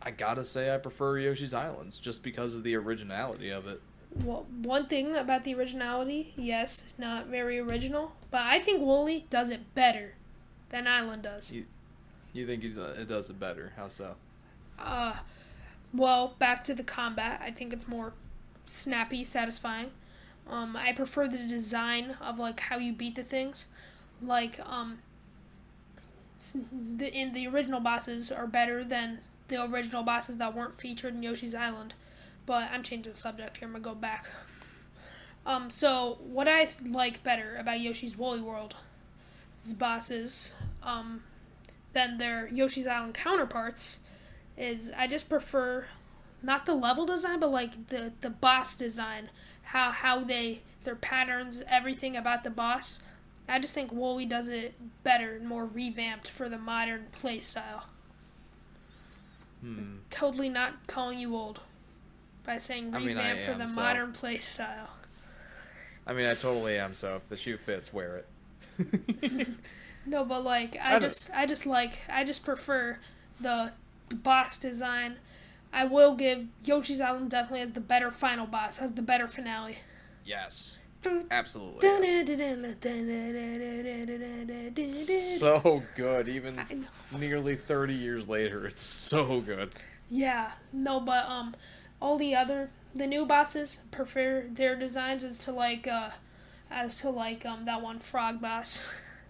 I 0.01 0.11
gotta 0.11 0.43
say 0.45 0.73
I 0.73 0.77
prefer 0.77 1.17
Yoshi's 1.19 1.53
Islands 1.53 1.97
just 1.97 2.21
because 2.23 2.53
of 2.55 2.63
the 2.63 2.75
originality 2.75 3.49
of 3.49 3.67
it. 3.67 3.81
Well, 4.23 4.45
one 4.63 4.87
thing 4.87 5.15
about 5.15 5.43
the 5.43 5.53
originality, 5.55 6.33
yes, 6.37 6.83
not 6.97 7.27
very 7.27 7.59
original, 7.59 8.13
but 8.31 8.41
I 8.41 8.59
think 8.59 8.81
Woolly 8.81 9.25
does 9.29 9.49
it 9.49 9.73
better 9.75 10.13
than 10.69 10.87
Island 10.87 11.23
does. 11.23 11.51
You- 11.51 11.65
You 12.33 12.45
think 12.45 12.63
it 12.63 12.77
it 12.77 13.07
does 13.07 13.29
it 13.29 13.39
better? 13.39 13.73
How 13.75 13.87
so? 13.87 14.15
Uh, 14.77 15.15
well, 15.93 16.35
back 16.39 16.63
to 16.65 16.73
the 16.75 16.83
combat. 16.83 17.41
I 17.43 17.49
think 17.51 17.73
it's 17.73 17.87
more 17.87 18.13
snappy, 18.67 19.23
satisfying. 19.23 19.91
Um, 20.47 20.75
I 20.75 20.93
prefer 20.93 21.27
the 21.27 21.39
design 21.39 22.15
of 22.21 22.39
like 22.39 22.59
how 22.59 22.77
you 22.77 22.93
beat 22.93 23.15
the 23.15 23.23
things. 23.23 23.65
Like 24.21 24.59
um, 24.65 24.99
the 26.53 27.13
in 27.13 27.33
the 27.33 27.47
original 27.47 27.79
bosses 27.79 28.31
are 28.31 28.47
better 28.47 28.83
than 28.83 29.19
the 29.47 29.63
original 29.63 30.03
bosses 30.03 30.37
that 30.37 30.55
weren't 30.55 30.73
featured 30.73 31.15
in 31.15 31.23
Yoshi's 31.23 31.55
Island. 31.55 31.93
But 32.45 32.69
I'm 32.71 32.83
changing 32.83 33.11
the 33.11 33.17
subject 33.17 33.57
here. 33.57 33.67
I'm 33.67 33.73
gonna 33.73 33.83
go 33.83 33.95
back. 33.95 34.27
Um, 35.45 35.69
so 35.69 36.17
what 36.21 36.47
I 36.47 36.69
like 36.85 37.23
better 37.23 37.55
about 37.57 37.79
Yoshi's 37.79 38.17
Woolly 38.17 38.41
World 38.41 38.75
bosses 39.77 40.53
um, 40.83 41.23
than 41.93 42.17
their 42.17 42.47
Yoshi's 42.49 42.87
Island 42.87 43.13
counterparts 43.13 43.99
is 44.57 44.91
I 44.97 45.07
just 45.07 45.29
prefer 45.29 45.85
not 46.41 46.65
the 46.65 46.73
level 46.73 47.05
design, 47.05 47.39
but 47.39 47.51
like 47.51 47.87
the 47.87 48.11
the 48.21 48.29
boss 48.29 48.75
design, 48.75 49.29
how 49.63 49.91
how 49.91 50.23
they 50.23 50.61
their 50.83 50.95
patterns, 50.95 51.61
everything 51.67 52.15
about 52.15 52.43
the 52.43 52.49
boss. 52.49 52.99
I 53.49 53.59
just 53.59 53.73
think 53.73 53.91
Woolly 53.93 54.25
does 54.25 54.49
it 54.49 54.75
better 55.03 55.35
and 55.35 55.47
more 55.47 55.65
revamped 55.65 56.29
for 56.29 56.49
the 56.49 56.57
modern 56.57 57.07
play 57.13 57.39
style. 57.39 57.85
Hmm. 59.61 59.97
Totally 60.09 60.49
not 60.49 60.85
calling 60.87 61.17
you 61.19 61.35
old 61.35 61.61
by 62.45 62.57
saying 62.57 62.93
I 62.93 62.99
mean, 62.99 63.17
I 63.17 63.29
revamped 63.31 63.43
for 63.45 63.51
am, 63.51 63.59
the 63.59 63.67
so- 63.67 63.75
modern 63.75 64.11
play 64.11 64.37
style. 64.37 64.89
I 66.05 66.13
mean, 66.13 66.25
I 66.25 66.35
totally 66.35 66.77
am. 66.77 66.93
So 66.93 67.15
if 67.15 67.27
the 67.27 67.35
shoe 67.35 67.57
fits, 67.57 67.91
wear 67.93 68.23
it. 68.79 69.47
No, 70.07 70.23
but 70.23 70.43
like 70.43 70.77
I 70.81 70.95
I 70.95 70.99
just 70.99 71.29
I 71.33 71.45
just 71.45 71.65
like 71.65 71.99
I 72.09 72.23
just 72.23 72.43
prefer 72.45 72.97
the 73.41 73.73
boss 74.15 74.57
design. 74.57 75.17
I 75.73 75.85
will 75.85 76.15
give 76.15 76.47
Yoshi's 76.63 77.01
Island 77.01 77.29
definitely 77.31 77.59
has 77.61 77.71
the 77.73 77.81
better 77.81 78.09
final 78.11 78.45
boss, 78.47 78.77
has 78.77 78.93
the 78.93 79.01
better 79.01 79.27
finale. 79.27 79.77
yes, 80.25 80.79
absolutely. 81.31 81.79
yes. 81.89 82.01
So 85.39 85.61
So 85.61 85.83
good. 85.95 86.27
Even 86.29 86.87
nearly 87.17 87.55
thirty 87.55 87.93
years 87.93 88.27
later, 88.27 88.65
it's 88.65 88.81
so 88.83 89.41
good. 89.41 89.73
yeah, 90.09 90.53
no, 90.73 90.99
but 90.99 91.25
um, 91.29 91.55
all 92.01 92.17
the 92.17 92.35
other 92.35 92.69
the 92.95 93.07
new 93.07 93.25
bosses 93.25 93.79
prefer 93.91 94.45
their 94.49 94.75
designs 94.75 95.23
as 95.23 95.37
to 95.39 95.51
like 95.51 95.87
uh, 95.87 96.09
as 96.71 96.95
to 97.01 97.09
like 97.09 97.45
um 97.45 97.65
that 97.65 97.81
one 97.81 97.99
frog 97.99 98.41
boss 98.41 98.87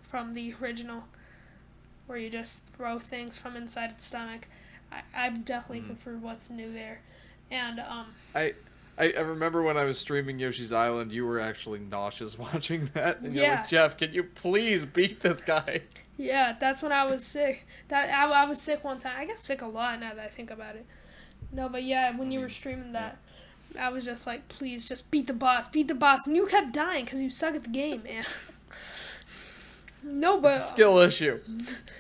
from 0.10 0.34
the 0.34 0.54
original, 0.62 1.04
where 2.06 2.18
you 2.18 2.30
just 2.30 2.66
throw 2.70 3.00
things 3.00 3.38
from 3.38 3.56
inside 3.56 3.92
its 3.92 4.06
stomach. 4.06 4.48
I 4.92 5.02
I 5.16 5.30
definitely 5.30 5.82
Mm. 5.82 5.88
prefer 5.88 6.18
what's 6.18 6.50
new 6.50 6.72
there, 6.74 7.02
and 7.52 7.80
um. 7.80 8.08
I, 8.36 8.54
I 8.98 9.12
I 9.12 9.20
remember 9.22 9.62
when 9.62 9.78
I 9.78 9.84
was 9.84 9.98
streaming 10.00 10.40
Yoshi's 10.40 10.72
Island, 10.74 11.12
you 11.12 11.26
were 11.26 11.40
actually 11.40 11.80
nauseous 11.80 12.38
watching 12.46 12.90
that, 12.94 13.22
and 13.22 13.34
you're 13.34 13.48
like, 13.48 13.70
Jeff, 13.70 13.98
can 13.98 14.14
you 14.14 14.24
please 14.24 14.86
beat 14.86 15.22
this 15.22 15.42
guy? 15.42 15.82
Yeah, 16.18 16.56
that's 16.60 16.82
when 16.82 16.92
I 16.92 17.04
was 17.04 17.24
sick. 17.24 17.68
That 17.90 18.10
I, 18.10 18.44
I 18.44 18.46
was 18.46 18.60
sick 18.62 18.84
one 18.84 19.00
time. 19.00 19.14
I 19.20 19.26
get 19.26 19.40
sick 19.40 19.62
a 19.62 19.68
lot 19.68 20.00
now 20.00 20.14
that 20.16 20.26
I 20.26 20.30
think 20.30 20.50
about 20.50 20.76
it. 20.76 20.86
No, 21.52 21.70
but 21.70 21.84
yeah, 21.84 22.16
when 22.18 22.32
you 22.32 22.40
were 22.40 22.50
streaming 22.50 22.94
that, 22.94 23.20
I 23.80 23.90
was 23.90 24.04
just 24.04 24.26
like, 24.26 24.48
please, 24.48 24.88
just 24.90 25.12
beat 25.12 25.28
the 25.28 25.34
boss, 25.34 25.68
beat 25.68 25.88
the 25.88 25.94
boss, 25.94 26.26
and 26.26 26.36
you 26.36 26.48
kept 26.48 26.74
dying 26.74 27.06
because 27.06 27.22
you 27.22 27.30
suck 27.30 27.54
at 27.54 27.64
the 27.66 27.70
game, 27.70 28.02
man. 28.04 28.26
no, 30.04 30.40
but 30.40 30.60
skill 30.60 30.98
issue. 31.00 31.40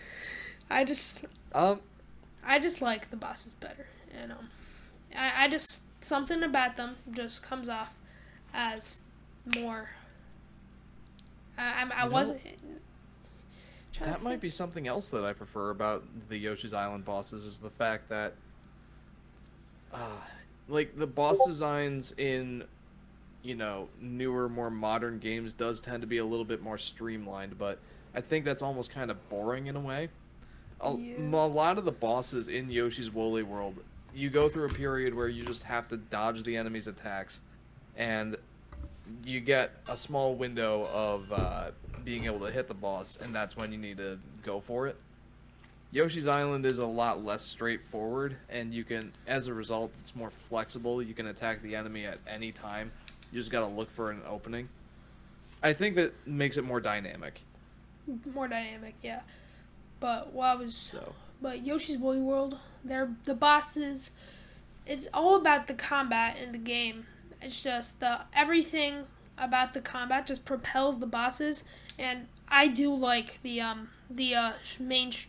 I 0.70 0.84
just, 0.84 1.22
Um, 1.54 1.80
I 2.48 2.60
just 2.60 2.82
like 2.82 3.10
the 3.10 3.18
bosses 3.18 3.54
better, 3.56 3.88
and 4.18 4.32
um, 4.32 4.50
I, 5.16 5.45
I 5.45 5.48
just 5.50 5.84
something 6.04 6.43
about 6.43 6.78
them 6.78 6.95
just 7.12 7.43
comes 7.43 7.68
off 7.70 7.93
as 8.54 9.06
more. 9.56 9.89
I 11.58 11.84
I, 11.84 12.02
I 12.02 12.06
You 12.06 12.12
wasn't. 12.12 12.41
That 14.00 14.22
might 14.22 14.39
be 14.39 14.50
something 14.50 14.88
else 14.88 15.10
that 15.10 15.24
I 15.26 15.34
prefer 15.34 15.72
about 15.72 16.04
the 16.30 16.38
Yoshi's 16.38 16.74
Island 16.74 17.04
bosses 17.04 17.45
is 17.45 17.58
the 17.60 17.70
fact 17.70 18.10
that, 18.10 18.36
uh, 19.91 20.20
like 20.68 20.95
the 20.98 21.08
boss 21.08 21.38
designs 21.48 22.14
in, 22.18 22.64
you 23.41 23.56
know, 23.56 23.89
newer, 24.00 24.50
more 24.50 24.70
modern 24.70 25.18
games 25.18 25.52
does 25.54 25.82
tend 25.82 26.02
to 26.02 26.08
be 26.08 26.18
a 26.18 26.26
little 26.26 26.45
bit 26.45 26.62
more 26.62 26.78
streamlined, 26.78 27.58
but 27.58 27.80
I 28.14 28.22
think 28.22 28.45
that's 28.45 28.62
almost 28.62 28.91
kind 28.91 29.10
of 29.10 29.30
boring 29.30 29.66
in 29.66 29.76
a 29.76 29.80
way. 29.80 30.10
A, 30.82 30.95
Yeah. 30.95 31.17
a 31.19 31.47
lot 31.47 31.78
of 31.78 31.86
the 31.86 31.91
bosses 31.91 32.47
in 32.47 32.69
Yoshi's 32.69 33.11
Woolly 33.11 33.43
World, 33.43 33.78
you 34.13 34.30
go 34.30 34.47
through 34.49 34.65
a 34.65 34.69
period 34.73 35.15
where 35.15 35.28
you 35.28 35.41
just 35.41 35.63
have 35.63 35.88
to 35.89 35.97
dodge 35.97 36.43
the 36.43 36.55
enemy's 36.57 36.88
attacks, 36.88 37.41
and 37.95 38.38
you 39.23 39.39
get 39.39 39.71
a 39.89 39.97
small 39.97 40.36
window 40.36 40.88
of 40.93 41.32
uh, 41.32 41.71
being 42.03 42.25
able 42.25 42.39
to 42.41 42.51
hit 42.51 42.67
the 42.67 42.73
boss, 42.73 43.17
and 43.21 43.34
that's 43.34 43.55
when 43.55 43.71
you 43.71 43.78
need 43.78 43.97
to 43.97 44.19
go 44.43 44.59
for 44.59 44.88
it. 44.88 44.97
Yoshi's 45.91 46.28
Island 46.28 46.65
is 46.65 46.80
a 46.80 46.86
lot 46.86 47.23
less 47.23 47.41
straightforward, 47.43 48.36
and 48.49 48.73
you 48.73 48.84
can, 48.84 49.13
as 49.25 49.47
a 49.47 49.53
result, 49.53 49.91
it's 50.01 50.15
more 50.15 50.30
flexible. 50.49 51.01
You 51.01 51.13
can 51.13 51.28
attack 51.28 51.61
the 51.61 51.75
enemy 51.75 52.05
at 52.05 52.19
any 52.28 52.51
time. 52.51 52.91
You 53.32 53.39
just 53.39 53.51
gotta 53.51 53.67
look 53.67 53.89
for 53.91 54.11
an 54.11 54.21
opening. 54.28 54.67
I 55.63 55.73
think 55.73 55.95
that 55.95 56.13
makes 56.28 56.57
it 56.57 56.63
more 56.63 56.80
dynamic. 56.80 57.41
more 58.34 58.47
dynamic, 58.47 58.95
yeah. 59.01 59.21
But 60.00 60.34
what 60.34 60.45
I 60.45 60.56
was 60.56 60.76
So 60.76 61.14
but 61.41 61.66
Yoshi's 61.66 61.98
Woolly 61.98 62.22
World, 62.22 62.58
they're 62.84 63.16
the 63.26 63.34
bosses. 63.34 64.12
It's 64.86 65.08
all 65.14 65.36
about 65.36 65.68
the 65.68 65.74
combat 65.74 66.38
in 66.38 66.52
the 66.52 66.58
game. 66.58 67.06
It's 67.41 67.62
just 67.62 68.00
the 68.00 68.22
everything 68.34 69.06
about 69.38 69.74
the 69.74 69.82
combat 69.82 70.26
just 70.26 70.45
propels 70.45 71.00
the 71.00 71.06
bosses, 71.06 71.64
and 72.00 72.28
I 72.48 72.68
do 72.68 72.93
like 72.93 73.39
the 73.43 73.62
um 73.62 73.89
the 74.10 74.36
uh 74.36 74.54
main 74.80 75.12
sh- 75.12 75.28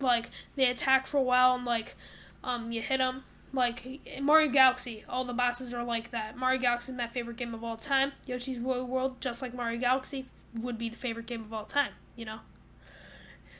like 0.00 0.30
they 0.56 0.66
attack 0.66 1.06
for 1.06 1.18
a 1.18 1.22
while 1.22 1.54
and 1.54 1.64
like 1.64 1.96
um 2.44 2.72
you 2.72 2.82
hit 2.82 2.98
them 2.98 3.24
like 3.52 4.00
in 4.06 4.24
Mario 4.24 4.50
Galaxy. 4.50 5.04
All 5.08 5.24
the 5.24 5.32
bosses 5.32 5.72
are 5.72 5.84
like 5.84 6.10
that. 6.12 6.36
Mario 6.36 6.60
Galaxy 6.60 6.92
is 6.92 6.98
my 6.98 7.08
favorite 7.08 7.36
game 7.36 7.54
of 7.54 7.64
all 7.64 7.76
time. 7.76 8.12
Yoshi's 8.26 8.58
Woolly 8.58 8.82
World, 8.82 9.20
just 9.20 9.42
like 9.42 9.54
Mario 9.54 9.78
Galaxy, 9.78 10.26
would 10.60 10.78
be 10.78 10.88
the 10.88 10.96
favorite 10.96 11.26
game 11.26 11.42
of 11.42 11.52
all 11.52 11.64
time. 11.64 11.92
You 12.16 12.26
know, 12.26 12.38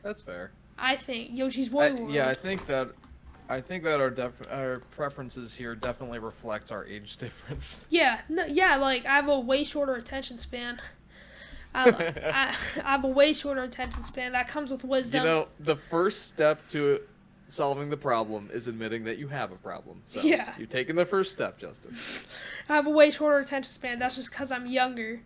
that's 0.02 0.22
fair. 0.22 0.52
I 0.78 0.96
think 0.96 1.30
Yoshi's 1.36 1.70
Woolly 1.70 1.92
World. 1.92 2.12
yeah, 2.14 2.28
I 2.28 2.34
think 2.34 2.66
that 2.66 2.88
I 3.48 3.60
think 3.60 3.84
that 3.84 4.00
our 4.00 4.10
def- 4.10 4.50
our 4.50 4.80
preferences 4.90 5.54
here 5.54 5.74
definitely 5.74 6.18
reflects 6.18 6.70
our 6.70 6.84
age 6.86 7.16
difference. 7.18 7.86
Yeah, 7.90 8.20
no, 8.28 8.46
yeah, 8.46 8.76
like 8.76 9.04
I 9.06 9.14
have 9.14 9.28
a 9.28 9.38
way 9.38 9.64
shorter 9.64 9.94
attention 9.94 10.38
span. 10.38 10.80
I, 11.74 11.88
I, 11.90 12.80
I 12.84 12.90
have 12.90 13.04
a 13.04 13.08
way 13.08 13.32
shorter 13.32 13.62
attention 13.62 14.02
span. 14.02 14.32
That 14.32 14.48
comes 14.48 14.70
with 14.70 14.84
wisdom. 14.84 15.22
You 15.24 15.28
know, 15.28 15.48
the 15.60 15.76
first 15.76 16.28
step 16.28 16.66
to 16.68 17.00
solving 17.48 17.90
the 17.90 17.96
problem 17.96 18.48
is 18.52 18.66
admitting 18.66 19.04
that 19.04 19.18
you 19.18 19.28
have 19.28 19.52
a 19.52 19.56
problem. 19.56 20.00
So 20.06 20.22
Yeah. 20.22 20.54
you've 20.58 20.70
taken 20.70 20.96
the 20.96 21.04
first 21.04 21.32
step, 21.32 21.58
Justin. 21.58 21.96
I 22.68 22.76
have 22.76 22.86
a 22.86 22.90
way 22.90 23.10
shorter 23.10 23.38
attention 23.38 23.72
span. 23.72 23.98
That's 23.98 24.16
just 24.16 24.30
because 24.30 24.50
I'm 24.50 24.66
younger. 24.66 25.20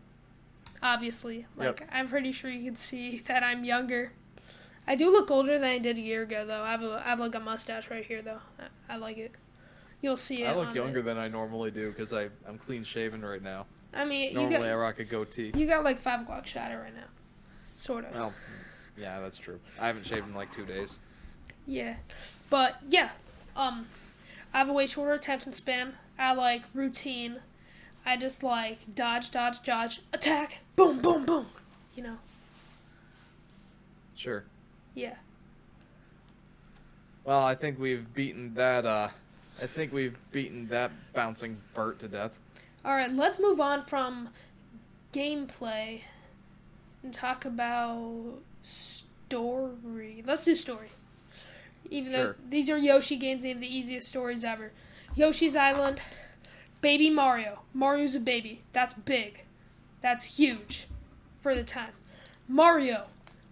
Obviously, 0.82 1.46
like 1.56 1.80
Yep. 1.80 1.88
I'm 1.92 2.08
pretty 2.08 2.32
sure 2.32 2.50
you 2.50 2.64
can 2.64 2.76
see 2.76 3.20
that 3.26 3.42
I'm 3.44 3.64
younger. 3.64 4.12
I 4.86 4.94
do 4.94 5.10
look 5.10 5.30
older 5.30 5.52
than 5.54 5.64
I 5.64 5.78
did 5.78 5.96
a 5.98 6.00
year 6.00 6.22
ago, 6.22 6.46
though. 6.46 6.62
I 6.62 6.70
have 6.70 6.82
a, 6.82 7.02
I 7.04 7.08
have 7.10 7.20
like 7.20 7.34
a 7.34 7.40
mustache 7.40 7.90
right 7.90 8.04
here, 8.04 8.22
though. 8.22 8.38
I, 8.88 8.94
I 8.94 8.96
like 8.96 9.18
it. 9.18 9.32
You'll 10.00 10.16
see 10.16 10.42
it. 10.44 10.46
I 10.48 10.54
look 10.54 10.74
younger 10.74 11.00
the- 11.00 11.06
than 11.06 11.18
I 11.18 11.28
normally 11.28 11.70
do 11.70 11.90
because 11.90 12.12
I 12.12 12.28
I'm 12.46 12.58
clean 12.58 12.84
shaven 12.84 13.24
right 13.24 13.42
now. 13.42 13.66
I 13.94 14.04
mean, 14.04 14.30
you 14.30 14.34
Normally 14.36 14.68
I 14.68 14.72
got 14.72 14.76
rock 14.78 14.98
a 14.98 15.04
goatee. 15.04 15.52
you 15.56 15.66
got 15.66 15.82
like 15.82 16.00
five 16.00 16.20
o'clock 16.22 16.46
shadow 16.46 16.80
right 16.82 16.94
now, 16.94 17.06
sort 17.76 18.04
of. 18.04 18.14
Well, 18.14 18.32
yeah, 18.96 19.20
that's 19.20 19.38
true. 19.38 19.58
I 19.80 19.86
haven't 19.86 20.04
shaved 20.06 20.28
in 20.28 20.34
like 20.34 20.52
two 20.54 20.66
days. 20.66 20.98
Yeah, 21.66 21.96
but 22.50 22.76
yeah, 22.88 23.10
um, 23.56 23.86
I 24.52 24.58
have 24.58 24.68
a 24.68 24.72
way 24.72 24.86
shorter 24.86 25.14
attention 25.14 25.52
span. 25.54 25.94
I 26.18 26.34
like 26.34 26.62
routine. 26.74 27.38
I 28.04 28.16
just 28.16 28.42
like 28.42 28.94
dodge, 28.94 29.30
dodge, 29.30 29.62
dodge, 29.64 30.02
attack, 30.12 30.58
boom, 30.76 31.00
boom, 31.00 31.24
boom. 31.24 31.46
You 31.94 32.02
know, 32.04 32.16
Sure. 34.14 34.44
Yeah. 34.96 35.14
Well, 37.24 37.42
I 37.42 37.54
think 37.54 37.78
we've 37.78 38.12
beaten 38.14 38.54
that. 38.54 38.84
uh 38.84 39.08
I 39.62 39.66
think 39.66 39.92
we've 39.92 40.16
beaten 40.32 40.66
that 40.68 40.90
bouncing 41.14 41.58
Burt 41.74 41.98
to 42.00 42.08
death. 42.08 42.32
All 42.84 42.94
right, 42.94 43.10
let's 43.10 43.38
move 43.38 43.58
on 43.60 43.82
from 43.82 44.28
gameplay 45.14 46.02
and 47.02 47.12
talk 47.14 47.44
about 47.46 48.34
story. 48.62 50.22
Let's 50.26 50.44
do 50.44 50.54
story. 50.54 50.90
Even 51.90 52.12
though 52.12 52.18
Sure. 52.24 52.36
these 52.48 52.68
are 52.68 52.76
Yoshi 52.76 53.16
games, 53.16 53.44
they 53.44 53.48
have 53.50 53.60
the 53.60 53.74
easiest 53.74 54.08
stories 54.08 54.44
ever. 54.44 54.72
Yoshi's 55.14 55.56
Island, 55.56 56.00
Baby 56.82 57.08
Mario. 57.10 57.62
Mario's 57.72 58.14
a 58.14 58.20
baby. 58.20 58.60
That's 58.72 58.94
big. 58.94 59.44
That's 60.02 60.36
huge 60.36 60.86
for 61.38 61.54
the 61.54 61.64
time. 61.64 61.92
Mario 62.46 63.06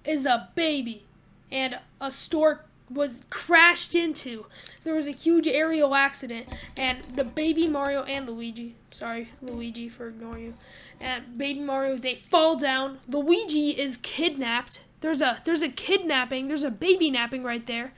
is 0.05 0.26
a 0.26 0.51
baby, 0.55 1.05
and 1.51 1.78
a 2.01 2.11
store 2.11 2.64
was 2.90 3.20
crashed 3.30 3.95
into. 3.95 4.47
There 4.84 4.95
was 4.95 5.09
a 5.09 5.12
huge 5.12 5.47
aerial 5.47 5.95
accident, 5.95 6.49
and 6.76 7.03
the 7.14 7.24
baby 7.24 7.66
Mario 7.66 8.03
and 8.05 8.28
Luigi, 8.28 8.74
sorry, 8.90 9.30
Luigi 9.40 9.88
for 9.88 10.09
ignoring 10.09 10.45
you, 10.45 10.55
and 11.01 11.38
baby 11.38 11.61
Mario, 11.61 11.97
they 11.97 12.14
fall 12.14 12.57
down. 12.57 12.99
Luigi 13.09 13.70
is 13.70 13.97
kidnapped. 13.97 14.80
There's 15.01 15.20
a 15.20 15.40
there's 15.45 15.62
a 15.62 15.68
kidnapping. 15.68 16.49
There's 16.49 16.64
a 16.64 16.70
baby 16.70 17.11
napping 17.11 17.42
right 17.42 17.66
there, 17.66 17.95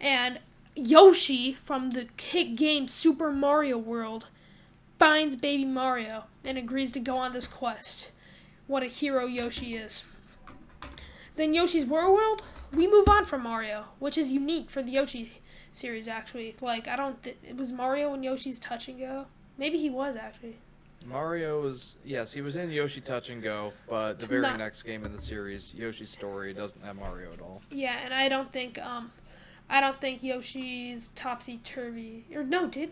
and 0.00 0.38
Yoshi 0.74 1.52
from 1.52 1.90
the 1.90 2.06
hit 2.20 2.56
game 2.56 2.88
Super 2.88 3.32
Mario 3.32 3.78
World 3.78 4.26
finds 4.98 5.36
baby 5.36 5.64
Mario 5.64 6.24
and 6.44 6.56
agrees 6.56 6.92
to 6.92 7.00
go 7.00 7.16
on 7.16 7.32
this 7.32 7.46
quest. 7.46 8.12
What 8.66 8.82
a 8.82 8.86
hero 8.86 9.26
Yoshi 9.26 9.76
is. 9.76 10.04
Then 11.36 11.52
Yoshi's 11.54 11.84
World 11.84 12.14
World, 12.14 12.42
we 12.74 12.86
move 12.86 13.08
on 13.08 13.24
from 13.24 13.42
Mario, 13.42 13.84
which 13.98 14.16
is 14.18 14.32
unique 14.32 14.70
for 14.70 14.82
the 14.82 14.92
Yoshi 14.92 15.32
series 15.72 16.08
actually. 16.08 16.56
Like 16.60 16.88
I 16.88 16.96
don't 16.96 17.22
th- 17.22 17.36
it 17.46 17.56
was 17.56 17.72
Mario 17.72 18.12
and 18.14 18.24
Yoshi's 18.24 18.58
Touch 18.58 18.88
and 18.88 18.98
Go. 18.98 19.26
Maybe 19.58 19.78
he 19.78 19.90
was 19.90 20.16
actually. 20.16 20.56
Mario 21.04 21.60
was 21.60 21.96
yes, 22.04 22.32
he 22.32 22.40
was 22.40 22.56
in 22.56 22.70
Yoshi 22.70 23.00
Touch 23.00 23.28
and 23.28 23.42
Go, 23.42 23.72
but 23.88 24.18
the 24.18 24.26
very 24.26 24.40
Not- 24.42 24.58
next 24.58 24.82
game 24.82 25.04
in 25.04 25.12
the 25.12 25.20
series, 25.20 25.72
Yoshi's 25.74 26.10
Story, 26.10 26.52
doesn't 26.52 26.82
have 26.84 26.96
Mario 26.96 27.32
at 27.32 27.40
all. 27.40 27.60
Yeah, 27.70 27.98
and 28.04 28.12
I 28.14 28.28
don't 28.28 28.50
think 28.52 28.78
um 28.78 29.12
I 29.68 29.80
don't 29.80 30.00
think 30.00 30.22
Yoshi's 30.22 31.08
Topsy 31.14 31.58
Turvy 31.62 32.24
or 32.34 32.42
no, 32.44 32.66
did 32.66 32.90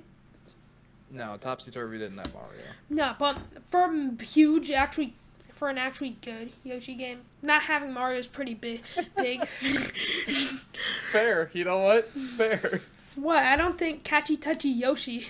No, 1.11 1.37
Topsy 1.41 1.71
Turvy 1.71 1.99
didn't 1.99 2.19
have 2.19 2.33
Mario. 2.35 2.63
no, 2.91 3.15
but 3.19 3.39
for 3.65 3.91
huge 4.23 4.71
actually 4.71 5.15
for 5.55 5.69
an 5.71 5.79
actually 5.79 6.17
good 6.21 6.51
Yoshi 6.65 6.95
game, 6.97 7.21
not 7.45 7.63
having 7.63 7.93
Mario 7.93 8.19
is 8.19 8.27
pretty 8.27 8.55
big. 8.55 8.83
Big. 9.17 9.47
Fair, 11.13 11.51
you 11.53 11.65
know 11.65 11.79
what? 11.81 12.11
Fair. 12.37 12.81
what? 13.15 13.43
I 13.43 13.57
don't 13.57 13.79
think 13.79 14.03
Catchy 14.05 14.37
Touchy 14.37 14.69
Yoshi. 14.71 15.29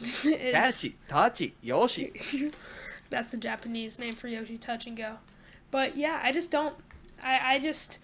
is, 0.00 0.84
Tachi, 1.08 1.52
Yoshi. 1.60 2.52
That's 3.10 3.32
the 3.32 3.36
Japanese 3.36 3.98
name 3.98 4.12
for 4.12 4.28
Yoshi 4.28 4.56
Touch 4.56 4.86
and 4.86 4.96
Go. 4.96 5.16
But 5.70 5.96
yeah, 5.96 6.20
I 6.22 6.32
just 6.32 6.50
don't. 6.50 6.74
I 7.22 7.54
I 7.54 7.58
just. 7.58 7.98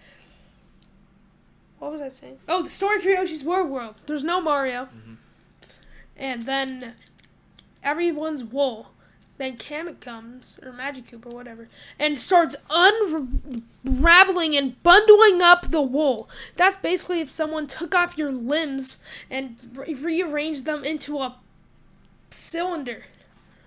What 1.79 1.93
was 1.93 2.01
I 2.01 2.09
saying? 2.09 2.39
Oh, 2.49 2.63
the 2.63 2.71
story 2.71 2.99
for 3.01 3.09
Yoshi's 3.11 3.45
World 3.45 3.71
World. 3.71 3.97
There's 4.07 4.25
no 4.25 4.41
Mario. 4.41 4.87
Mhm. 4.87 5.17
And 6.17 6.43
then 6.43 6.95
everyone's 7.83 8.43
wool. 8.43 8.91
Then 9.39 9.57
Kamek 9.57 10.01
comes, 10.01 10.59
or 10.63 10.73
Magic 10.73 11.13
or 11.13 11.19
whatever, 11.19 11.69
and 11.99 12.19
starts 12.19 12.57
unraveling 12.71 14.57
and 14.57 14.83
bundling 14.83 15.43
up 15.43 15.71
the 15.71 15.83
wool. 15.83 16.29
That's 16.57 16.79
basically 16.79 17.21
if 17.21 17.31
someone 17.31 17.67
took 17.67 17.95
off 17.95 18.17
your 18.17 18.33
limbs 18.33 18.99
and 19.31 19.57
re- 19.75 19.95
rearranged 19.95 20.65
them 20.65 20.85
into 20.85 21.19
a 21.19 21.37
cylinder. 22.31 23.05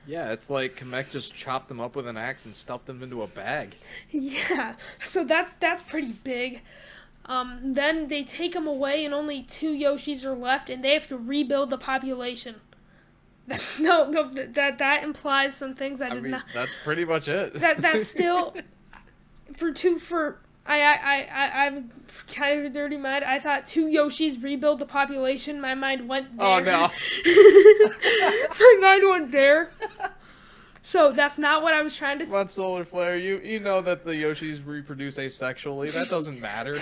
Yeah, 0.07 0.31
it's 0.31 0.49
like 0.49 0.79
Kamek 0.79 1.11
just 1.11 1.35
chopped 1.35 1.67
them 1.67 1.79
up 1.79 1.95
with 1.95 2.07
an 2.07 2.17
axe 2.17 2.45
and 2.45 2.55
stuffed 2.55 2.87
them 2.87 3.03
into 3.03 3.21
a 3.21 3.27
bag. 3.27 3.75
Yeah, 4.09 4.73
so 5.03 5.23
that's 5.23 5.53
that's 5.53 5.83
pretty 5.83 6.13
big. 6.23 6.61
Um, 7.25 7.73
then 7.73 8.07
they 8.07 8.23
take 8.23 8.53
them 8.53 8.65
away, 8.65 9.05
and 9.05 9.13
only 9.13 9.43
two 9.43 9.71
Yoshis 9.71 10.25
are 10.25 10.35
left, 10.35 10.67
and 10.67 10.83
they 10.83 10.93
have 10.93 11.05
to 11.07 11.17
rebuild 11.17 11.69
the 11.69 11.77
population. 11.77 12.55
no, 13.79 14.09
no, 14.09 14.31
that 14.53 14.77
that 14.77 15.03
implies 15.03 15.55
some 15.55 15.75
things 15.75 16.01
I 16.01 16.07
I 16.07 16.13
did 16.13 16.23
mean, 16.23 16.31
not. 16.31 16.43
that's 16.53 16.71
pretty 16.83 17.05
much 17.05 17.27
it. 17.27 17.53
That 17.59 17.81
that's 17.81 18.07
still 18.07 18.55
for 19.53 19.71
two 19.71 19.99
for 19.99 20.39
I, 20.65 20.81
I, 20.81 21.27
I, 21.31 21.65
I'm 21.65 21.89
kind 22.27 22.59
of 22.59 22.65
a 22.65 22.69
dirty 22.69 22.97
mind. 22.97 23.23
I 23.23 23.39
thought 23.39 23.65
two 23.65 23.87
Yoshis 23.87 24.41
rebuild 24.43 24.77
the 24.77 24.85
population. 24.85 25.59
My 25.59 25.73
mind 25.73 26.07
went 26.07 26.37
there. 26.37 26.45
Oh, 26.45 26.59
no. 26.59 26.89
My 28.59 28.77
mind 28.79 29.03
went 29.09 29.31
there. 29.31 29.71
So 30.83 31.11
that's 31.11 31.39
not 31.39 31.63
what 31.63 31.73
I 31.73 31.81
was 31.81 31.95
trying 31.95 32.19
to 32.19 32.25
Come 32.25 32.35
on, 32.35 32.47
Solar 32.49 32.85
Flare. 32.85 33.17
You 33.17 33.39
you 33.39 33.59
know 33.59 33.81
that 33.81 34.05
the 34.05 34.11
Yoshis 34.11 34.63
reproduce 34.65 35.17
asexually. 35.17 35.91
That 35.93 36.09
doesn't 36.09 36.39
matter. 36.39 36.77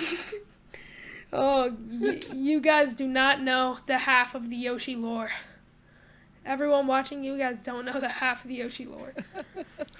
Oh, 1.33 1.75
y- 1.89 2.19
you 2.33 2.61
guys 2.61 2.93
do 2.93 3.07
not 3.07 3.41
know 3.41 3.77
the 3.85 3.97
half 3.97 4.33
of 4.35 4.49
the 4.49 4.55
Yoshi 4.55 4.95
lore. 4.95 5.31
Everyone 6.47 6.87
watching, 6.87 7.23
you 7.23 7.37
guys 7.37 7.61
don't 7.61 7.85
know 7.85 7.99
the 7.99 8.07
half 8.07 8.43
of 8.43 8.47
the 8.47 8.55
Yoshi 8.55 8.85
lore. 8.85 9.13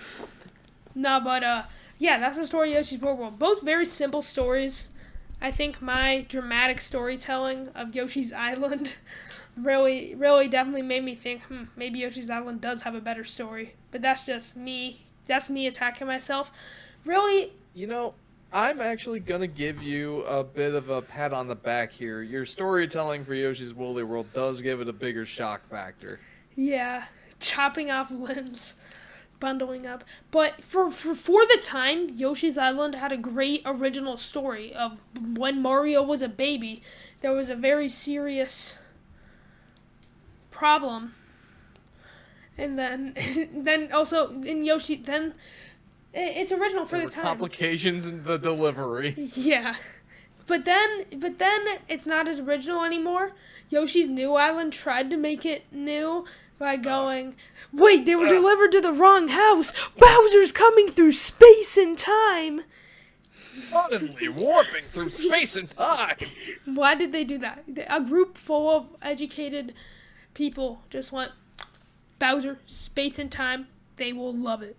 no, 0.96 1.20
but 1.20 1.44
uh, 1.44 1.64
yeah, 2.00 2.18
that's 2.18 2.38
the 2.38 2.46
story 2.46 2.70
of 2.72 2.78
Yoshi's 2.78 3.02
Woolly 3.02 3.18
World. 3.18 3.38
Both 3.38 3.62
very 3.62 3.86
simple 3.86 4.22
stories. 4.22 4.88
I 5.42 5.52
think 5.52 5.82
my 5.82 6.26
dramatic 6.30 6.80
storytelling 6.80 7.70
of 7.76 7.94
Yoshi's 7.94 8.32
Island 8.32 8.94
really, 9.58 10.16
really 10.16 10.48
definitely 10.48 10.84
made 10.84 11.04
me 11.04 11.16
think, 11.16 11.44
hmm, 11.44 11.66
maybe 11.76 12.00
Yoshi's 12.00 12.30
Island 12.30 12.62
does 12.62 12.84
have 12.84 12.96
a 12.96 13.02
better 13.02 13.26
story. 13.26 13.76
But 13.92 14.02
that's 14.02 14.26
just 14.26 14.56
me. 14.56 15.06
That's 15.26 15.50
me 15.50 15.68
attacking 15.68 16.08
myself. 16.08 16.52
Really, 17.04 17.52
You 17.74 17.88
know, 17.88 18.14
I'm 18.52 18.80
actually 18.80 19.20
gonna 19.20 19.48
give 19.48 19.84
you 19.84 20.22
a 20.24 20.44
bit 20.44 20.74
of 20.74 20.90
a 20.90 21.02
pat 21.02 21.34
on 21.34 21.48
the 21.48 21.56
back 21.56 21.92
here. 21.92 22.22
Your 22.22 22.46
storytelling 22.46 23.26
for 23.26 23.34
Yoshi's 23.34 23.74
Woolly 23.74 24.04
World 24.04 24.28
does 24.34 24.62
give 24.62 24.80
it 24.80 24.88
a 24.88 24.94
bigger 24.94 25.26
shock 25.26 25.68
factor. 25.70 26.20
Yeah, 26.60 27.06
chopping 27.40 27.92
off 27.92 28.10
limbs, 28.10 28.74
bundling 29.40 29.86
up. 29.86 30.04
But 30.32 30.64
for, 30.64 30.90
for 30.90 31.14
for 31.14 31.42
the 31.46 31.60
time, 31.62 32.10
Yoshi's 32.16 32.58
Island 32.58 32.96
had 32.96 33.12
a 33.12 33.18
great 33.18 33.62
original 33.64 34.18
story 34.18 34.74
of 34.74 34.98
when 35.36 35.62
Mario 35.62 36.02
was 36.02 36.24
a 36.24 36.28
baby. 36.28 36.82
There 37.22 37.32
was 37.32 37.50
a 37.50 37.56
very 37.56 37.88
serious 37.88 38.76
problem, 40.50 41.14
and 42.58 42.78
then 42.78 43.14
then 43.54 43.92
also 43.94 44.42
in 44.42 44.64
Yoshi 44.64 44.96
then 44.96 45.36
it's 46.14 46.52
original 46.52 46.86
for 46.86 46.98
There 46.98 47.06
the 47.06 47.12
time. 47.12 47.24
complications 47.26 48.08
in 48.08 48.24
the 48.24 48.38
delivery. 48.38 49.14
Yeah. 49.36 49.76
But 50.48 50.64
then 50.66 51.06
but 51.20 51.38
then 51.38 51.80
it's 51.88 52.06
not 52.08 52.28
as 52.28 52.40
original 52.40 52.84
anymore. 52.84 53.34
Yoshi's 53.70 54.08
New 54.08 54.34
Island 54.36 54.72
tried 54.72 55.10
to 55.10 55.18
make 55.18 55.46
it 55.46 55.66
new 55.72 56.26
by 56.60 56.76
going, 56.76 57.36
"Wait, 57.72 58.06
they 58.06 58.16
were 58.16 58.28
delivered 58.28 58.72
to 58.72 58.82
the 58.82 58.92
wrong 58.92 59.28
house. 59.30 59.72
Bowser's 59.98 60.52
coming 60.52 60.88
through 60.88 61.12
space 61.14 61.78
and 61.78 61.98
time." 61.98 62.62
Suddenly 63.70 64.30
warping 64.30 64.86
through 64.92 65.10
space 65.10 65.56
and 65.56 65.70
time. 65.70 66.18
Why 66.66 66.96
did 66.96 67.12
they 67.12 67.24
do 67.24 67.38
that? 67.40 67.64
A 67.90 68.02
group 68.02 68.38
full 68.38 68.70
of 68.70 68.96
educated 69.02 69.74
people 70.34 70.84
just 70.90 71.12
went, 71.12 71.32
"Bowser, 72.20 72.60
space 72.66 73.20
and 73.20 73.32
time. 73.32 73.68
They 73.96 74.14
will 74.14 74.34
love 74.34 74.62
it." 74.62 74.78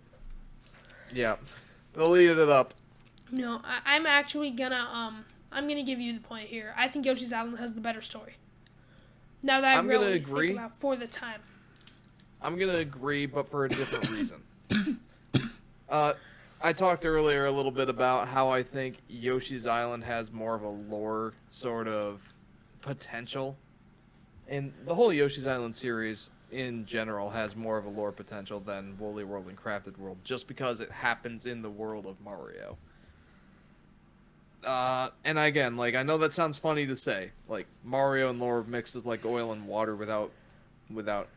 Yeah, 1.12 1.37
they'll 1.95 2.16
eat 2.16 2.31
it 2.31 2.49
up. 2.49 2.74
No, 3.31 3.61
I, 3.64 3.81
I'm 3.85 4.07
actually 4.07 4.51
gonna 4.51 4.89
um 4.93 5.24
I'm 5.51 5.68
gonna 5.68 5.83
give 5.83 6.01
you 6.01 6.12
the 6.12 6.20
point 6.20 6.49
here. 6.49 6.74
I 6.76 6.89
think 6.89 7.05
Yoshi's 7.05 7.33
Island 7.33 7.59
has 7.59 7.74
the 7.74 7.81
better 7.81 8.01
story. 8.01 8.37
Now 9.43 9.61
that 9.61 9.76
I 9.76 9.79
I'm 9.79 9.87
gonna 9.87 9.99
really 10.01 10.12
agree. 10.16 10.49
think 10.49 10.59
about 10.59 10.79
for 10.79 10.97
the 10.97 11.07
time. 11.07 11.43
I'm 12.41 12.59
gonna 12.59 12.76
agree, 12.76 13.26
but 13.26 13.49
for 13.49 13.64
a 13.64 13.68
different 13.68 14.11
reason. 14.11 14.43
uh, 15.89 16.12
I 16.61 16.72
talked 16.72 17.07
earlier 17.07 17.47
a 17.47 17.51
little 17.51 17.70
bit 17.70 17.89
about 17.89 18.28
how 18.28 18.49
I 18.49 18.62
think 18.62 18.99
Yoshi's 19.09 19.66
Island 19.66 20.05
has 20.05 20.32
more 20.32 20.55
of 20.55 20.62
a 20.62 20.68
lore 20.68 21.34
sort 21.51 21.89
of 21.89 22.20
potential, 22.80 23.57
and 24.49 24.72
the 24.86 24.95
whole 24.95 25.12
Yoshi's 25.12 25.47
Island 25.47 25.74
series 25.74 26.30
in 26.51 26.86
general 26.86 27.30
has 27.30 27.55
more 27.55 27.76
of 27.76 27.84
a 27.84 27.91
lore 27.91 28.12
potential 28.12 28.61
than 28.61 28.97
Woolly 28.99 29.24
World 29.24 29.47
and 29.49 29.57
Crafted 29.57 29.99
World, 29.99 30.18
just 30.24 30.47
because 30.47 30.80
it 30.80 30.91
happens 30.91 31.47
in 31.47 31.62
the 31.62 31.70
world 31.70 32.07
of 32.07 32.20
Mario. 32.20 32.78
Uh, 34.64 35.11
and 35.24 35.39
again, 35.39 35.76
like 35.76 35.95
I 35.95 36.03
know 36.03 36.18
that 36.18 36.32
sounds 36.32 36.57
funny 36.59 36.86
to 36.86 36.97
say, 36.97 37.30
like 37.49 37.66
Mario 37.84 38.30
and 38.30 38.41
lore 38.41 38.64
mixed 38.64 38.97
is 38.97 39.05
like 39.05 39.24
oil 39.24 39.53
and 39.53 39.66
water 39.66 39.95
without, 39.95 40.32
without 40.91 41.28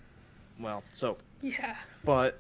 well, 0.62 0.84
soap. 0.94 1.22
Yeah. 1.42 1.76
But 2.04 2.40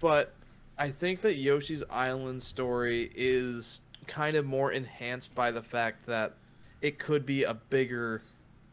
but 0.00 0.34
I 0.78 0.90
think 0.90 1.20
that 1.22 1.36
Yoshi's 1.36 1.84
Island 1.90 2.42
story 2.42 3.10
is 3.14 3.80
kind 4.06 4.36
of 4.36 4.44
more 4.44 4.72
enhanced 4.72 5.34
by 5.34 5.50
the 5.50 5.62
fact 5.62 6.06
that 6.06 6.34
it 6.80 6.98
could 6.98 7.24
be 7.24 7.44
a 7.44 7.54
bigger 7.54 8.22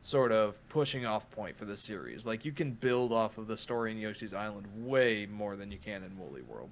sort 0.02 0.32
of 0.32 0.58
pushing 0.70 1.06
off 1.06 1.30
point 1.32 1.58
for 1.58 1.66
the 1.66 1.78
series. 1.78 2.26
Like 2.26 2.46
you 2.46 2.52
can 2.52 2.72
build 2.72 3.12
off 3.12 3.38
of 3.38 3.48
the 3.48 3.58
story 3.58 3.92
in 3.92 3.98
Yoshi's 3.98 4.34
Island 4.34 4.68
way 4.76 5.28
more 5.32 5.56
than 5.56 5.72
you 5.72 5.78
can 5.78 6.04
in 6.04 6.18
Woolly 6.18 6.42
World. 6.42 6.72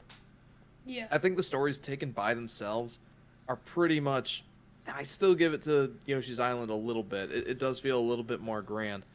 Yeah. 0.85 1.07
I 1.11 1.17
think 1.17 1.35
the 1.35 1.43
stories 1.43 1.79
taken 1.79 2.11
by 2.11 2.33
themselves 2.33 2.99
are 3.47 3.57
pretty 3.57 3.99
much. 3.99 4.43
I 4.91 5.03
still 5.03 5.35
give 5.35 5.53
it 5.53 5.61
to 5.63 5.93
Yoshi's 6.05 6.39
Island 6.39 6.71
a 6.71 6.75
little 6.75 7.03
bit. 7.03 7.29
It, 7.29 7.47
it 7.47 7.59
does 7.59 7.79
feel 7.79 7.99
a 7.99 8.01
little 8.01 8.23
bit 8.23 8.39
more 8.39 8.61
grand, 8.61 9.05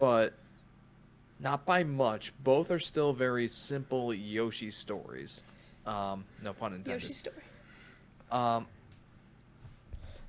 but 0.00 0.34
not 1.42 1.64
by 1.64 1.84
much. 1.84 2.32
Both 2.42 2.70
are 2.70 2.78
still 2.78 3.12
very 3.12 3.48
simple 3.48 4.12
Yoshi 4.12 4.70
stories. 4.70 5.42
Um, 5.86 6.24
no 6.42 6.52
pun 6.52 6.74
intended. 6.74 7.02
Yoshi 7.02 7.12
story. 7.12 7.42
Um, 8.30 8.66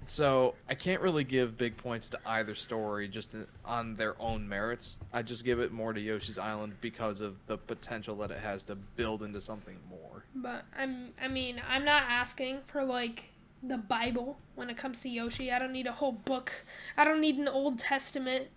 so 0.05 0.55
I 0.67 0.73
can't 0.73 1.01
really 1.01 1.23
give 1.23 1.57
big 1.57 1.77
points 1.77 2.09
to 2.11 2.19
either 2.25 2.55
story 2.55 3.07
just 3.07 3.35
on 3.63 3.95
their 3.95 4.19
own 4.19 4.47
merits. 4.47 4.97
I 5.13 5.21
just 5.21 5.45
give 5.45 5.59
it 5.59 5.71
more 5.71 5.93
to 5.93 6.01
Yoshi's 6.01 6.37
Island 6.37 6.73
because 6.81 7.21
of 7.21 7.35
the 7.45 7.57
potential 7.57 8.15
that 8.17 8.31
it 8.31 8.39
has 8.39 8.63
to 8.63 8.75
build 8.75 9.21
into 9.21 9.39
something 9.41 9.77
more. 9.89 10.25
But 10.33 10.63
I'm 10.77 11.09
I 11.21 11.27
mean, 11.27 11.61
I'm 11.69 11.85
not 11.85 12.03
asking 12.07 12.61
for 12.65 12.83
like 12.83 13.29
the 13.61 13.77
Bible 13.77 14.39
when 14.55 14.69
it 14.71 14.77
comes 14.77 15.01
to 15.01 15.09
Yoshi. 15.09 15.51
I 15.51 15.59
don't 15.59 15.73
need 15.73 15.87
a 15.87 15.91
whole 15.91 16.13
book. 16.13 16.65
I 16.97 17.03
don't 17.03 17.21
need 17.21 17.37
an 17.37 17.47
Old 17.47 17.77
Testament 17.77 18.47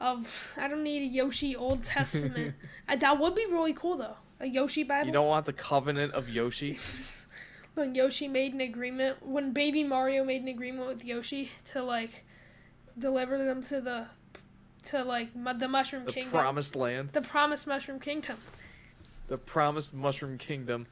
of 0.00 0.52
I 0.56 0.68
don't 0.68 0.82
need 0.82 1.02
a 1.02 1.12
Yoshi 1.12 1.54
Old 1.54 1.84
Testament. 1.84 2.54
uh, 2.88 2.96
that 2.96 3.18
would 3.18 3.34
be 3.34 3.46
really 3.46 3.72
cool 3.74 3.96
though. 3.96 4.16
A 4.40 4.46
Yoshi 4.46 4.82
Bible. 4.84 5.06
You 5.06 5.12
don't 5.12 5.28
want 5.28 5.46
the 5.46 5.52
covenant 5.52 6.14
of 6.14 6.28
Yoshi? 6.28 6.78
when 7.74 7.94
Yoshi 7.94 8.26
made 8.28 8.54
an 8.54 8.60
agreement, 8.60 9.24
when 9.24 9.52
Baby 9.52 9.84
Mario 9.84 10.24
made 10.24 10.42
an 10.42 10.48
agreement 10.48 10.86
with 10.88 11.04
Yoshi 11.04 11.50
to 11.66 11.82
like 11.82 12.24
deliver 12.98 13.38
them 13.38 13.62
to 13.64 13.80
the 13.80 14.06
to 14.84 15.04
like 15.04 15.28
the 15.58 15.68
Mushroom 15.68 16.06
The 16.06 16.12
Kingdom, 16.12 16.32
the 16.32 16.38
promised 16.38 16.76
land, 16.76 17.10
the 17.10 17.20
promised 17.20 17.66
Mushroom 17.66 18.00
Kingdom. 18.00 18.38
the 19.28 19.36
promised 19.36 19.92
Mushroom 19.92 20.38
Kingdom, 20.38 20.86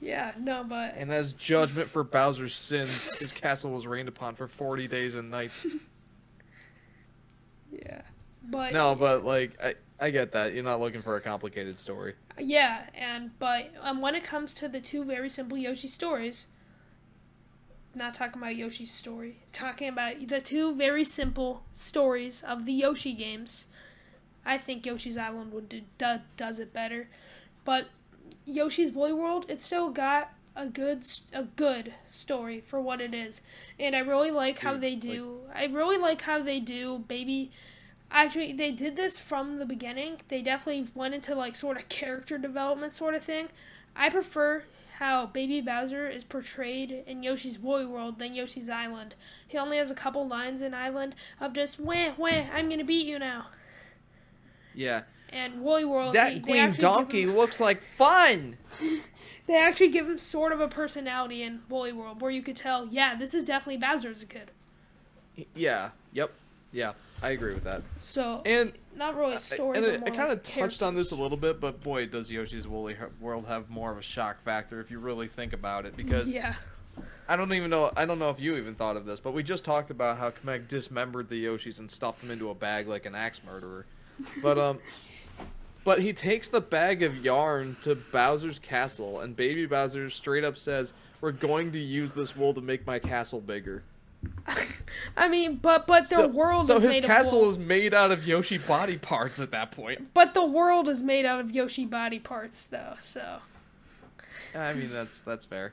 Yeah, 0.00 0.32
no, 0.38 0.62
but 0.62 0.94
and 0.96 1.10
as 1.12 1.32
judgment 1.32 1.90
for 1.90 2.04
Bowser's 2.04 2.54
sins, 2.54 3.18
his 3.18 3.32
castle 3.32 3.72
was 3.72 3.86
rained 3.86 4.08
upon 4.08 4.36
for 4.36 4.46
forty 4.46 4.86
days 4.86 5.16
and 5.16 5.30
nights. 5.30 5.66
yeah, 7.82 8.02
but 8.42 8.72
No, 8.72 8.94
but 8.94 9.24
like 9.24 9.58
I, 9.62 9.74
I 10.00 10.10
get 10.10 10.32
that 10.32 10.54
you're 10.54 10.64
not 10.64 10.80
looking 10.80 11.02
for 11.02 11.16
a 11.16 11.20
complicated 11.20 11.78
story. 11.78 12.14
yeah, 12.38 12.84
and 12.94 13.38
but 13.38 13.70
um, 13.80 14.00
when 14.00 14.14
it 14.14 14.24
comes 14.24 14.52
to 14.54 14.68
the 14.68 14.80
two 14.80 15.04
very 15.04 15.28
simple 15.28 15.56
Yoshi 15.56 15.88
stories, 15.88 16.46
not 17.94 18.14
talking 18.14 18.40
about 18.40 18.56
Yoshi's 18.56 18.92
story, 18.92 19.38
talking 19.52 19.88
about 19.88 20.28
the 20.28 20.40
two 20.40 20.74
very 20.74 21.04
simple 21.04 21.62
stories 21.72 22.42
of 22.42 22.64
the 22.66 22.72
Yoshi 22.72 23.12
games. 23.12 23.66
I 24.44 24.56
think 24.56 24.86
Yoshi's 24.86 25.16
Island 25.16 25.52
would 25.52 25.68
do, 25.68 25.82
do 25.98 26.20
does 26.36 26.58
it 26.58 26.72
better, 26.72 27.08
but 27.64 27.88
Yoshi's 28.46 28.92
Woolly 28.92 29.12
World 29.12 29.46
it 29.48 29.60
still 29.60 29.90
got 29.90 30.32
a 30.58 30.66
good 30.66 31.06
a 31.32 31.44
good 31.44 31.94
story 32.10 32.60
for 32.60 32.80
what 32.80 33.00
it 33.00 33.14
is, 33.14 33.40
and 33.78 33.94
I 33.96 34.00
really 34.00 34.30
like 34.30 34.58
how 34.58 34.76
they 34.76 34.94
do. 34.94 35.38
I 35.54 35.64
really 35.66 35.96
like 35.96 36.22
how 36.22 36.42
they 36.42 36.60
do 36.60 37.04
baby. 37.08 37.50
Actually, 38.10 38.52
they 38.52 38.70
did 38.72 38.96
this 38.96 39.20
from 39.20 39.56
the 39.58 39.66
beginning. 39.66 40.20
They 40.28 40.42
definitely 40.42 40.88
went 40.94 41.14
into 41.14 41.34
like 41.34 41.54
sort 41.56 41.76
of 41.76 41.88
character 41.88 42.38
development 42.38 42.94
sort 42.94 43.14
of 43.14 43.22
thing. 43.22 43.48
I 43.94 44.08
prefer 44.08 44.64
how 44.98 45.26
Baby 45.26 45.60
Bowser 45.60 46.08
is 46.08 46.24
portrayed 46.24 47.04
in 47.06 47.22
Yoshi's 47.22 47.58
Woolly 47.58 47.84
World 47.86 48.18
than 48.18 48.34
Yoshi's 48.34 48.68
Island. 48.68 49.14
He 49.46 49.56
only 49.58 49.76
has 49.76 49.90
a 49.92 49.94
couple 49.94 50.26
lines 50.26 50.60
in 50.62 50.74
Island 50.74 51.14
of 51.40 51.52
just 51.52 51.78
wah 51.78 52.12
wah, 52.16 52.28
I'm 52.52 52.68
gonna 52.68 52.82
beat 52.84 53.06
you 53.06 53.18
now. 53.18 53.46
Yeah, 54.74 55.02
And 55.30 55.60
Woolly 55.62 55.84
World, 55.84 56.14
that 56.14 56.28
they, 56.28 56.34
they 56.36 56.40
Queen 56.40 56.70
give 56.70 56.78
Donkey 56.78 57.22
him- 57.22 57.36
looks 57.36 57.60
like 57.60 57.82
fun. 57.82 58.56
they 59.48 59.56
actually 59.56 59.88
give 59.88 60.06
him 60.08 60.18
sort 60.18 60.52
of 60.52 60.60
a 60.60 60.68
personality 60.68 61.42
in 61.42 61.62
Woolly 61.68 61.92
World 61.92 62.20
where 62.20 62.30
you 62.30 62.42
could 62.42 62.54
tell, 62.54 62.86
yeah, 62.86 63.16
this 63.16 63.32
is 63.34 63.42
definitely 63.42 63.78
Bowser 63.78 64.10
as 64.10 64.22
a 64.22 64.26
kid. 64.26 64.50
Yeah. 65.54 65.90
Yep. 66.12 66.30
Yeah. 66.70 66.92
I 67.22 67.30
agree 67.30 67.54
with 67.54 67.64
that. 67.64 67.82
So 67.98 68.42
And 68.44 68.72
not 68.94 69.16
really 69.16 69.34
a 69.34 69.40
story. 69.40 69.78
and 69.78 69.86
but 69.86 69.94
I, 69.94 69.98
more 69.98 70.08
I 70.08 70.10
kind 70.16 70.32
of 70.32 70.42
touched 70.42 70.82
on 70.82 70.94
this 70.94 71.12
a 71.12 71.16
little 71.16 71.38
bit, 71.38 71.60
but 71.60 71.82
boy, 71.82 72.06
does 72.06 72.30
Yoshi's 72.30 72.68
Woolly 72.68 72.94
World 73.20 73.46
have 73.46 73.70
more 73.70 73.90
of 73.90 73.96
a 73.96 74.02
shock 74.02 74.42
factor 74.42 74.80
if 74.80 74.90
you 74.90 74.98
really 74.98 75.28
think 75.28 75.54
about 75.54 75.86
it. 75.86 75.96
Because 75.96 76.30
Yeah, 76.30 76.54
I 77.26 77.36
don't 77.36 77.52
even 77.54 77.70
know. 77.70 77.90
I 77.96 78.04
don't 78.04 78.18
know 78.18 78.28
if 78.28 78.38
you 78.38 78.56
even 78.56 78.74
thought 78.74 78.98
of 78.98 79.06
this, 79.06 79.18
but 79.18 79.32
we 79.32 79.42
just 79.42 79.64
talked 79.64 79.90
about 79.90 80.18
how 80.18 80.30
Kamek 80.30 80.68
dismembered 80.68 81.30
the 81.30 81.42
Yoshis 81.42 81.78
and 81.78 81.90
stuffed 81.90 82.20
them 82.20 82.30
into 82.30 82.50
a 82.50 82.54
bag 82.54 82.86
like 82.86 83.06
an 83.06 83.14
axe 83.14 83.40
murderer. 83.46 83.86
But 84.42 84.58
um, 84.58 84.78
but 85.88 86.02
he 86.02 86.12
takes 86.12 86.48
the 86.48 86.60
bag 86.60 87.02
of 87.02 87.24
yarn 87.24 87.74
to 87.80 87.94
Bowser's 87.94 88.58
castle, 88.58 89.20
and 89.20 89.34
Baby 89.34 89.64
Bowser 89.64 90.10
straight 90.10 90.44
up 90.44 90.58
says, 90.58 90.92
"We're 91.22 91.32
going 91.32 91.72
to 91.72 91.78
use 91.78 92.10
this 92.10 92.36
wool 92.36 92.52
to 92.52 92.60
make 92.60 92.86
my 92.86 92.98
castle 92.98 93.40
bigger." 93.40 93.84
I 95.16 95.28
mean, 95.28 95.56
but 95.56 95.86
but 95.86 96.10
their 96.10 96.18
so, 96.18 96.28
world 96.28 96.66
so 96.66 96.76
is 96.76 96.82
his 96.82 96.90
made 96.90 97.04
castle 97.04 97.38
of 97.38 97.40
wool. 97.40 97.50
is 97.52 97.58
made 97.58 97.94
out 97.94 98.10
of 98.10 98.26
Yoshi 98.26 98.58
body 98.58 98.98
parts 98.98 99.40
at 99.40 99.50
that 99.52 99.70
point. 99.70 100.12
But 100.12 100.34
the 100.34 100.44
world 100.44 100.90
is 100.90 101.02
made 101.02 101.24
out 101.24 101.40
of 101.40 101.52
Yoshi 101.52 101.86
body 101.86 102.18
parts, 102.18 102.66
though. 102.66 102.96
So, 103.00 103.38
I 104.54 104.74
mean, 104.74 104.92
that's 104.92 105.22
that's 105.22 105.46
fair. 105.46 105.72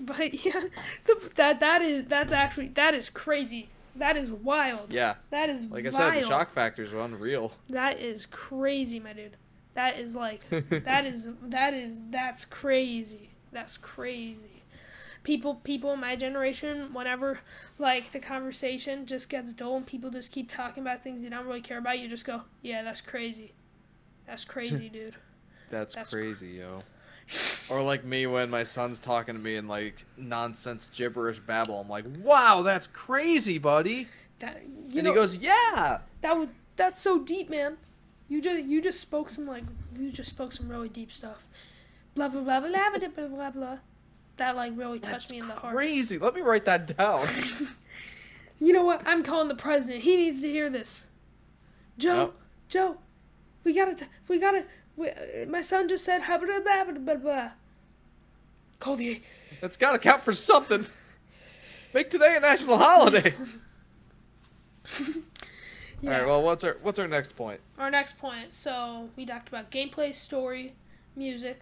but 0.00 0.34
yeah, 0.44 0.64
the, 1.06 1.30
that 1.36 1.60
that 1.60 1.80
is 1.80 2.04
that's 2.04 2.34
actually 2.34 2.68
that 2.68 2.94
is 2.94 3.08
crazy. 3.08 3.70
That 3.96 4.16
is 4.16 4.32
wild. 4.32 4.92
Yeah, 4.92 5.16
That 5.30 5.50
is 5.50 5.66
like 5.66 5.86
I 5.86 5.90
said, 5.90 6.22
the 6.22 6.26
shock 6.28 6.50
factors 6.50 6.92
are 6.92 7.00
unreal. 7.00 7.52
That 7.68 8.00
is 8.00 8.26
crazy, 8.26 8.98
my 8.98 9.12
dude. 9.12 9.36
That 9.74 9.98
is 9.98 10.16
like 10.16 10.48
that 10.84 11.04
is 11.04 11.28
that 11.42 11.74
is 11.74 12.00
that's 12.10 12.44
crazy. 12.44 13.30
That's 13.52 13.76
crazy. 13.76 14.62
People 15.24 15.56
people 15.56 15.92
in 15.92 16.00
my 16.00 16.16
generation, 16.16 16.92
whenever 16.94 17.40
like 17.78 18.12
the 18.12 18.18
conversation 18.18 19.06
just 19.06 19.28
gets 19.28 19.52
dull 19.52 19.76
and 19.76 19.86
people 19.86 20.10
just 20.10 20.32
keep 20.32 20.48
talking 20.48 20.82
about 20.82 21.02
things 21.02 21.22
you 21.22 21.30
don't 21.30 21.46
really 21.46 21.60
care 21.60 21.78
about, 21.78 21.98
you 21.98 22.08
just 22.08 22.26
go, 22.26 22.42
Yeah, 22.62 22.82
that's 22.82 23.00
crazy. 23.00 23.52
That's 24.26 24.44
crazy, 24.46 24.88
dude. 24.88 25.16
That's, 25.70 25.94
That's 25.94 26.10
crazy, 26.10 26.48
yo. 26.48 26.82
Or 27.70 27.82
like 27.82 28.04
me 28.04 28.26
when 28.26 28.50
my 28.50 28.64
son's 28.64 29.00
talking 29.00 29.34
to 29.34 29.40
me 29.40 29.56
in 29.56 29.66
like 29.68 30.04
nonsense 30.16 30.88
gibberish 30.94 31.38
babble. 31.40 31.80
I'm 31.80 31.88
like, 31.88 32.04
"Wow, 32.18 32.62
that's 32.62 32.86
crazy, 32.86 33.58
buddy." 33.58 34.08
That 34.40 34.62
you 34.90 34.98
and 34.98 35.04
know 35.04 35.10
he 35.10 35.14
goes, 35.14 35.36
"Yeah." 35.38 36.00
that 36.20 36.36
would 36.36 36.50
that's 36.76 37.00
so 37.00 37.18
deep, 37.20 37.48
man. 37.48 37.76
You 38.28 38.42
just 38.42 38.64
you 38.64 38.82
just 38.82 39.00
spoke 39.00 39.30
some 39.30 39.46
like 39.46 39.64
you 39.98 40.10
just 40.10 40.30
spoke 40.30 40.52
some 40.52 40.68
really 40.68 40.88
deep 40.88 41.10
stuff. 41.12 41.46
Blah 42.14 42.28
blah 42.28 42.42
blah 42.42 42.60
blah 42.60 42.68
blah 42.98 43.08
blah 43.08 43.28
blah 43.28 43.50
blah. 43.50 43.78
That 44.36 44.56
like 44.56 44.72
really 44.76 44.98
touched 44.98 45.12
That's 45.12 45.30
me 45.30 45.38
in 45.38 45.48
the 45.48 45.54
heart. 45.54 45.74
crazy. 45.74 46.18
Let 46.18 46.34
me 46.34 46.42
write 46.42 46.64
that 46.66 46.96
down. 46.96 47.28
You 48.62 48.72
know 48.72 48.84
what? 48.84 49.02
I'm 49.04 49.24
calling 49.24 49.48
the 49.48 49.56
president. 49.56 50.04
He 50.04 50.14
needs 50.14 50.40
to 50.42 50.48
hear 50.48 50.70
this. 50.70 51.04
Joe. 51.98 52.32
Joe, 52.68 52.96
we 53.64 53.74
gotta, 53.74 53.92
t- 53.92 54.06
we 54.28 54.38
gotta. 54.38 54.64
We, 54.96 55.10
uh, 55.10 55.46
my 55.48 55.60
son 55.62 55.88
just 55.88 56.04
said 56.04 56.22
blah 56.26 56.38
blah 56.38 56.60
blah 56.60 56.84
blah 56.84 56.92
blah. 56.98 57.14
blah. 57.14 57.50
Call 58.78 58.96
the. 58.96 59.22
That's 59.60 59.76
got 59.76 59.92
to 59.92 59.98
count 59.98 60.22
for 60.22 60.34
something. 60.34 60.86
Make 61.94 62.10
today 62.10 62.36
a 62.36 62.40
national 62.40 62.78
holiday. 62.78 63.34
Yeah. 64.98 65.04
All 66.04 66.10
right. 66.10 66.26
Well, 66.26 66.42
what's 66.42 66.64
our 66.64 66.78
what's 66.82 66.98
our 66.98 67.06
next 67.08 67.36
point? 67.36 67.60
Our 67.78 67.90
next 67.90 68.18
point. 68.18 68.54
So 68.54 69.10
we 69.16 69.24
talked 69.24 69.48
about 69.48 69.70
gameplay, 69.70 70.14
story, 70.14 70.74
music. 71.14 71.60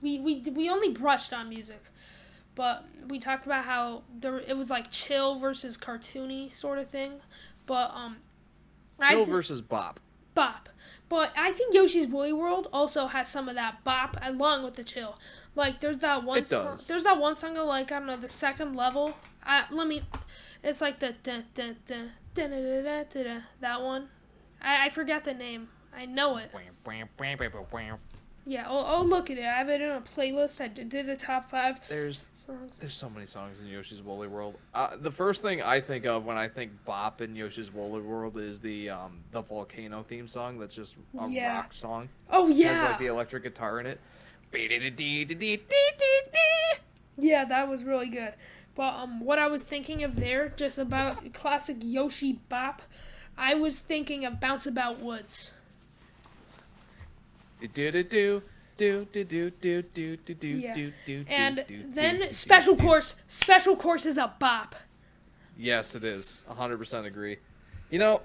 We 0.00 0.20
we 0.20 0.42
we 0.52 0.70
only 0.70 0.90
brushed 0.90 1.32
on 1.32 1.48
music, 1.48 1.82
but 2.54 2.84
we 3.08 3.18
talked 3.18 3.46
about 3.46 3.64
how 3.64 4.02
there 4.20 4.38
it 4.38 4.56
was 4.56 4.70
like 4.70 4.90
chill 4.90 5.36
versus 5.36 5.76
cartoony 5.76 6.54
sort 6.54 6.78
of 6.78 6.88
thing. 6.88 7.14
But 7.66 7.90
um, 7.94 8.18
I 9.00 9.14
Bill 9.14 9.24
thi- 9.24 9.30
versus 9.32 9.60
Bop. 9.62 9.98
bop. 10.34 10.68
But 11.08 11.32
I 11.36 11.52
think 11.52 11.74
Yoshi's 11.74 12.06
Woolly 12.06 12.32
World 12.32 12.68
also 12.72 13.06
has 13.06 13.28
some 13.28 13.48
of 13.48 13.54
that 13.56 13.84
bop 13.84 14.16
along 14.22 14.64
with 14.64 14.74
the 14.74 14.84
chill. 14.84 15.18
Like 15.54 15.80
there's 15.80 15.98
that 16.00 16.24
one 16.24 16.38
It 16.38 16.48
song. 16.48 16.64
does. 16.72 16.86
There's 16.86 17.04
that 17.04 17.18
one 17.18 17.36
song 17.36 17.56
of 17.56 17.66
like 17.66 17.92
I 17.92 17.98
don't 17.98 18.06
know 18.06 18.16
the 18.16 18.28
second 18.28 18.74
level. 18.74 19.14
I, 19.44 19.64
let 19.70 19.86
me. 19.86 20.02
It's 20.62 20.80
like 20.80 20.98
the 20.98 21.14
dun, 21.22 21.44
dun, 21.54 21.76
dun, 21.84 22.10
dun, 22.34 22.50
dun, 22.50 22.62
dun, 22.62 22.84
dun, 22.84 23.04
dun, 23.10 23.24
dun, 23.24 23.42
that 23.60 23.82
one. 23.82 24.08
I, 24.62 24.86
I 24.86 24.90
forget 24.90 25.24
the 25.24 25.34
name. 25.34 25.68
I 25.96 26.06
know 26.06 26.38
it. 26.38 26.50
Yeah, 28.46 28.66
I'll, 28.68 28.84
I'll 28.84 29.06
look 29.06 29.30
at 29.30 29.38
it. 29.38 29.44
I 29.44 29.52
have 29.52 29.70
it 29.70 29.80
in 29.80 29.88
a 29.90 30.02
playlist. 30.02 30.60
I 30.60 30.68
did, 30.68 30.90
did 30.90 31.06
the 31.06 31.16
top 31.16 31.50
five 31.50 31.80
There's 31.88 32.26
songs. 32.34 32.78
there's 32.78 32.94
so 32.94 33.08
many 33.08 33.24
songs 33.24 33.58
in 33.60 33.66
Yoshi's 33.66 34.02
Woolly 34.02 34.28
World. 34.28 34.56
Uh, 34.74 34.96
the 35.00 35.10
first 35.10 35.40
thing 35.40 35.62
I 35.62 35.80
think 35.80 36.04
of 36.04 36.26
when 36.26 36.36
I 36.36 36.48
think 36.48 36.72
Bop 36.84 37.22
in 37.22 37.34
Yoshi's 37.34 37.72
Woolly 37.72 38.02
World 38.02 38.36
is 38.38 38.60
the 38.60 38.90
um 38.90 39.20
the 39.30 39.40
volcano 39.40 40.02
theme 40.02 40.28
song. 40.28 40.58
That's 40.58 40.74
just 40.74 40.94
a 41.18 41.26
Yeah. 41.28 41.56
rock 41.56 41.72
song. 41.72 42.10
Oh 42.30 42.48
yeah, 42.48 42.66
It 42.72 42.74
has 42.74 42.82
like 42.82 42.98
the 42.98 43.06
electric 43.06 43.44
guitar 43.44 43.80
in 43.80 43.86
it. 43.86 43.98
yeah, 47.16 47.44
that 47.44 47.68
was 47.68 47.84
really 47.84 48.08
good. 48.08 48.34
But 48.74 48.94
um, 48.94 49.20
what 49.20 49.38
I 49.38 49.46
was 49.46 49.62
thinking 49.62 50.02
of 50.02 50.16
there, 50.16 50.48
just 50.56 50.78
about 50.78 51.32
classic 51.32 51.76
Yoshi 51.80 52.40
bop, 52.48 52.82
I 53.38 53.54
was 53.54 53.78
thinking 53.78 54.24
of 54.24 54.40
Bounce 54.40 54.66
About 54.66 54.98
Woods. 55.00 55.50
Do 57.68 57.90
do 57.90 58.02
do 58.02 58.42
do 58.76 59.06
do 59.12 59.24
do 59.24 59.50
do 59.50 59.82
do 59.82 60.16
do 60.16 60.34
do 60.34 60.62
do 60.74 60.92
do. 61.06 61.24
And 61.28 61.64
then 61.68 62.30
Special. 62.30 62.76
Course. 62.76 63.16
Special 63.28 63.76
Course 63.76 64.06
is 64.06 64.18
a 64.18 64.34
bop. 64.38 64.74
Yes, 65.56 65.94
it 65.94 66.02
is. 66.04 66.42
100% 66.50 67.04
agree. 67.06 67.38
You 67.90 68.00
know, 68.00 68.20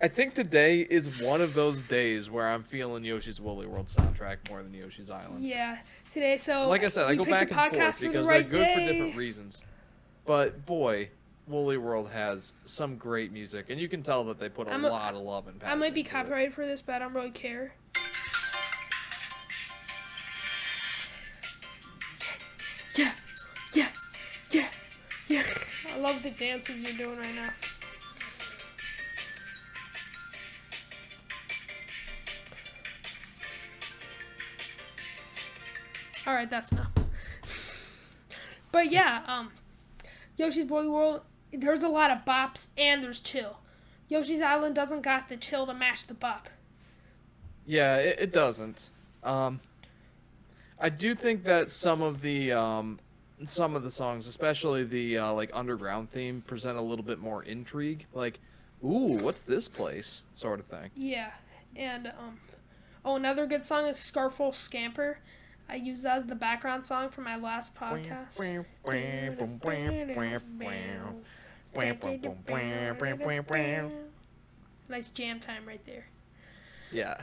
I 0.00 0.08
think 0.08 0.32
today 0.32 0.80
is 0.80 1.20
one 1.22 1.40
of 1.42 1.52
those 1.54 1.82
days 1.82 2.30
where 2.30 2.48
I'm 2.48 2.62
feeling 2.62 3.04
Yoshi's 3.04 3.40
Woolly 3.40 3.66
World 3.66 3.88
soundtrack 3.88 4.48
more 4.48 4.62
than 4.62 4.72
Yoshi's 4.72 5.10
Island. 5.10 5.44
Yeah, 5.44 5.78
today. 6.10 6.38
So 6.38 6.68
Like 6.68 6.82
I 6.84 6.88
said, 6.88 7.06
I 7.06 7.14
go 7.14 7.24
back 7.24 7.50
the 7.50 7.60
and 7.60 7.74
forth 7.76 7.94
for 7.96 8.00
the 8.00 8.08
because 8.08 8.26
right 8.26 8.50
they're 8.50 8.64
good 8.64 8.74
for 8.74 8.80
different 8.92 9.16
reasons. 9.16 9.62
But 10.24 10.64
boy, 10.64 11.10
Woolly 11.46 11.76
World 11.76 12.10
has 12.10 12.54
some 12.64 12.96
great 12.96 13.32
music, 13.32 13.66
and 13.68 13.80
you 13.80 13.88
can 13.88 14.02
tell 14.02 14.24
that 14.24 14.38
they 14.38 14.48
put 14.48 14.68
a 14.68 14.76
a- 14.76 14.78
lot 14.78 15.14
of 15.14 15.20
love 15.20 15.48
and 15.48 15.60
passion. 15.60 15.72
I 15.72 15.74
might 15.76 15.94
be 15.94 16.00
into 16.00 16.10
it. 16.10 16.12
copyrighted 16.12 16.54
for 16.54 16.66
this, 16.66 16.80
but 16.80 16.94
I 16.96 16.98
don't 17.00 17.12
really 17.14 17.30
care. 17.30 17.74
Love 26.02 26.22
the 26.22 26.30
dances 26.30 26.82
you're 26.82 27.06
doing 27.06 27.18
right 27.18 27.34
now. 27.34 27.50
All 36.26 36.34
right, 36.34 36.50
that's 36.50 36.72
enough. 36.72 36.90
But 38.72 38.90
yeah, 38.90 39.22
um, 39.26 39.50
Yoshi's 40.38 40.64
Boy 40.64 40.88
World. 40.88 41.20
There's 41.52 41.82
a 41.82 41.88
lot 41.88 42.10
of 42.10 42.24
bops 42.24 42.68
and 42.78 43.04
there's 43.04 43.20
chill. 43.20 43.58
Yoshi's 44.08 44.40
Island 44.40 44.74
doesn't 44.74 45.02
got 45.02 45.28
the 45.28 45.36
chill 45.36 45.66
to 45.66 45.74
match 45.74 46.06
the 46.06 46.14
bop. 46.14 46.48
Yeah, 47.66 47.96
it, 47.96 48.18
it 48.18 48.32
doesn't. 48.32 48.88
Um, 49.22 49.60
I 50.78 50.88
do 50.88 51.14
think 51.14 51.44
that 51.44 51.70
some 51.70 52.00
of 52.00 52.22
the 52.22 52.52
um, 52.52 52.98
some 53.46 53.74
of 53.76 53.82
the 53.82 53.90
songs, 53.90 54.26
especially 54.26 54.84
the 54.84 55.18
uh, 55.18 55.32
like 55.32 55.50
underground 55.52 56.10
theme, 56.10 56.42
present 56.46 56.78
a 56.78 56.82
little 56.82 57.04
bit 57.04 57.18
more 57.18 57.42
intrigue. 57.42 58.06
Like, 58.12 58.40
ooh, 58.84 59.18
what's 59.22 59.42
this 59.42 59.68
place? 59.68 60.22
Sort 60.34 60.60
of 60.60 60.66
thing. 60.66 60.90
Yeah, 60.94 61.30
and 61.76 62.08
um, 62.08 62.38
oh, 63.04 63.16
another 63.16 63.46
good 63.46 63.64
song 63.64 63.86
is 63.86 63.98
Scarful 63.98 64.52
Scamper. 64.52 65.18
I 65.68 65.76
use 65.76 66.02
that 66.02 66.18
as 66.18 66.26
the 66.26 66.34
background 66.34 66.84
song 66.84 67.08
for 67.08 67.22
my 67.22 67.36
last 67.36 67.74
podcast. 67.74 68.38
Nice 74.88 75.08
jam 75.08 75.40
time 75.40 75.64
right 75.66 75.84
there. 75.86 76.04
Yeah. 76.90 77.22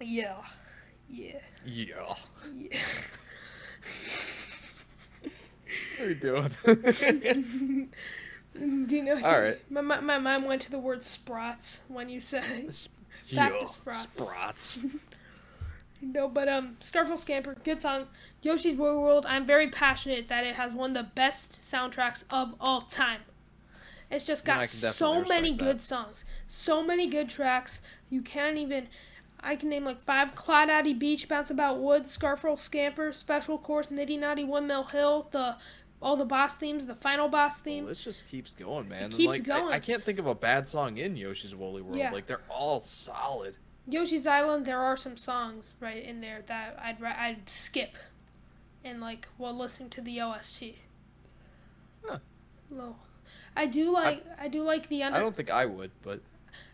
Yeah, 0.00 0.38
yeah, 1.08 1.38
Yeah. 1.64 2.14
yeah. 2.56 2.78
What 5.98 6.06
are 6.06 6.08
you 6.08 6.14
doing? 6.14 7.88
Do 8.86 8.96
you 8.96 9.02
know? 9.02 9.14
All 9.24 9.40
right. 9.40 9.58
My, 9.70 9.80
my, 9.80 10.00
my 10.00 10.18
mind 10.18 10.44
went 10.44 10.62
to 10.62 10.70
the 10.70 10.78
word 10.78 11.00
sprots 11.00 11.80
when 11.88 12.08
you 12.08 12.20
said 12.20 12.44
Back 13.34 13.58
to 13.58 13.66
Sprots. 13.66 14.20
Sprots. 14.20 15.00
no, 16.00 16.28
but 16.28 16.48
um, 16.48 16.76
Scarful 16.80 17.16
Scamper, 17.16 17.56
good 17.64 17.80
song. 17.80 18.06
Yoshi's 18.42 18.74
Woolly 18.74 18.98
World. 18.98 19.26
I'm 19.26 19.46
very 19.46 19.68
passionate 19.68 20.28
that 20.28 20.44
it 20.44 20.56
has 20.56 20.74
one 20.74 20.96
of 20.96 21.06
the 21.06 21.10
best 21.14 21.60
soundtracks 21.60 22.24
of 22.30 22.54
all 22.60 22.82
time. 22.82 23.20
It's 24.10 24.26
just 24.26 24.44
got 24.44 24.60
definitely 24.60 24.90
so 24.90 25.24
many 25.24 25.52
good 25.52 25.78
that. 25.78 25.82
songs, 25.82 26.24
so 26.46 26.82
many 26.82 27.06
good 27.06 27.28
tracks. 27.28 27.80
You 28.10 28.20
can't 28.20 28.58
even. 28.58 28.88
I 29.42 29.56
can 29.56 29.68
name 29.68 29.84
like 29.84 30.00
five: 30.00 30.34
Clawdaddy 30.34 30.98
Beach, 30.98 31.28
Bounce 31.28 31.50
About 31.50 31.78
Woods, 31.78 32.10
Scarful 32.10 32.56
Scamper, 32.56 33.12
Special 33.12 33.58
Course, 33.58 33.90
Knitty-Knotty 33.90 34.44
Windmill 34.44 34.84
Hill, 34.84 35.28
the 35.32 35.56
all 36.00 36.16
the 36.16 36.24
boss 36.24 36.56
themes, 36.56 36.86
the 36.86 36.94
final 36.94 37.28
boss 37.28 37.58
theme. 37.58 37.84
Well, 37.84 37.90
this 37.90 38.02
just 38.02 38.26
keeps 38.26 38.52
going, 38.52 38.88
man. 38.88 39.04
And, 39.04 39.12
keeps 39.12 39.28
like, 39.28 39.48
I- 39.48 39.60
going. 39.60 39.74
I, 39.74 39.78
can't 39.78 40.02
think 40.02 40.18
of 40.18 40.26
a 40.26 40.34
bad 40.34 40.68
song 40.68 40.98
in 40.98 41.16
Yoshi's 41.16 41.54
Woolly 41.54 41.82
World. 41.82 41.96
Yeah. 41.96 42.10
Like 42.10 42.26
they're 42.26 42.40
all 42.48 42.80
solid. 42.80 43.54
Yoshi's 43.88 44.26
Island, 44.26 44.64
there 44.64 44.78
are 44.78 44.96
some 44.96 45.16
songs 45.16 45.74
right 45.80 46.04
in 46.04 46.20
there 46.20 46.42
that 46.46 46.78
I'd 46.80 47.02
I'd 47.02 47.50
skip, 47.50 47.96
and 48.84 49.00
like 49.00 49.28
while 49.38 49.56
listening 49.56 49.90
to 49.90 50.00
the 50.00 50.20
OST. 50.20 50.74
Huh. 52.04 52.18
Low. 52.70 52.96
I 53.56 53.66
do 53.66 53.90
like 53.90 54.24
I, 54.40 54.48
do 54.48 54.62
like 54.62 54.88
the 54.88 55.02
under. 55.02 55.18
I 55.18 55.20
don't 55.20 55.36
think 55.36 55.50
I 55.50 55.66
would, 55.66 55.90
but 56.02 56.20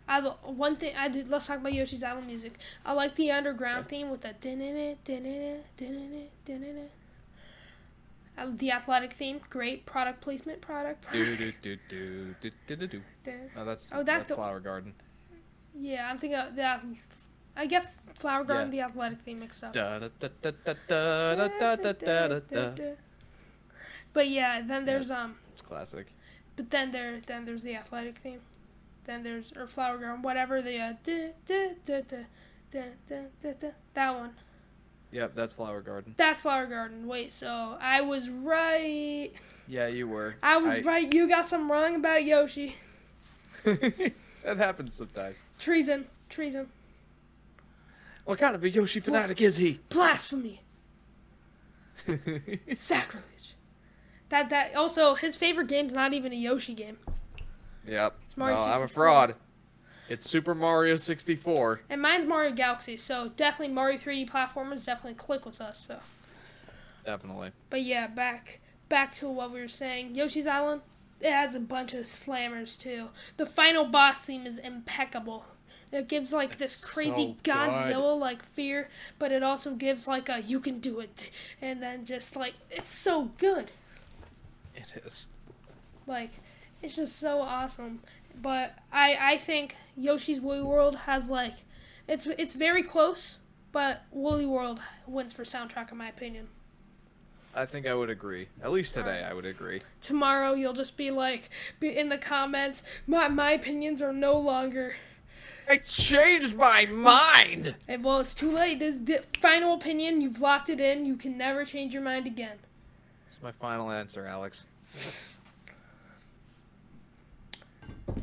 I 0.08 0.14
have 0.14 0.34
one 0.42 0.76
thing 0.76 0.94
I 0.96 1.08
did. 1.08 1.28
Let's 1.28 1.46
talk 1.46 1.58
about 1.58 1.74
Yoshi's 1.74 2.02
Island 2.02 2.26
music. 2.26 2.58
I 2.84 2.94
like 2.94 3.14
the 3.16 3.30
underground 3.30 3.88
theme 3.88 4.10
with 4.10 4.22
the 4.22 4.32
din 4.40 4.62
it 4.62 5.04
din 5.04 5.26
it 5.26 5.66
din 5.76 5.94
it 5.94 6.30
din 6.46 6.62
it. 6.62 6.90
The 8.58 8.70
athletic 8.70 9.12
theme, 9.12 9.40
great 9.50 9.84
product 9.84 10.22
placement. 10.22 10.62
Product. 10.62 11.04
Do 11.12 11.36
do 11.36 11.52
do 11.60 11.76
do 11.88 12.34
do 12.40 12.50
do 12.66 12.76
do 12.76 12.86
do. 12.86 13.02
Oh, 13.56 13.64
that's 13.64 13.90
oh, 13.92 14.02
that's, 14.02 14.28
that's 14.28 14.32
Flower 14.32 14.60
Garden. 14.60 14.94
Yeah, 15.78 16.08
I'm 16.10 16.18
thinking 16.18 16.38
of 16.38 16.56
that. 16.56 16.84
I 17.54 17.66
get 17.66 17.92
Flower 18.14 18.44
Garden, 18.44 18.72
yeah. 18.72 18.86
the 18.86 18.90
athletic 18.90 19.20
theme 19.22 19.40
mixed 19.40 19.62
up. 19.62 19.72
Da, 19.72 19.98
da, 19.98 20.08
da, 20.20 20.28
da, 20.40 20.50
da, 20.64 20.74
da, 20.88 21.48
da, 21.48 21.76
da, 21.76 21.92
da, 21.92 22.28
da, 22.38 22.70
da. 22.70 22.90
But 24.12 24.28
yeah, 24.28 24.62
then 24.64 24.86
there's 24.86 25.10
yeah, 25.10 25.24
um. 25.24 25.36
It's 25.52 25.60
classic. 25.60 26.06
But 26.56 26.70
then 26.70 26.92
there, 26.92 27.20
then 27.26 27.44
there's 27.44 27.62
the 27.62 27.74
athletic 27.74 28.18
theme. 28.18 28.40
Then 29.08 29.22
there's 29.22 29.54
or 29.56 29.66
Flower 29.66 29.96
Garden, 29.96 30.20
whatever 30.20 30.60
the 30.60 30.78
uh, 30.78 30.92
da, 31.02 31.32
da, 31.46 31.68
da, 31.86 32.00
da, 32.10 32.16
da, 32.70 32.82
da, 33.08 33.16
da, 33.42 33.52
da, 33.58 33.68
that 33.94 34.14
one. 34.14 34.32
Yep, 35.12 35.34
that's 35.34 35.54
Flower 35.54 35.80
Garden. 35.80 36.14
That's 36.18 36.42
Flower 36.42 36.66
Garden. 36.66 37.06
Wait, 37.06 37.32
so 37.32 37.78
I 37.80 38.02
was 38.02 38.28
right. 38.28 39.30
Yeah, 39.66 39.86
you 39.86 40.08
were. 40.08 40.34
I 40.42 40.58
was 40.58 40.74
I... 40.74 40.80
right. 40.82 41.14
You 41.14 41.26
got 41.26 41.46
some 41.46 41.72
wrong 41.72 41.94
about 41.96 42.22
Yoshi. 42.22 42.76
that 43.64 44.12
happens 44.44 44.92
sometimes. 44.92 45.36
Treason. 45.58 46.06
Treason. 46.28 46.68
What 48.26 48.38
kind 48.38 48.54
of 48.54 48.62
a 48.62 48.68
Yoshi 48.68 49.00
fanatic 49.00 49.40
is 49.40 49.56
he? 49.56 49.80
Blasphemy. 49.88 50.60
Sacrilege. 52.74 53.54
That 54.28 54.50
that 54.50 54.76
also 54.76 55.14
his 55.14 55.34
favorite 55.34 55.68
game's 55.68 55.94
not 55.94 56.12
even 56.12 56.30
a 56.30 56.36
Yoshi 56.36 56.74
game. 56.74 56.98
Yep. 57.86 58.16
It's 58.24 58.36
Mario 58.36 58.56
no, 58.56 58.62
64. 58.62 58.76
I'm 58.76 58.84
a 58.84 58.88
fraud. 58.88 59.34
It's 60.08 60.28
Super 60.28 60.54
Mario 60.54 60.96
64. 60.96 61.82
And 61.90 62.00
mine's 62.00 62.24
Mario 62.24 62.52
Galaxy, 62.52 62.96
so 62.96 63.30
definitely 63.36 63.74
Mario 63.74 63.98
3D 63.98 64.28
platformers 64.28 64.84
definitely 64.84 65.14
click 65.14 65.44
with 65.44 65.60
us. 65.60 65.86
So. 65.86 65.98
Definitely. 67.04 67.52
But 67.70 67.82
yeah, 67.82 68.06
back 68.06 68.60
back 68.88 69.14
to 69.16 69.28
what 69.28 69.52
we 69.52 69.60
were 69.60 69.68
saying. 69.68 70.14
Yoshi's 70.14 70.46
Island, 70.46 70.80
it 71.20 71.32
has 71.32 71.54
a 71.54 71.60
bunch 71.60 71.92
of 71.92 72.04
slammers 72.04 72.78
too. 72.78 73.08
The 73.36 73.46
final 73.46 73.84
boss 73.84 74.22
theme 74.22 74.46
is 74.46 74.58
impeccable. 74.58 75.44
It 75.90 76.08
gives 76.08 76.32
like 76.32 76.50
it's 76.50 76.58
this 76.58 76.84
crazy 76.84 77.36
so 77.44 77.50
Godzilla 77.50 78.18
like 78.18 78.42
fear, 78.42 78.88
but 79.18 79.32
it 79.32 79.42
also 79.42 79.74
gives 79.74 80.06
like 80.06 80.28
a 80.28 80.40
you 80.40 80.60
can 80.60 80.80
do 80.80 81.00
it, 81.00 81.30
and 81.60 81.82
then 81.82 82.04
just 82.04 82.36
like 82.36 82.54
it's 82.70 82.90
so 82.90 83.30
good. 83.38 83.70
It 84.74 85.02
is. 85.04 85.26
Like, 86.06 86.30
it's 86.82 86.96
just 86.96 87.16
so 87.16 87.40
awesome. 87.40 88.00
But 88.40 88.78
I 88.92 89.16
I 89.20 89.38
think 89.38 89.76
Yoshi's 89.96 90.40
Woolly 90.40 90.62
World 90.62 90.96
has 90.96 91.30
like, 91.30 91.54
it's 92.06 92.26
it's 92.26 92.54
very 92.54 92.82
close, 92.82 93.36
but 93.72 94.04
Woolly 94.10 94.46
World 94.46 94.80
wins 95.06 95.32
for 95.32 95.44
soundtrack 95.44 95.90
in 95.90 95.98
my 95.98 96.08
opinion. 96.08 96.48
I 97.54 97.64
think 97.66 97.86
I 97.86 97.94
would 97.94 98.10
agree. 98.10 98.46
At 98.62 98.70
least 98.70 98.94
today, 98.94 99.26
I 99.28 99.32
would 99.32 99.46
agree. 99.46 99.80
Tomorrow, 100.00 100.52
you'll 100.52 100.74
just 100.74 100.96
be 100.96 101.10
like, 101.10 101.50
be 101.80 101.96
in 101.96 102.08
the 102.08 102.18
comments. 102.18 102.82
My 103.06 103.28
my 103.28 103.50
opinions 103.50 104.00
are 104.00 104.12
no 104.12 104.38
longer 104.38 104.94
I 105.68 105.76
changed 105.76 106.56
my 106.56 106.86
mind. 106.86 107.74
And 107.86 108.02
well, 108.02 108.20
it's 108.20 108.32
too 108.32 108.50
late. 108.50 108.78
This 108.78 108.98
the 108.98 109.20
final 109.40 109.74
opinion. 109.74 110.22
You've 110.22 110.40
locked 110.40 110.70
it 110.70 110.80
in. 110.80 111.04
You 111.04 111.16
can 111.16 111.36
never 111.36 111.64
change 111.64 111.92
your 111.92 112.02
mind 112.02 112.26
again. 112.26 112.58
It's 113.28 113.42
my 113.42 113.52
final 113.52 113.90
answer, 113.90 114.24
Alex. 114.26 114.64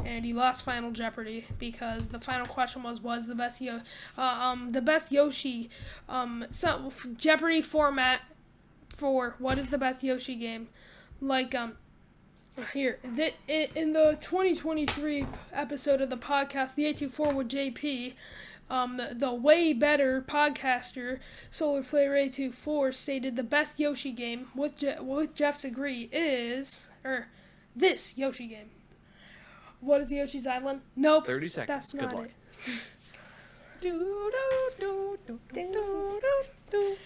and 0.04 0.26
you 0.26 0.36
lost 0.36 0.64
Final 0.64 0.92
Jeopardy 0.92 1.46
because 1.60 2.10
the 2.10 2.20
final 2.20 2.46
question 2.46 2.84
was 2.84 3.02
was 3.02 3.28
the 3.28 3.36
best 3.36 3.62
Yo, 3.62 3.82
uh, 4.18 4.22
um 4.22 4.72
the 4.72 4.82
best 4.82 5.12
Yoshi 5.12 5.70
um 6.10 6.46
some 6.52 6.92
Jeopardy 7.18 7.62
format 7.62 8.22
for 8.90 9.36
what 9.40 9.58
is 9.58 9.68
the 9.68 9.78
best 9.78 10.04
Yoshi 10.04 10.36
game 10.36 10.70
like 11.22 11.56
um 11.56 11.78
here, 12.74 13.00
that 13.04 13.34
in 13.48 13.94
the 13.94 14.18
2023 14.22 15.26
episode 15.52 16.02
of 16.02 16.10
the 16.10 16.18
podcast, 16.18 16.76
the 16.76 16.86
824 16.86 17.34
with 17.34 17.50
JP, 17.50 18.14
um, 18.70 19.02
the 19.12 19.34
way 19.34 19.74
better 19.74 20.22
podcaster 20.22 21.20
Solar 21.52 21.84
Flare 21.84 22.16
824 22.16 22.92
stated 22.94 23.36
the 23.36 23.44
best 23.44 23.80
Yoshi 23.80 24.12
game 24.12 24.48
with 24.56 24.78
Je- 24.78 25.00
with 25.00 25.36
Jeff's 25.36 25.64
agree 25.64 26.10
is 26.12 26.88
or 27.04 27.28
this 27.76 28.18
Yoshi 28.18 28.48
game. 28.48 28.72
What 29.86 30.02
is 30.02 30.12
Yoshi's 30.12 30.48
Island? 30.48 30.82
Nope. 30.96 31.28
30 31.28 31.48
seconds. 31.48 31.68
That's 31.68 31.92
Good 31.92 32.02
not 32.02 32.16
luck. 32.16 32.30
it. 36.74 36.98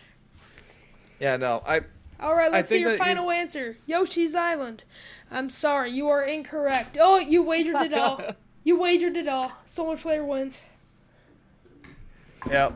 yeah, 1.20 1.36
no, 1.36 1.62
I. 1.68 1.82
All 2.22 2.36
right, 2.36 2.52
let's 2.52 2.70
see 2.70 2.80
your 2.80 2.98
final 2.98 3.26
you... 3.26 3.32
answer. 3.32 3.78
Yoshi's 3.86 4.34
Island. 4.34 4.84
I'm 5.30 5.50
sorry, 5.50 5.92
you 5.92 6.08
are 6.08 6.24
incorrect. 6.24 6.98
Oh, 7.00 7.18
you 7.18 7.44
wagered 7.44 7.76
it 7.82 7.94
all. 7.94 8.22
you 8.64 8.80
wagered 8.80 9.18
it 9.18 9.28
all. 9.28 9.52
Solar 9.66 9.98
Flare 9.98 10.24
wins. 10.24 10.62
Yep. 12.50 12.74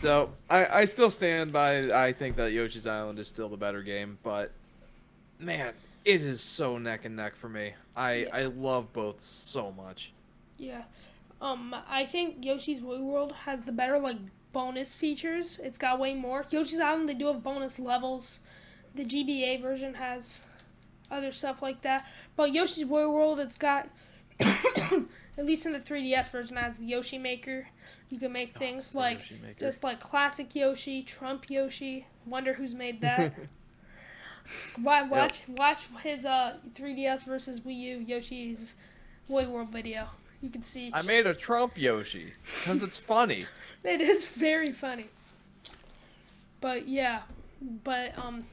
So 0.00 0.32
I, 0.50 0.66
I 0.66 0.84
still 0.84 1.10
stand 1.10 1.50
by. 1.50 1.90
I 1.90 2.12
think 2.12 2.36
that 2.36 2.52
Yoshi's 2.52 2.86
Island 2.86 3.18
is 3.18 3.28
still 3.28 3.48
the 3.48 3.56
better 3.56 3.82
game, 3.82 4.18
but 4.22 4.52
man, 5.38 5.72
it 6.04 6.20
is 6.20 6.40
so 6.40 6.78
neck 6.78 7.04
and 7.04 7.16
neck 7.16 7.36
for 7.36 7.48
me. 7.48 7.74
I 7.96 8.14
yeah. 8.14 8.28
I 8.32 8.42
love 8.44 8.92
both 8.92 9.22
so 9.22 9.72
much. 9.72 10.12
Yeah. 10.56 10.84
Um, 11.40 11.74
I 11.88 12.04
think 12.04 12.44
Yoshi's 12.44 12.82
Woolly 12.82 13.02
World 13.02 13.32
has 13.44 13.62
the 13.62 13.72
better 13.72 13.98
like 13.98 14.18
bonus 14.52 14.94
features. 14.94 15.58
It's 15.62 15.78
got 15.78 15.98
way 15.98 16.14
more. 16.14 16.44
Yoshi's 16.50 16.80
Island 16.80 17.08
they 17.08 17.14
do 17.14 17.26
have 17.26 17.42
bonus 17.42 17.78
levels. 17.78 18.40
The 18.94 19.04
GBA 19.04 19.62
version 19.62 19.94
has 19.94 20.40
other 21.10 21.32
stuff 21.32 21.62
like 21.62 21.82
that. 21.82 22.06
But 22.36 22.52
Yoshi's 22.52 22.84
Woolly 22.84 23.06
World, 23.06 23.40
it's 23.40 23.58
got 23.58 23.88
at 24.40 25.44
least 25.44 25.66
in 25.66 25.72
the 25.72 25.78
3DS 25.78 26.30
version, 26.30 26.56
has 26.56 26.78
the 26.78 26.86
Yoshi 26.86 27.18
Maker. 27.18 27.68
You 28.08 28.18
can 28.18 28.32
make 28.32 28.52
oh, 28.56 28.58
things 28.58 28.92
oh, 28.94 28.98
like 28.98 29.22
just 29.58 29.84
like 29.84 30.00
classic 30.00 30.54
Yoshi, 30.54 31.02
Trump 31.02 31.48
Yoshi. 31.48 32.06
Wonder 32.26 32.54
who's 32.54 32.74
made 32.74 33.00
that. 33.02 33.34
watch 34.80 35.10
watch 35.10 35.42
yep. 35.48 35.58
watch 35.58 35.86
his 36.02 36.26
uh 36.26 36.56
3DS 36.74 37.24
versus 37.24 37.60
Wii 37.60 37.76
U 37.76 37.98
Yoshi's 38.06 38.74
Woolly 39.28 39.46
World 39.46 39.70
video. 39.70 40.08
You 40.42 40.48
can 40.48 40.62
see. 40.62 40.90
I 40.94 41.02
made 41.02 41.26
a 41.26 41.34
Trump 41.34 41.76
Yoshi 41.76 42.32
because 42.58 42.82
it's 42.82 42.96
funny. 42.98 43.44
it 43.84 44.00
is 44.00 44.26
very 44.26 44.72
funny. 44.72 45.06
But 46.60 46.88
yeah, 46.88 47.22
but 47.84 48.18
um, 48.18 48.44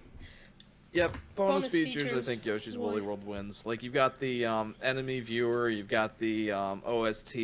Yep, 0.93 1.18
bonus, 1.36 1.66
bonus 1.66 1.72
features, 1.72 2.04
features, 2.04 2.20
I 2.20 2.22
think 2.22 2.45
Yoshi's 2.45 2.78
Woolly 2.78 3.02
World 3.02 3.26
wins. 3.26 3.66
Like 3.66 3.84
you've 3.84 3.93
got 3.93 4.20
the 4.20 4.45
um, 4.45 4.76
enemy 4.82 5.20
viewer, 5.20 5.70
you've 5.70 5.89
got 5.89 6.18
the 6.18 6.52
um, 6.52 6.82
OST 6.86 7.36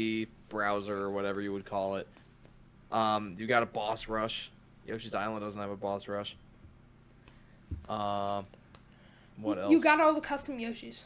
browser 0.50 0.96
or 0.96 1.12
whatever 1.12 1.42
you 1.42 1.54
would 1.54 1.66
call 1.66 1.98
it. 1.98 2.08
Um, 2.92 3.36
you 3.38 3.46
got 3.46 3.62
a 3.62 3.68
boss 3.68 4.08
rush. 4.08 4.50
Yoshi's 4.88 5.14
Island 5.14 5.42
doesn't 5.42 5.60
have 5.60 5.72
a 5.72 5.76
boss 5.76 6.08
rush. 6.08 6.36
Um, 7.90 8.46
what 9.38 9.58
else? 9.58 9.72
You 9.72 9.82
got 9.82 10.00
all 10.00 10.14
the 10.14 10.22
custom 10.22 10.58
Yoshis. 10.58 11.04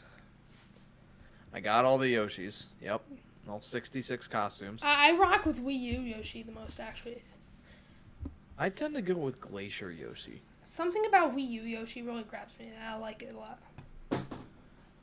I 1.52 1.60
got 1.60 1.84
all 1.84 1.98
the 1.98 2.14
Yoshis. 2.14 2.64
Yep, 2.82 3.02
all 3.48 3.60
sixty-six 3.60 4.28
costumes. 4.28 4.82
I, 4.84 5.10
I 5.10 5.12
rock 5.16 5.46
with 5.46 5.64
Wii 5.64 5.78
U 5.80 6.00
Yoshi 6.00 6.42
the 6.42 6.52
most, 6.52 6.78
actually. 6.78 7.22
I 8.58 8.68
tend 8.68 8.94
to 8.94 9.02
go 9.02 9.14
with 9.14 9.40
Glacier 9.40 9.90
Yoshi. 9.90 10.42
Something 10.62 11.06
about 11.06 11.34
Wii 11.34 11.48
U 11.50 11.62
Yoshi 11.62 12.02
really 12.02 12.24
grabs 12.24 12.52
me. 12.58 12.70
I 12.86 12.96
like 12.96 13.22
it 13.22 13.34
a 13.34 13.38
lot. 13.38 13.58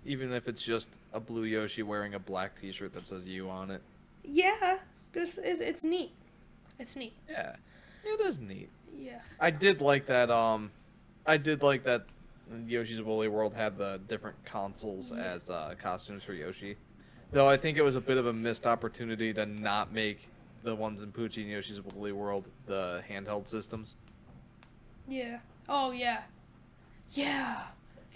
Even 0.06 0.32
if 0.32 0.48
it's 0.48 0.62
just 0.62 0.90
a 1.14 1.20
blue 1.20 1.46
Yoshi 1.46 1.82
wearing 1.82 2.14
a 2.14 2.20
black 2.20 2.60
T-shirt 2.60 2.94
that 2.94 3.08
says 3.08 3.26
"U" 3.26 3.50
on 3.50 3.72
it. 3.72 3.82
Yeah, 4.24 4.78
it's, 5.14 5.40
it's 5.40 5.84
neat. 5.84 6.12
It's 6.78 6.96
neat. 6.96 7.14
Yeah, 7.28 7.56
it 8.04 8.20
is 8.22 8.40
neat. 8.40 8.70
Yeah. 8.96 9.22
I 9.40 9.50
did 9.50 9.82
like 9.82 10.06
that. 10.06 10.30
Um, 10.30 10.72
I 11.26 11.38
did 11.38 11.64
like 11.64 11.84
that. 11.84 12.06
Yoshi's 12.68 13.02
Woolly 13.02 13.28
World 13.28 13.56
had 13.56 13.78
the 13.78 14.00
different 14.08 14.38
consoles 14.46 15.12
as 15.12 15.50
uh, 15.50 15.74
costumes 15.82 16.24
for 16.24 16.34
Yoshi. 16.34 16.78
Though 17.32 17.50
I 17.50 17.58
think 17.58 17.78
it 17.78 17.82
was 17.82 17.96
a 17.96 18.02
bit 18.02 18.18
of 18.18 18.28
a 18.28 18.34
missed 18.34 18.68
opportunity 18.68 19.34
to 19.34 19.46
not 19.48 19.92
make 19.92 20.30
the 20.64 20.76
ones 20.76 21.02
in 21.02 21.12
Poochy 21.12 21.42
and 21.42 21.50
Yoshi's 21.50 21.82
Woolly 21.82 22.12
World 22.12 22.46
the 22.68 23.04
handheld 23.10 23.48
systems. 23.48 23.96
Yeah. 25.08 25.40
Oh 25.68 25.92
yeah. 25.92 26.22
Yeah. 27.12 27.62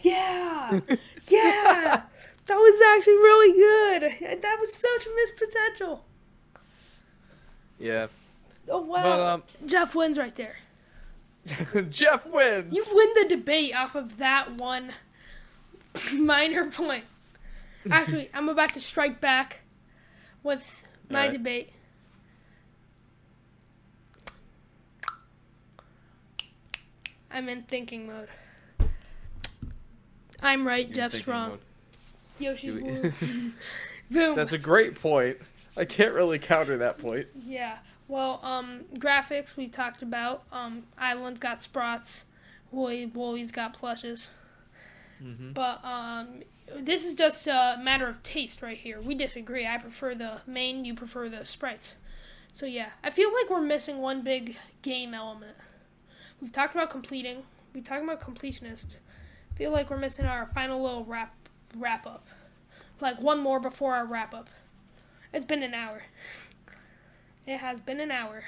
Yeah. 0.01 0.79
yeah. 1.27 2.01
That 2.45 2.55
was 2.55 2.81
actually 2.95 3.13
really 3.13 3.53
good. 3.57 4.41
That 4.41 4.57
was 4.59 4.73
such 4.73 5.07
missed 5.15 5.37
potential. 5.37 6.05
Yeah. 7.79 8.07
Oh 8.67 8.81
wow. 8.81 9.03
But, 9.03 9.19
um, 9.19 9.43
Jeff 9.65 9.95
wins 9.95 10.17
right 10.17 10.35
there. 10.35 10.57
Jeff 11.89 12.25
wins. 12.25 12.73
You 12.75 12.85
win 12.93 13.09
the 13.23 13.35
debate 13.35 13.75
off 13.75 13.95
of 13.95 14.17
that 14.17 14.53
one 14.55 14.91
minor 16.13 16.69
point. 16.69 17.05
Actually, 17.89 18.29
I'm 18.33 18.49
about 18.49 18.73
to 18.73 18.81
strike 18.81 19.19
back 19.21 19.61
with 20.43 20.85
my 21.09 21.19
Alright. 21.19 21.33
debate. 21.33 21.69
I'm 27.31 27.47
in 27.49 27.63
thinking 27.63 28.07
mode. 28.07 28.27
I'm 30.41 30.65
right, 30.65 30.87
You're 30.87 30.95
Jeff's 30.95 31.27
wrong. 31.27 31.49
mode. 31.51 31.59
Yoshi's 32.39 32.73
Boom. 34.11 34.35
That's 34.35 34.53
a 34.53 34.57
great 34.57 34.95
point. 34.99 35.37
I 35.77 35.85
can't 35.85 36.13
really 36.13 36.39
counter 36.39 36.77
that 36.79 36.97
point. 36.97 37.27
Yeah. 37.45 37.77
Well, 38.09 38.41
um, 38.43 38.85
graphics 38.95 39.55
we 39.57 39.69
talked 39.69 40.03
about. 40.03 40.43
Um, 40.51 40.83
Island's 40.97 41.39
got 41.39 41.61
sprites. 41.63 42.25
Woolly 42.71 43.05
Woolly's 43.07 43.51
got 43.51 43.73
plushes. 43.73 44.31
hmm 45.21 45.53
But 45.53 45.83
um, 45.85 46.43
this 46.77 47.05
is 47.05 47.13
just 47.15 47.47
a 47.47 47.79
matter 47.81 48.07
of 48.07 48.23
taste 48.23 48.61
right 48.61 48.77
here. 48.77 49.01
We 49.01 49.15
disagree. 49.15 49.67
I 49.67 49.77
prefer 49.79 50.15
the 50.15 50.41
main. 50.47 50.85
You 50.85 50.95
prefer 50.95 51.29
the 51.29 51.45
sprites. 51.45 51.95
So 52.53 52.65
yeah, 52.67 52.91
I 53.03 53.11
feel 53.11 53.33
like 53.33 53.49
we're 53.49 53.61
missing 53.61 53.99
one 53.99 54.23
big 54.23 54.57
game 54.83 55.13
element. 55.13 55.57
We've 56.41 56.51
talked 56.53 56.75
about 56.75 56.91
completing. 56.91 57.43
We 57.73 57.81
talked 57.81 58.03
about 58.03 58.21
completionist. 58.21 58.97
I 59.53 59.57
feel 59.57 59.71
like 59.71 59.91
we're 59.91 59.97
missing 59.97 60.25
our 60.27 60.47
final 60.47 60.81
little 60.83 61.05
wrap 61.05 61.35
wrap 61.77 62.07
up. 62.07 62.27
Like 63.01 63.21
one 63.21 63.39
more 63.41 63.59
before 63.59 63.95
our 63.95 64.05
wrap 64.05 64.33
up. 64.33 64.49
It's 65.33 65.45
been 65.45 65.63
an 65.63 65.73
hour. 65.75 66.03
It 67.49 67.57
has 67.57 67.81
been 67.81 67.99
an 67.99 68.11
hour. 68.11 68.43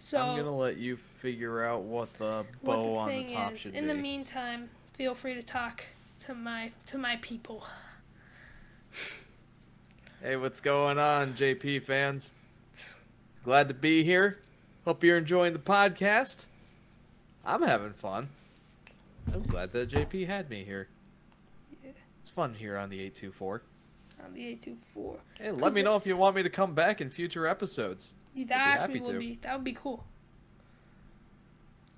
So 0.00 0.18
I'm 0.18 0.36
gonna 0.36 0.50
let 0.50 0.76
you 0.76 0.96
figure 0.96 1.62
out 1.62 1.82
what 1.82 2.12
the 2.14 2.44
what 2.62 2.74
bow 2.74 2.82
the 2.82 2.98
on 2.98 3.08
thing 3.08 3.26
the 3.28 3.34
top 3.34 3.52
is, 3.52 3.60
should 3.60 3.74
in 3.76 3.84
be. 3.84 3.92
the 3.92 3.94
meantime, 3.94 4.70
feel 4.94 5.14
free 5.14 5.34
to 5.34 5.42
talk 5.42 5.84
to 6.20 6.34
my 6.34 6.72
to 6.86 6.98
my 6.98 7.14
people. 7.22 7.62
Hey, 10.20 10.34
what's 10.34 10.60
going 10.60 10.98
on, 10.98 11.34
JP 11.34 11.84
fans? 11.84 12.32
Glad 13.44 13.68
to 13.68 13.74
be 13.74 14.02
here. 14.02 14.40
Hope 14.84 15.04
you're 15.04 15.18
enjoying 15.18 15.52
the 15.52 15.60
podcast. 15.60 16.46
I'm 17.44 17.62
having 17.62 17.92
fun. 17.92 18.30
I'm 19.32 19.44
glad 19.44 19.70
that 19.74 19.90
JP 19.90 20.26
had 20.26 20.50
me 20.50 20.64
here. 20.64 20.88
Yeah. 21.84 21.92
It's 22.20 22.30
fun 22.30 22.54
here 22.54 22.76
on 22.76 22.90
the 22.90 22.96
824. 22.96 23.62
On 24.28 24.34
the 24.34 24.46
eight 24.46 24.60
two 24.60 24.74
four. 24.74 25.16
Hey, 25.38 25.50
let 25.52 25.72
me 25.72 25.80
know 25.80 25.96
if 25.96 26.04
you 26.04 26.16
want 26.16 26.36
me 26.36 26.42
to 26.42 26.50
come 26.50 26.74
back 26.74 27.00
in 27.00 27.08
future 27.08 27.46
episodes. 27.46 28.12
That 28.36 28.82
actually 28.82 29.00
would 29.00 29.18
be 29.18 29.38
that 29.40 29.54
would 29.54 29.64
be 29.64 29.72
cool. 29.72 30.04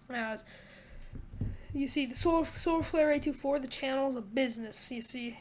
As 0.08 0.44
you 1.74 1.88
see, 1.88 2.06
the 2.06 2.14
Solar 2.14 2.44
Solar 2.44 2.84
Flare 2.84 3.12
eight 3.12 3.24
two 3.24 3.32
four, 3.32 3.58
the 3.58 3.66
channel 3.66 4.08
is 4.08 4.14
a 4.14 4.20
business. 4.20 4.92
You 4.92 5.02
see, 5.02 5.40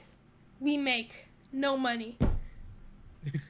we 0.60 0.78
make 0.78 1.28
no 1.52 1.78
money. 1.78 2.18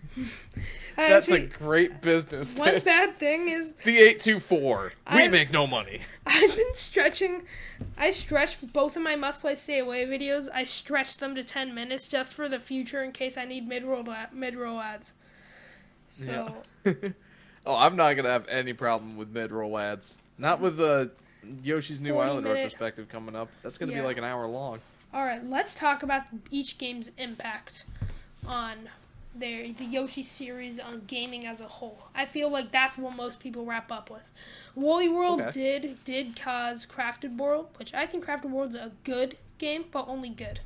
That's 0.96 1.30
actually, 1.32 1.44
a 1.44 1.48
great 1.48 2.02
business 2.02 2.52
one 2.52 2.72
pitch. 2.72 2.84
bad 2.84 3.16
thing 3.18 3.48
is 3.48 3.72
The 3.86 3.98
824. 4.00 4.94
We 5.14 5.24
I- 5.24 5.28
make 5.30 5.52
no 5.54 5.66
money. 5.66 6.02
I've 6.26 6.56
been 6.56 6.74
stretching. 6.76 7.44
I 7.98 8.12
stretched 8.12 8.74
both 8.74 8.98
of 8.98 9.02
my 9.04 9.16
must 9.16 9.40
play 9.42 9.56
stay 9.56 9.80
away 9.80 10.06
videos. 10.06 10.48
I 10.54 10.66
stretched 10.66 11.20
them 11.22 11.36
to 11.36 11.44
ten 11.44 11.74
minutes 11.74 12.08
just 12.08 12.34
for 12.34 12.50
the 12.50 12.60
future 12.60 13.02
in 13.04 13.12
case 13.14 13.38
I 13.38 13.46
need 13.46 13.68
mid 13.68 13.84
roll 13.86 14.06
mid 14.34 14.56
roll 14.56 14.80
ads. 14.80 15.14
So 16.08 16.54
Yeah. 16.84 16.94
oh, 17.66 17.76
I'm 17.78 17.96
not 17.96 18.14
gonna 18.16 18.30
have 18.32 18.48
any 18.50 18.74
problem 18.74 19.16
with 19.16 19.30
mid-roll 19.30 19.78
ads. 19.78 20.18
Not 20.38 20.60
with 20.60 20.78
the 20.78 21.12
Yoshi's 21.64 22.02
New 22.02 22.18
Island 22.18 22.44
minute- 22.44 22.56
retrospective 22.64 23.08
coming 23.10 23.36
up. 23.36 23.50
That's 23.64 23.78
gonna 23.78 23.92
Yeah. 23.94 24.00
be 24.02 24.06
like 24.08 24.18
an 24.18 24.24
hour 24.26 24.46
long. 24.48 24.80
All 25.14 25.24
right, 25.24 25.44
let's 25.46 25.76
talk 25.76 26.04
about 26.04 26.24
each 26.52 26.78
game's 26.78 27.12
impact 27.18 27.84
on 28.46 28.90
their 29.40 29.72
the 29.74 29.86
Yoshi 29.86 30.24
series 30.24 30.80
on 30.80 31.04
gaming 31.08 31.46
as 31.46 31.62
a 31.62 31.68
whole. 31.68 32.10
I 32.16 32.26
feel 32.26 32.50
like 32.50 32.72
that's 32.72 32.98
what 32.98 33.16
most 33.16 33.40
people 33.40 33.66
wrap 33.66 33.92
up 33.92 34.10
with. 34.10 34.32
Woolly 34.76 35.10
World 35.10 35.42
Okay. 35.42 35.52
did 35.52 36.04
did 36.04 36.40
cause 36.40 36.86
Crafted 36.86 37.38
World, 37.38 37.70
which 37.78 37.94
I 37.94 38.06
think 38.06 38.26
Crafted 38.26 38.52
World's 38.52 38.76
a 38.76 38.92
good 39.04 39.38
game, 39.58 39.86
but 39.92 40.08
only 40.08 40.30
good. 40.30 40.62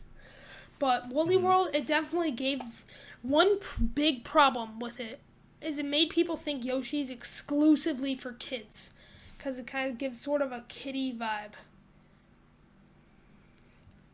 But 0.80 1.10
Woolly 1.10 1.38
Mm-hmm. 1.38 1.46
World, 1.46 1.70
it 1.74 1.88
definitely 1.88 2.32
gave 2.32 2.86
one 3.22 3.60
pr- 3.60 3.84
big 3.84 4.24
problem 4.24 4.80
with 4.80 5.00
it 5.00 5.20
is 5.62 5.80
it 5.80 5.86
made 5.86 6.10
people 6.10 6.36
think 6.36 6.66
Yoshi's 6.66 7.10
exclusively 7.10 8.16
for 8.16 8.34
kids 8.34 8.92
because 9.38 9.60
it 9.60 9.68
kind 9.68 9.90
of 9.90 9.98
gives 9.98 10.20
sort 10.22 10.42
of 10.42 10.52
a 10.52 10.66
kiddie 10.68 11.14
vibe. 11.14 11.54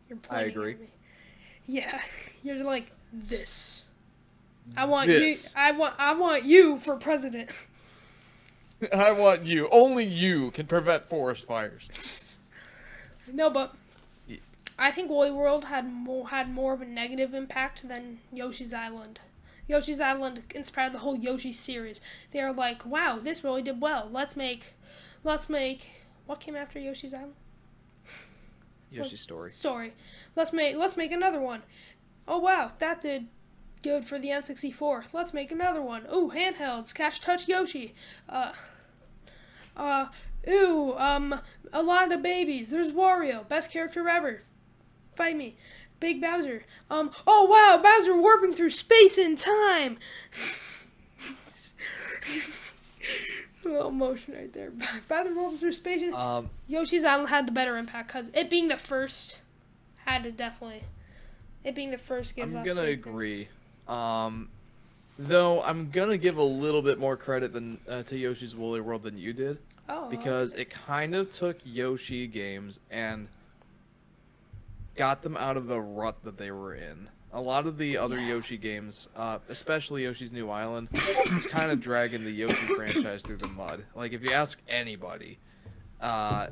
You're 0.09 0.19
I 0.29 0.43
agree. 0.43 0.77
Yeah, 1.67 2.01
you're 2.43 2.63
like 2.63 2.91
this. 3.11 3.85
I 4.77 4.85
want 4.85 5.09
This. 5.09 5.53
you. 5.53 5.61
I 5.61 5.71
want. 5.71 5.95
I 5.97 6.13
want 6.13 6.45
you 6.45 6.77
for 6.77 6.95
president. 6.97 7.51
I 8.93 9.11
want 9.11 9.43
you. 9.43 9.67
Only 9.71 10.05
you 10.05 10.51
can 10.51 10.67
prevent 10.67 11.05
forest 11.09 11.45
fires. 11.45 12.37
no, 13.31 13.49
but 13.49 13.75
Ye- 14.27 14.41
I 14.77 14.91
think 14.91 15.09
Woolly 15.09 15.31
World 15.31 15.65
had 15.65 15.91
more 15.91 16.29
had 16.29 16.49
more 16.53 16.73
of 16.73 16.81
a 16.81 16.85
negative 16.85 17.33
impact 17.33 17.87
than 17.87 18.19
Yoshi's 18.31 18.73
Island. 18.73 19.19
Yoshi's 19.67 19.99
Island 19.99 20.43
inspired 20.55 20.93
the 20.93 20.99
whole 20.99 21.15
Yoshi 21.15 21.53
series. 21.53 22.01
They 22.31 22.41
are 22.41 22.51
like, 22.53 22.85
wow, 22.85 23.19
this 23.21 23.43
really 23.43 23.61
did 23.61 23.81
well. 23.81 24.09
Let's 24.11 24.35
make, 24.35 24.73
let's 25.23 25.47
make. 25.49 25.87
What 26.25 26.39
came 26.39 26.55
after 26.55 26.79
Yoshi's 26.79 27.13
Island? 27.13 27.33
Yoshi's 28.91 29.21
story. 29.21 29.51
Story. 29.51 29.93
Let's 30.35 30.53
make. 30.53 30.75
Let's 30.75 30.97
make 30.97 31.11
another 31.11 31.39
one. 31.39 31.61
Oh 32.27 32.39
wow, 32.39 32.71
that 32.79 33.01
did 33.01 33.27
good 33.81 34.05
for 34.05 34.19
the 34.19 34.29
N64. 34.29 35.13
Let's 35.13 35.33
make 35.33 35.51
another 35.51 35.81
one. 35.81 36.05
Ooh, 36.13 36.31
handhelds. 36.35 36.93
Catch 36.93 37.21
Touch 37.21 37.47
Yoshi. 37.47 37.93
Uh. 38.27 38.51
Uh. 39.75 40.07
Ooh. 40.47 40.95
Um. 40.97 41.41
A 41.71 41.81
lot 41.83 42.11
of 42.11 42.21
babies. 42.21 42.69
There's 42.71 42.91
Wario. 42.91 43.47
Best 43.47 43.71
character 43.71 44.07
ever. 44.09 44.41
Fight 45.15 45.35
me. 45.37 45.55
Big 45.99 46.21
Bowser. 46.21 46.63
Um. 46.89 47.11
Oh 47.27 47.45
wow, 47.45 47.81
Bowser 47.81 48.15
warping 48.19 48.53
through 48.53 48.69
space 48.71 49.17
and 49.17 49.37
time. 49.37 49.97
A 53.65 53.67
little 53.67 53.91
motion 53.91 54.33
right 54.33 54.51
there. 54.53 54.71
Bowser 55.09 55.33
warping 55.35 55.57
through 55.57 55.73
space 55.73 56.01
and 56.01 56.13
Um, 56.13 56.49
Yoshi's 56.67 57.03
Island 57.03 57.29
had 57.29 57.47
the 57.47 57.51
better 57.51 57.77
impact 57.77 58.07
because 58.07 58.29
it 58.33 58.49
being 58.49 58.69
the 58.69 58.77
first 58.77 59.41
had 60.05 60.23
to 60.23 60.31
definitely. 60.31 60.83
It 61.63 61.75
being 61.75 61.91
the 61.91 61.97
first 61.97 62.35
gives. 62.35 62.55
I'm 62.55 62.63
gonna 62.63 62.83
agree. 62.83 63.43
things. 63.43 63.49
Um, 63.89 64.49
though 65.17 65.61
I'm 65.63 65.89
gonna 65.89 66.17
give 66.17 66.37
a 66.37 66.43
little 66.43 66.81
bit 66.81 66.99
more 66.99 67.17
credit 67.17 67.51
than 67.53 67.79
uh, 67.89 68.03
to 68.03 68.17
Yoshi's 68.17 68.55
Woolly 68.55 68.79
World 68.81 69.03
than 69.03 69.17
you 69.17 69.33
did 69.33 69.57
Oh. 69.89 70.07
because 70.09 70.53
it 70.53 70.69
kind 70.69 71.15
of 71.15 71.31
took 71.31 71.57
Yoshi 71.65 72.27
games 72.27 72.79
and 72.91 73.27
got 74.95 75.23
them 75.23 75.35
out 75.35 75.57
of 75.57 75.65
the 75.67 75.79
rut 75.81 76.23
that 76.23 76.37
they 76.37 76.51
were 76.51 76.75
in. 76.75 77.09
A 77.33 77.41
lot 77.41 77.65
of 77.65 77.77
the 77.77 77.97
other 77.97 78.19
Yeah. 78.19 78.27
Yoshi 78.29 78.57
games, 78.57 79.07
uh, 79.15 79.39
especially 79.49 80.03
Yoshi's 80.03 80.31
New 80.31 80.49
Island, 80.49 80.89
was 80.91 81.47
kind 81.47 81.71
of 81.71 81.79
dragging 81.79 82.23
the 82.23 82.31
Yoshi 82.31 82.55
franchise 82.75 83.21
through 83.23 83.37
the 83.37 83.47
mud. 83.47 83.83
Like 83.95 84.13
if 84.13 84.21
you 84.27 84.31
ask 84.33 84.59
anybody 84.67 85.37
uh, 86.01 86.47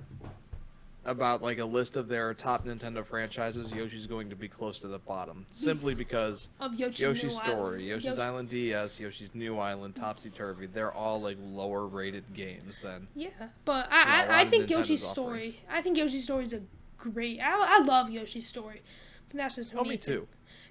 about 1.08 1.42
like 1.42 1.58
a 1.58 1.66
list 1.66 1.96
of 1.98 2.08
their 2.08 2.34
top 2.36 2.66
Nintendo 2.66 3.04
franchises, 3.04 3.72
Yoshi's 3.72 4.06
going 4.06 4.30
to 4.30 4.36
be 4.36 4.48
close 4.48 4.78
to 4.80 4.88
the 4.88 5.00
bottom, 5.00 5.46
simply 5.50 5.96
because 5.96 6.50
of 6.60 6.76
Yoshi's, 6.76 7.00
Yoshi's 7.00 7.36
Story, 7.38 7.54
Island. 7.56 7.82
Yoshi's 7.88 8.06
Yoshi- 8.06 8.22
Island 8.22 8.50
DS, 8.50 9.00
Yoshi's 9.00 9.34
New 9.34 9.58
Island, 9.58 9.96
Topsy 9.96 10.30
Turvy, 10.30 10.68
they're 10.68 10.92
all 10.92 11.20
like 11.22 11.38
lower 11.42 11.88
rated 11.88 12.34
games 12.34 12.80
than 12.84 13.08
Yeah, 13.16 13.30
but 13.66 13.88
I, 13.92 14.22
lot 14.26 14.30
I, 14.30 14.42
I 14.42 14.46
think 14.46 14.66
Nintendo's 14.66 14.70
Yoshi's 14.72 15.04
offerings. 15.06 15.14
story. 15.14 15.60
I 15.72 15.82
think 15.82 15.98
Yoshi's 15.98 16.24
story 16.26 16.44
is 16.44 16.54
a 16.54 16.62
great. 16.98 17.40
I, 17.40 17.78
I 17.80 17.84
love 17.84 18.10
Yoshi's 18.12 18.48
story. 18.48 18.82
But 19.30 19.38
that's 19.38 19.56
just 19.56 19.74
Oh 19.76 19.84
me 19.84 19.98
too. 19.98 20.28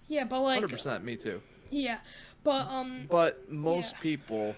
Yeah, 0.09 0.25
but 0.25 0.41
like. 0.43 0.55
Hundred 0.57 0.71
percent 0.71 1.05
me 1.05 1.17
too. 1.17 1.41
Yeah, 1.71 1.99
but 2.45 2.67
um. 2.69 3.07
But 3.11 3.51
most 3.51 3.93
Yeah. 3.95 4.01
people 4.01 4.57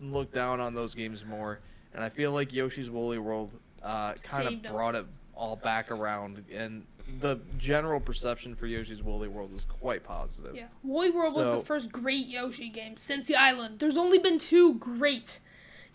people 0.00 0.10
look 0.18 0.32
down 0.32 0.60
on 0.60 0.74
those 0.74 0.94
games 0.94 1.24
more, 1.26 1.58
and 1.94 2.02
I 2.02 2.08
feel 2.08 2.32
like 2.32 2.52
Yoshi's 2.52 2.90
Woolly 2.90 3.18
World 3.18 3.50
uh, 3.82 4.12
kind 4.12 4.18
Saved 4.18 4.66
of 4.66 4.72
brought 4.72 4.94
it 4.94 5.06
all 5.34 5.56
back 5.56 5.90
around, 5.90 6.44
and 6.52 6.84
the 7.20 7.40
general 7.58 7.98
perception 7.98 8.54
for 8.54 8.66
Yoshi's 8.66 9.02
Woolly 9.02 9.28
World 9.28 9.52
was 9.52 9.64
quite 9.64 10.04
positive. 10.04 10.54
Yeah, 10.54 10.66
Woolly 10.82 11.10
World 11.10 11.36
was 11.36 11.46
the 11.58 11.62
first 11.64 11.90
great 11.90 12.26
Yoshi 12.26 12.68
game 12.68 12.96
since 12.96 13.26
the 13.28 13.36
island. 13.36 13.78
There's 13.80 13.96
only 13.96 14.18
been 14.18 14.38
two 14.38 14.74
great 14.74 15.40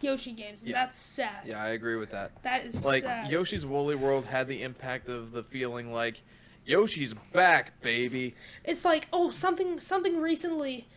Yoshi 0.02 0.34
games, 0.34 0.62
and 0.62 0.72
Yeah. 0.72 0.84
that's 0.86 0.98
sad. 0.98 1.46
Yeah, 1.46 1.64
I 1.64 1.70
agree 1.70 1.96
with 1.96 2.12
that. 2.12 2.32
That 2.44 2.66
is 2.66 2.86
Like 2.86 3.04
sad. 3.04 3.32
Yoshi's 3.32 3.66
Woolly 3.66 3.96
World 3.96 4.26
had 4.26 4.48
the 4.48 4.62
impact 4.62 5.08
of 5.08 5.32
the 5.32 5.44
feeling 5.44 5.94
like 5.94 6.22
Yoshi's 6.66 7.14
back, 7.32 7.80
baby. 7.82 8.36
It's 8.64 8.84
like 8.84 9.08
oh 9.14 9.30
something 9.32 9.80
something 9.80 10.20
recently. 10.20 10.88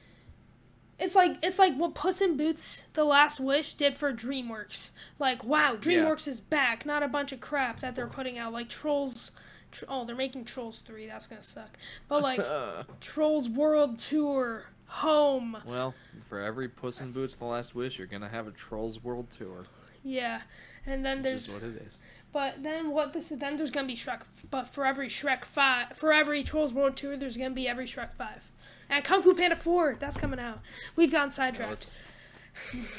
It's 0.99 1.15
like 1.15 1.37
it's 1.43 1.59
like 1.59 1.75
what 1.77 1.95
Puss 1.95 2.21
in 2.21 2.37
Boots: 2.37 2.85
The 2.95 3.05
Last 3.05 3.39
Wish 3.39 3.75
did 3.75 3.97
for 3.97 4.13
DreamWorks. 4.13 4.91
Like 5.19 5.45
wow, 5.45 5.77
DreamWorks 5.77 6.27
is 6.29 6.41
back, 6.41 6.85
not 6.85 7.03
a 7.03 7.09
bunch 7.09 7.33
of 7.33 7.41
crap 7.41 7.81
that 7.81 7.95
they're 7.95 8.07
putting 8.09 8.37
out 8.39 8.53
like 8.53 8.69
Trolls, 8.69 9.31
Tr- 9.71 9.85
Oh, 9.89 10.05
they're 10.05 10.17
making 10.17 10.45
Trolls 10.45 10.81
three. 10.85 11.07
That's 11.07 11.27
gonna 11.29 11.43
suck. 11.43 11.79
But 12.09 12.23
like 12.23 12.41
Trolls 13.01 13.49
World 13.49 13.99
Tour 13.99 14.65
Home. 14.87 15.59
well, 15.67 15.95
for 16.29 16.41
every 16.41 16.69
Puss 16.69 17.01
in 17.01 17.13
Boots: 17.13 17.37
The 17.37 17.45
Last 17.45 17.75
Wish, 17.77 17.97
you're 17.99 18.07
gonna 18.09 18.29
have 18.29 18.49
a 18.49 18.51
Trolls 18.53 19.03
World 19.05 19.31
Tour. 19.31 19.67
Yeah, 20.03 20.41
and 20.87 21.05
then 21.05 21.23
This 21.23 21.47
there's 21.47 21.49
is 21.49 21.55
what 21.55 21.63
it 21.63 21.83
is. 21.87 21.99
but 22.33 22.63
then 22.63 22.91
what 22.91 23.13
this 23.13 23.31
is 23.31 23.39
then 23.39 23.57
there's 23.57 23.71
gonna 23.71 23.87
be 23.87 23.95
Shrek. 23.97 24.23
But 24.51 24.69
for 24.69 24.85
every 24.85 25.09
Shrek 25.09 25.45
five, 25.45 25.97
for 25.97 26.13
every 26.13 26.43
Trolls 26.43 26.75
World 26.75 26.97
Tour, 26.97 27.17
there's 27.17 27.37
gonna 27.37 27.51
be 27.51 27.69
every 27.69 27.87
Shrek 27.87 28.13
five. 28.15 28.51
And 28.91 29.05
Kung 29.05 29.23
Fu 29.23 29.35
Panda 29.35 29.57
four, 29.57 29.97
that's 29.99 30.17
coming 30.17 30.41
out. 30.41 30.61
We've 30.97 31.13
gotten 31.13 31.31
sidetracked. 31.31 32.05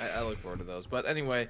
I, 0.01 0.19
I 0.19 0.23
look 0.23 0.37
forward 0.37 0.59
to 0.59 0.65
those. 0.65 0.85
But 0.85 1.05
anyway, 1.07 1.49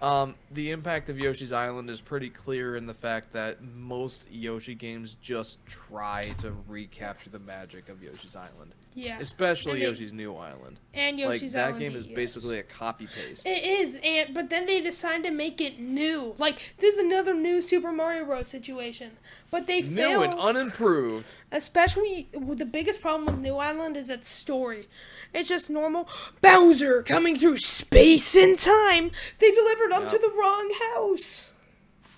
um, 0.00 0.34
the 0.50 0.70
impact 0.70 1.10
of 1.10 1.18
Yoshi's 1.18 1.52
Island 1.52 1.90
is 1.90 2.00
pretty 2.00 2.30
clear 2.30 2.76
in 2.76 2.86
the 2.86 2.94
fact 2.94 3.32
that 3.32 3.62
most 3.62 4.26
Yoshi 4.30 4.74
games 4.74 5.16
just 5.20 5.58
try 5.66 6.22
to 6.38 6.54
recapture 6.68 7.30
the 7.30 7.38
magic 7.38 7.88
of 7.88 8.02
Yoshi's 8.02 8.36
Island, 8.36 8.74
yeah, 8.94 9.18
especially 9.20 9.80
they- 9.80 9.86
Yoshi's 9.86 10.12
New 10.12 10.34
Island. 10.34 10.78
and 10.94 11.18
Yoshi's 11.18 11.54
like 11.54 11.74
that 11.74 11.78
game 11.78 11.94
is 11.96 12.06
DS. 12.06 12.14
basically 12.16 12.58
a 12.58 12.62
copy 12.62 13.06
paste. 13.06 13.46
It 13.46 13.64
is, 13.64 13.98
and 14.02 14.34
but 14.34 14.50
then 14.50 14.66
they 14.66 14.80
decided 14.80 15.22
to 15.24 15.30
make 15.30 15.60
it 15.60 15.78
new. 15.78 16.34
Like 16.38 16.74
this 16.78 16.94
is 16.96 17.00
another 17.04 17.34
new 17.34 17.60
Super 17.62 17.92
Mario 17.92 18.24
Bros. 18.24 18.48
situation, 18.48 19.12
but 19.50 19.66
they 19.66 19.80
New 19.80 19.86
fail. 19.96 20.22
and 20.22 20.34
unimproved. 20.34 21.34
Especially 21.52 22.28
the 22.32 22.64
biggest 22.66 23.00
problem 23.00 23.26
with 23.26 23.38
New 23.38 23.56
Island 23.56 23.96
is 23.96 24.10
its 24.10 24.28
story. 24.28 24.88
It's 25.32 25.48
just 25.48 25.70
normal 25.70 26.08
Bowser 26.40 27.02
coming 27.04 27.36
through 27.38 27.58
space 27.58 28.34
and 28.34 28.58
time. 28.58 29.12
They 29.38 29.52
delivered 29.52 29.92
him 29.92 30.06
to 30.08 30.12
Yep. 30.14 30.20
the 30.20 30.32
wrong 30.36 30.72
house. 30.94 31.50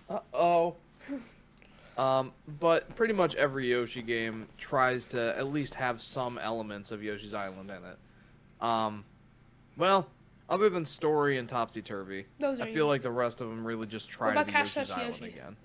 Uh 0.09 0.21
oh. 0.33 0.77
Um, 1.99 2.33
but 2.61 2.95
pretty 2.97 3.13
much 3.13 3.35
every 3.35 3.71
Yoshi 3.71 4.03
game 4.03 4.49
tries 4.57 5.07
to 5.07 5.37
at 5.37 5.49
least 5.49 5.75
have 5.75 6.01
some 6.01 6.39
elements 6.39 6.91
of 6.91 7.03
Yoshi's 7.03 7.35
Island 7.35 7.71
in 7.71 7.77
it. 7.77 8.65
Um, 8.65 9.05
well, 9.77 10.09
other 10.49 10.69
than 10.69 10.85
story 10.85 11.39
and 11.39 11.49
Topsy 11.49 11.83
Turvy, 11.83 12.27
I 12.43 12.73
feel 12.73 12.87
like 12.87 13.03
the 13.03 13.11
rest 13.11 13.41
of 13.41 13.49
them 13.49 13.67
really 13.67 13.87
just 13.87 14.09
try 14.09 14.35
to 14.35 14.45
be 14.45 14.53
Yoshi's 14.53 14.91
Island 14.91 15.15
Yoshi? 15.15 15.25
again. 15.27 15.57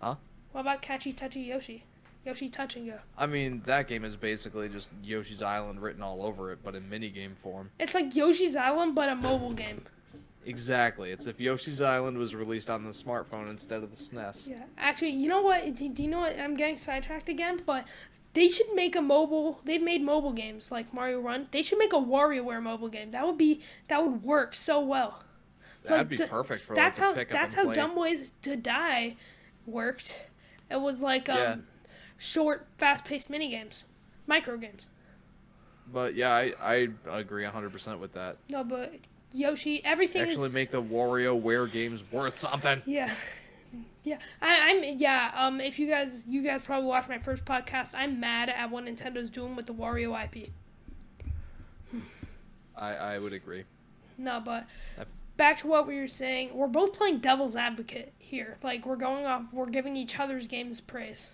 Huh? 0.00 0.16
What 0.52 0.62
about 0.62 0.82
Catchy 0.82 1.12
Touchy 1.12 1.40
Yoshi? 1.40 1.84
Yoshi 2.24 2.48
Touch 2.48 2.76
and 2.76 2.86
Go. 2.86 2.98
I 3.18 3.26
mean, 3.26 3.62
that 3.66 3.88
game 3.88 4.04
is 4.04 4.16
basically 4.16 4.68
just 4.68 4.92
Yoshi's 5.02 5.42
Island 5.42 5.82
written 5.82 6.02
all 6.02 6.22
over 6.24 6.52
it, 6.52 6.60
but 6.62 6.74
in 6.76 6.84
minigame 6.84 7.36
form. 7.36 7.70
It's 7.80 7.94
like 7.94 8.14
Yoshi's 8.14 8.54
Island, 8.54 8.94
but 8.94 9.08
a 9.08 9.16
mobile 9.16 9.52
game. 9.52 9.82
Exactly. 10.44 11.10
It's 11.10 11.26
if 11.26 11.38
Yoshi's 11.40 11.80
Island 11.80 12.18
was 12.18 12.34
released 12.34 12.68
on 12.70 12.84
the 12.84 12.90
smartphone 12.90 13.48
instead 13.50 13.82
of 13.82 13.90
the 13.90 13.96
SNES. 13.96 14.48
Yeah. 14.48 14.64
Actually, 14.76 15.10
you 15.10 15.28
know 15.28 15.42
what? 15.42 15.74
Do, 15.76 15.88
do 15.88 16.02
you 16.02 16.08
know 16.08 16.20
what? 16.20 16.38
I'm 16.38 16.56
getting 16.56 16.78
sidetracked 16.78 17.28
again, 17.28 17.60
but 17.64 17.86
they 18.34 18.48
should 18.48 18.72
make 18.74 18.96
a 18.96 19.00
mobile. 19.02 19.60
They've 19.64 19.82
made 19.82 20.02
mobile 20.02 20.32
games 20.32 20.72
like 20.72 20.92
Mario 20.92 21.20
Run. 21.20 21.46
They 21.52 21.62
should 21.62 21.78
make 21.78 21.92
a 21.92 21.96
WarioWare 21.96 22.62
mobile 22.62 22.88
game. 22.88 23.10
That 23.12 23.26
would 23.26 23.38
be 23.38 23.60
that 23.88 24.02
would 24.02 24.22
work 24.24 24.54
so 24.54 24.80
well. 24.80 25.22
That'd 25.84 25.98
Like, 25.98 26.08
be 26.08 26.16
d- 26.16 26.26
perfect 26.26 26.64
for 26.64 26.74
that's 26.74 26.98
like, 26.98 27.28
how 27.28 27.38
that's 27.38 27.54
how 27.54 27.64
play. 27.64 27.74
Dumb 27.74 27.94
Ways 27.96 28.32
to 28.42 28.56
Die 28.56 29.16
worked. 29.66 30.26
It 30.70 30.80
was 30.80 31.02
like 31.02 31.28
um, 31.28 31.36
Yeah. 31.38 31.56
short, 32.18 32.66
fast-paced 32.78 33.28
mini 33.30 33.48
games, 33.50 33.84
micro 34.26 34.56
games. 34.56 34.86
But 35.92 36.14
yeah, 36.14 36.30
I, 36.32 36.52
I 36.62 36.88
agree 37.18 37.44
100% 37.44 37.98
with 37.98 38.14
that. 38.14 38.38
No, 38.48 38.64
but 38.64 38.94
Yoshi, 39.34 39.84
everything 39.84 40.22
Actually 40.22 40.46
is 40.46 40.54
make 40.54 40.70
the 40.70 40.82
Wario 40.82 41.40
WarioWare 41.40 41.70
games 41.72 42.02
worth 42.10 42.38
something. 42.38 42.82
yeah, 42.86 43.12
yeah. 44.04 44.18
I, 44.40 44.70
I'm 44.70 44.98
yeah. 44.98 45.32
Um, 45.36 45.60
if 45.60 45.78
you 45.78 45.88
guys 45.88 46.24
you 46.26 46.42
guys 46.42 46.62
probably 46.62 46.86
watched 46.88 47.08
my 47.08 47.18
first 47.18 47.44
podcast, 47.44 47.94
I'm 47.94 48.20
mad 48.20 48.48
at 48.48 48.70
what 48.70 48.84
Nintendo's 48.84 49.30
doing 49.30 49.56
with 49.56 49.66
the 49.66 49.74
Wario 49.74 50.12
IP. 50.24 50.50
I, 52.76 52.94
I 52.94 53.18
would 53.18 53.32
agree. 53.32 53.64
No, 54.18 54.40
but 54.44 54.66
I've- 54.98 55.10
back 55.36 55.58
to 55.58 55.66
what 55.66 55.86
we 55.86 55.98
were 55.98 56.08
saying. 56.08 56.54
We're 56.54 56.66
both 56.68 56.92
playing 56.96 57.18
devil's 57.18 57.56
advocate 57.56 58.12
here. 58.18 58.58
Like 58.62 58.86
we're 58.86 58.96
going 58.96 59.26
off. 59.26 59.44
We're 59.52 59.66
giving 59.66 59.96
each 59.96 60.18
other's 60.18 60.46
games 60.46 60.80
praise. 60.80 61.30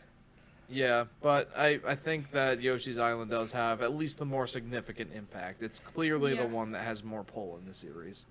Yeah, 0.71 1.05
but 1.23 1.51
I, 1.57 1.81
I 1.87 1.95
think 1.95 2.31
that 2.33 2.61
Yoshi's 2.61 2.99
Island 2.99 3.31
does 3.31 3.53
have 3.53 3.81
at 3.81 3.95
least 3.97 4.19
the 4.19 4.27
more 4.27 4.47
significant 4.47 5.11
impact. 5.15 5.63
It's 5.63 5.81
clearly 5.81 6.35
Yeah. 6.35 6.43
the 6.43 6.49
one 6.49 6.73
that 6.73 6.83
has 6.83 7.03
more 7.03 7.25
pull 7.25 7.57
in 7.57 7.67
the 7.67 7.73
series. 7.73 8.27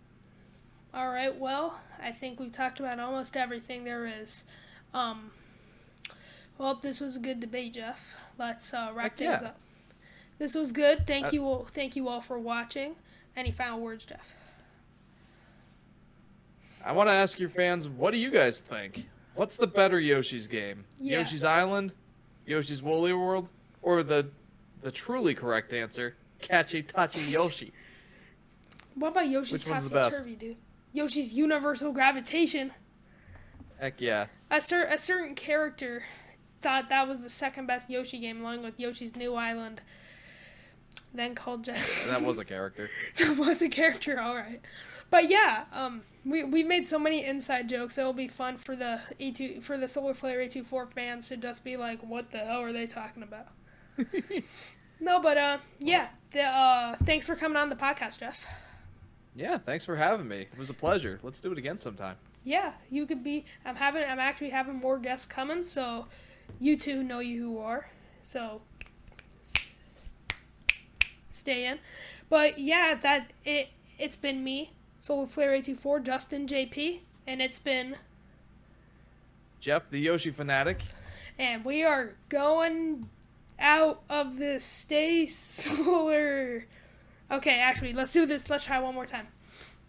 All 0.93 1.09
right. 1.09 1.35
Well, 1.35 1.79
I 2.01 2.11
think 2.11 2.39
we've 2.39 2.51
talked 2.51 2.79
about 2.79 2.99
almost 2.99 3.35
everything 3.35 3.83
there 3.83 4.05
is. 4.05 4.43
Um. 4.93 5.31
Well, 6.59 6.75
this 6.75 7.01
was 7.01 7.15
a 7.15 7.19
good 7.19 7.39
debate, 7.39 7.73
Jeff. 7.75 8.15
Let's 8.39 8.73
uh, 8.73 8.91
wrap 8.93 9.15
things 9.17 9.43
up. 9.43 9.59
This 10.39 10.55
was 10.55 10.71
good. 10.71 11.05
Thank 11.05 11.27
Uh, 11.27 11.31
you 11.33 11.43
all. 11.45 11.67
Thank 11.69 11.95
you 11.95 12.07
all 12.07 12.21
for 12.21 12.38
watching. 12.39 12.95
Any 13.35 13.51
final 13.51 13.79
words, 13.79 14.05
Jeff? 14.05 14.33
I 16.85 16.91
want 16.93 17.09
to 17.09 17.13
ask 17.13 17.39
your 17.39 17.49
fans, 17.49 17.88
what 17.88 18.11
do 18.11 18.17
you 18.17 18.31
guys 18.31 18.59
think? 18.59 19.09
What's 19.35 19.57
the 19.57 19.67
better 19.67 19.99
Yoshi's 19.99 20.47
game? 20.47 20.85
Yeah. 20.99 21.19
Yoshi's 21.19 21.43
Island, 21.43 21.93
Yoshi's 22.47 22.81
Woolly 22.81 23.13
World, 23.13 23.47
or 23.83 24.01
the 24.01 24.29
the 24.81 24.91
truly 24.91 25.35
correct 25.35 25.73
answer, 25.73 26.15
Catchy 26.41 26.81
Touchy 26.81 27.31
Yoshi? 27.31 27.71
What 28.95 29.09
about 29.09 29.29
Yoshi's 29.29 29.63
Which 29.63 29.69
one's 29.69 29.83
the 29.83 29.89
best? 29.91 30.17
Turvy, 30.17 30.35
dude? 30.35 30.57
Yoshi's 30.91 31.35
Universal 31.35 31.91
Gravitation. 31.91 32.71
Heck 33.79 34.01
yeah. 34.01 34.25
A, 34.49 34.59
cer- 34.59 34.87
a 34.87 34.97
certain 34.97 35.35
character 35.35 36.03
thought 36.63 36.89
that 36.89 37.07
was 37.07 37.21
the 37.21 37.29
second 37.29 37.67
best 37.67 37.91
Yoshi 37.91 38.17
game, 38.17 38.41
along 38.41 38.63
with 38.63 38.79
Yoshi's 38.79 39.15
New 39.15 39.35
Island. 39.35 39.81
Then 41.13 41.35
called 41.35 41.63
Jeff. 41.63 42.07
That 42.07 42.23
was 42.23 42.39
a 42.39 42.45
character. 42.53 42.89
that 43.19 43.37
was 43.37 43.61
a 43.61 43.69
character, 43.69 44.19
all 44.19 44.35
right. 44.35 44.61
But 45.11 45.29
yeah, 45.29 45.65
um, 45.71 46.01
we 46.28 46.43
we've 46.43 46.67
made 46.67 46.88
so 46.88 46.99
many 46.99 47.25
inside 47.25 47.69
jokes. 47.69 47.97
It'll 47.97 48.13
be 48.13 48.28
fun 48.28 48.57
for 48.57 48.75
the 48.75 49.01
A 49.19 49.32
two 49.32 49.61
for 49.61 49.78
the 49.78 49.88
Solar 49.88 50.13
Flare 50.13 50.41
A 50.41 50.49
24 50.49 50.88
fans 50.88 51.30
to 51.30 51.38
just 51.38 51.63
be 51.63 51.78
like, 51.78 52.03
"What 52.03 52.32
the 52.32 52.39
hell 52.39 52.61
are 52.61 52.73
they 52.73 52.86
talking 52.86 53.23
about?" 53.23 53.47
no, 54.99 55.21
but 55.21 55.38
uh, 55.38 55.57
yeah. 55.80 56.09
The, 56.32 56.43
uh, 56.43 56.95
thanks 57.03 57.25
for 57.25 57.36
coming 57.36 57.55
on 57.55 57.69
the 57.69 57.75
podcast, 57.75 58.19
Jeff. 58.19 58.45
Yeah, 59.36 59.57
thanks 59.57 59.86
for 59.86 59.95
having 59.95 60.28
me. 60.28 60.39
It 60.41 60.57
was 60.57 60.69
a 60.69 60.73
pleasure. 60.73 61.19
Let's 61.23 61.39
do 61.39 61.51
it 61.51 61.57
again 61.57 61.80
sometime. 61.80 62.17
Yeah, 62.43 62.73
you 62.89 63.05
could 63.05 63.23
be. 63.23 63.45
I'm 63.65 63.75
having. 63.75 64.03
I'm 64.03 64.19
actually 64.19 64.49
having 64.49 64.75
more 64.75 64.99
guests 64.99 65.25
coming, 65.25 65.63
so 65.63 66.07
you 66.59 66.78
two 66.78 67.03
know 67.03 67.19
you 67.19 67.41
who 67.41 67.59
are. 67.59 67.89
So 68.23 68.61
stay 71.29 71.66
in. 71.66 71.79
But 72.29 72.59
yeah, 72.59 72.95
that 73.01 73.32
it. 73.45 73.70
It's 73.99 74.16
been 74.16 74.43
me, 74.43 74.74
Solar 74.99 75.25
Flare 75.28 75.53
824, 75.53 75.99
Justin 76.01 76.47
JP, 76.47 76.99
and 77.25 77.41
it's 77.41 77.59
been. 77.59 77.95
Jeff, 79.59 79.89
the 79.89 79.99
Yoshi 79.99 80.32
fanatic. 80.32 80.82
And 81.39 81.63
we 81.63 81.83
are 81.83 82.15
going 82.29 83.09
out 83.59 84.01
of 84.09 84.37
this. 84.37 84.63
Stay 84.65 85.25
solar. 85.25 86.65
Okay, 87.32 87.59
actually, 87.59 87.93
let's 87.93 88.13
do 88.13 88.25
this. 88.25 88.49
Let's 88.49 88.63
try 88.65 88.79
one 88.79 88.95
more 88.95 89.05
time. 89.05 89.28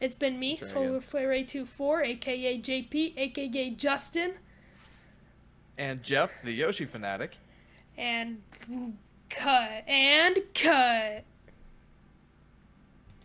It's 0.00 0.16
been 0.16 0.38
me, 0.38 0.56
Try 0.58 0.68
Solar 0.68 0.86
again. 0.88 1.00
Flare 1.00 1.32
824, 1.32 2.02
aka 2.02 2.60
JP, 2.60 3.16
aka 3.16 3.70
Justin. 3.70 4.32
And 5.76 6.02
Jeff, 6.02 6.30
the 6.44 6.52
Yoshi 6.52 6.84
fanatic. 6.84 7.36
and 7.96 8.42
cut 9.28 9.84
and 9.88 10.38
cut. 10.54 11.24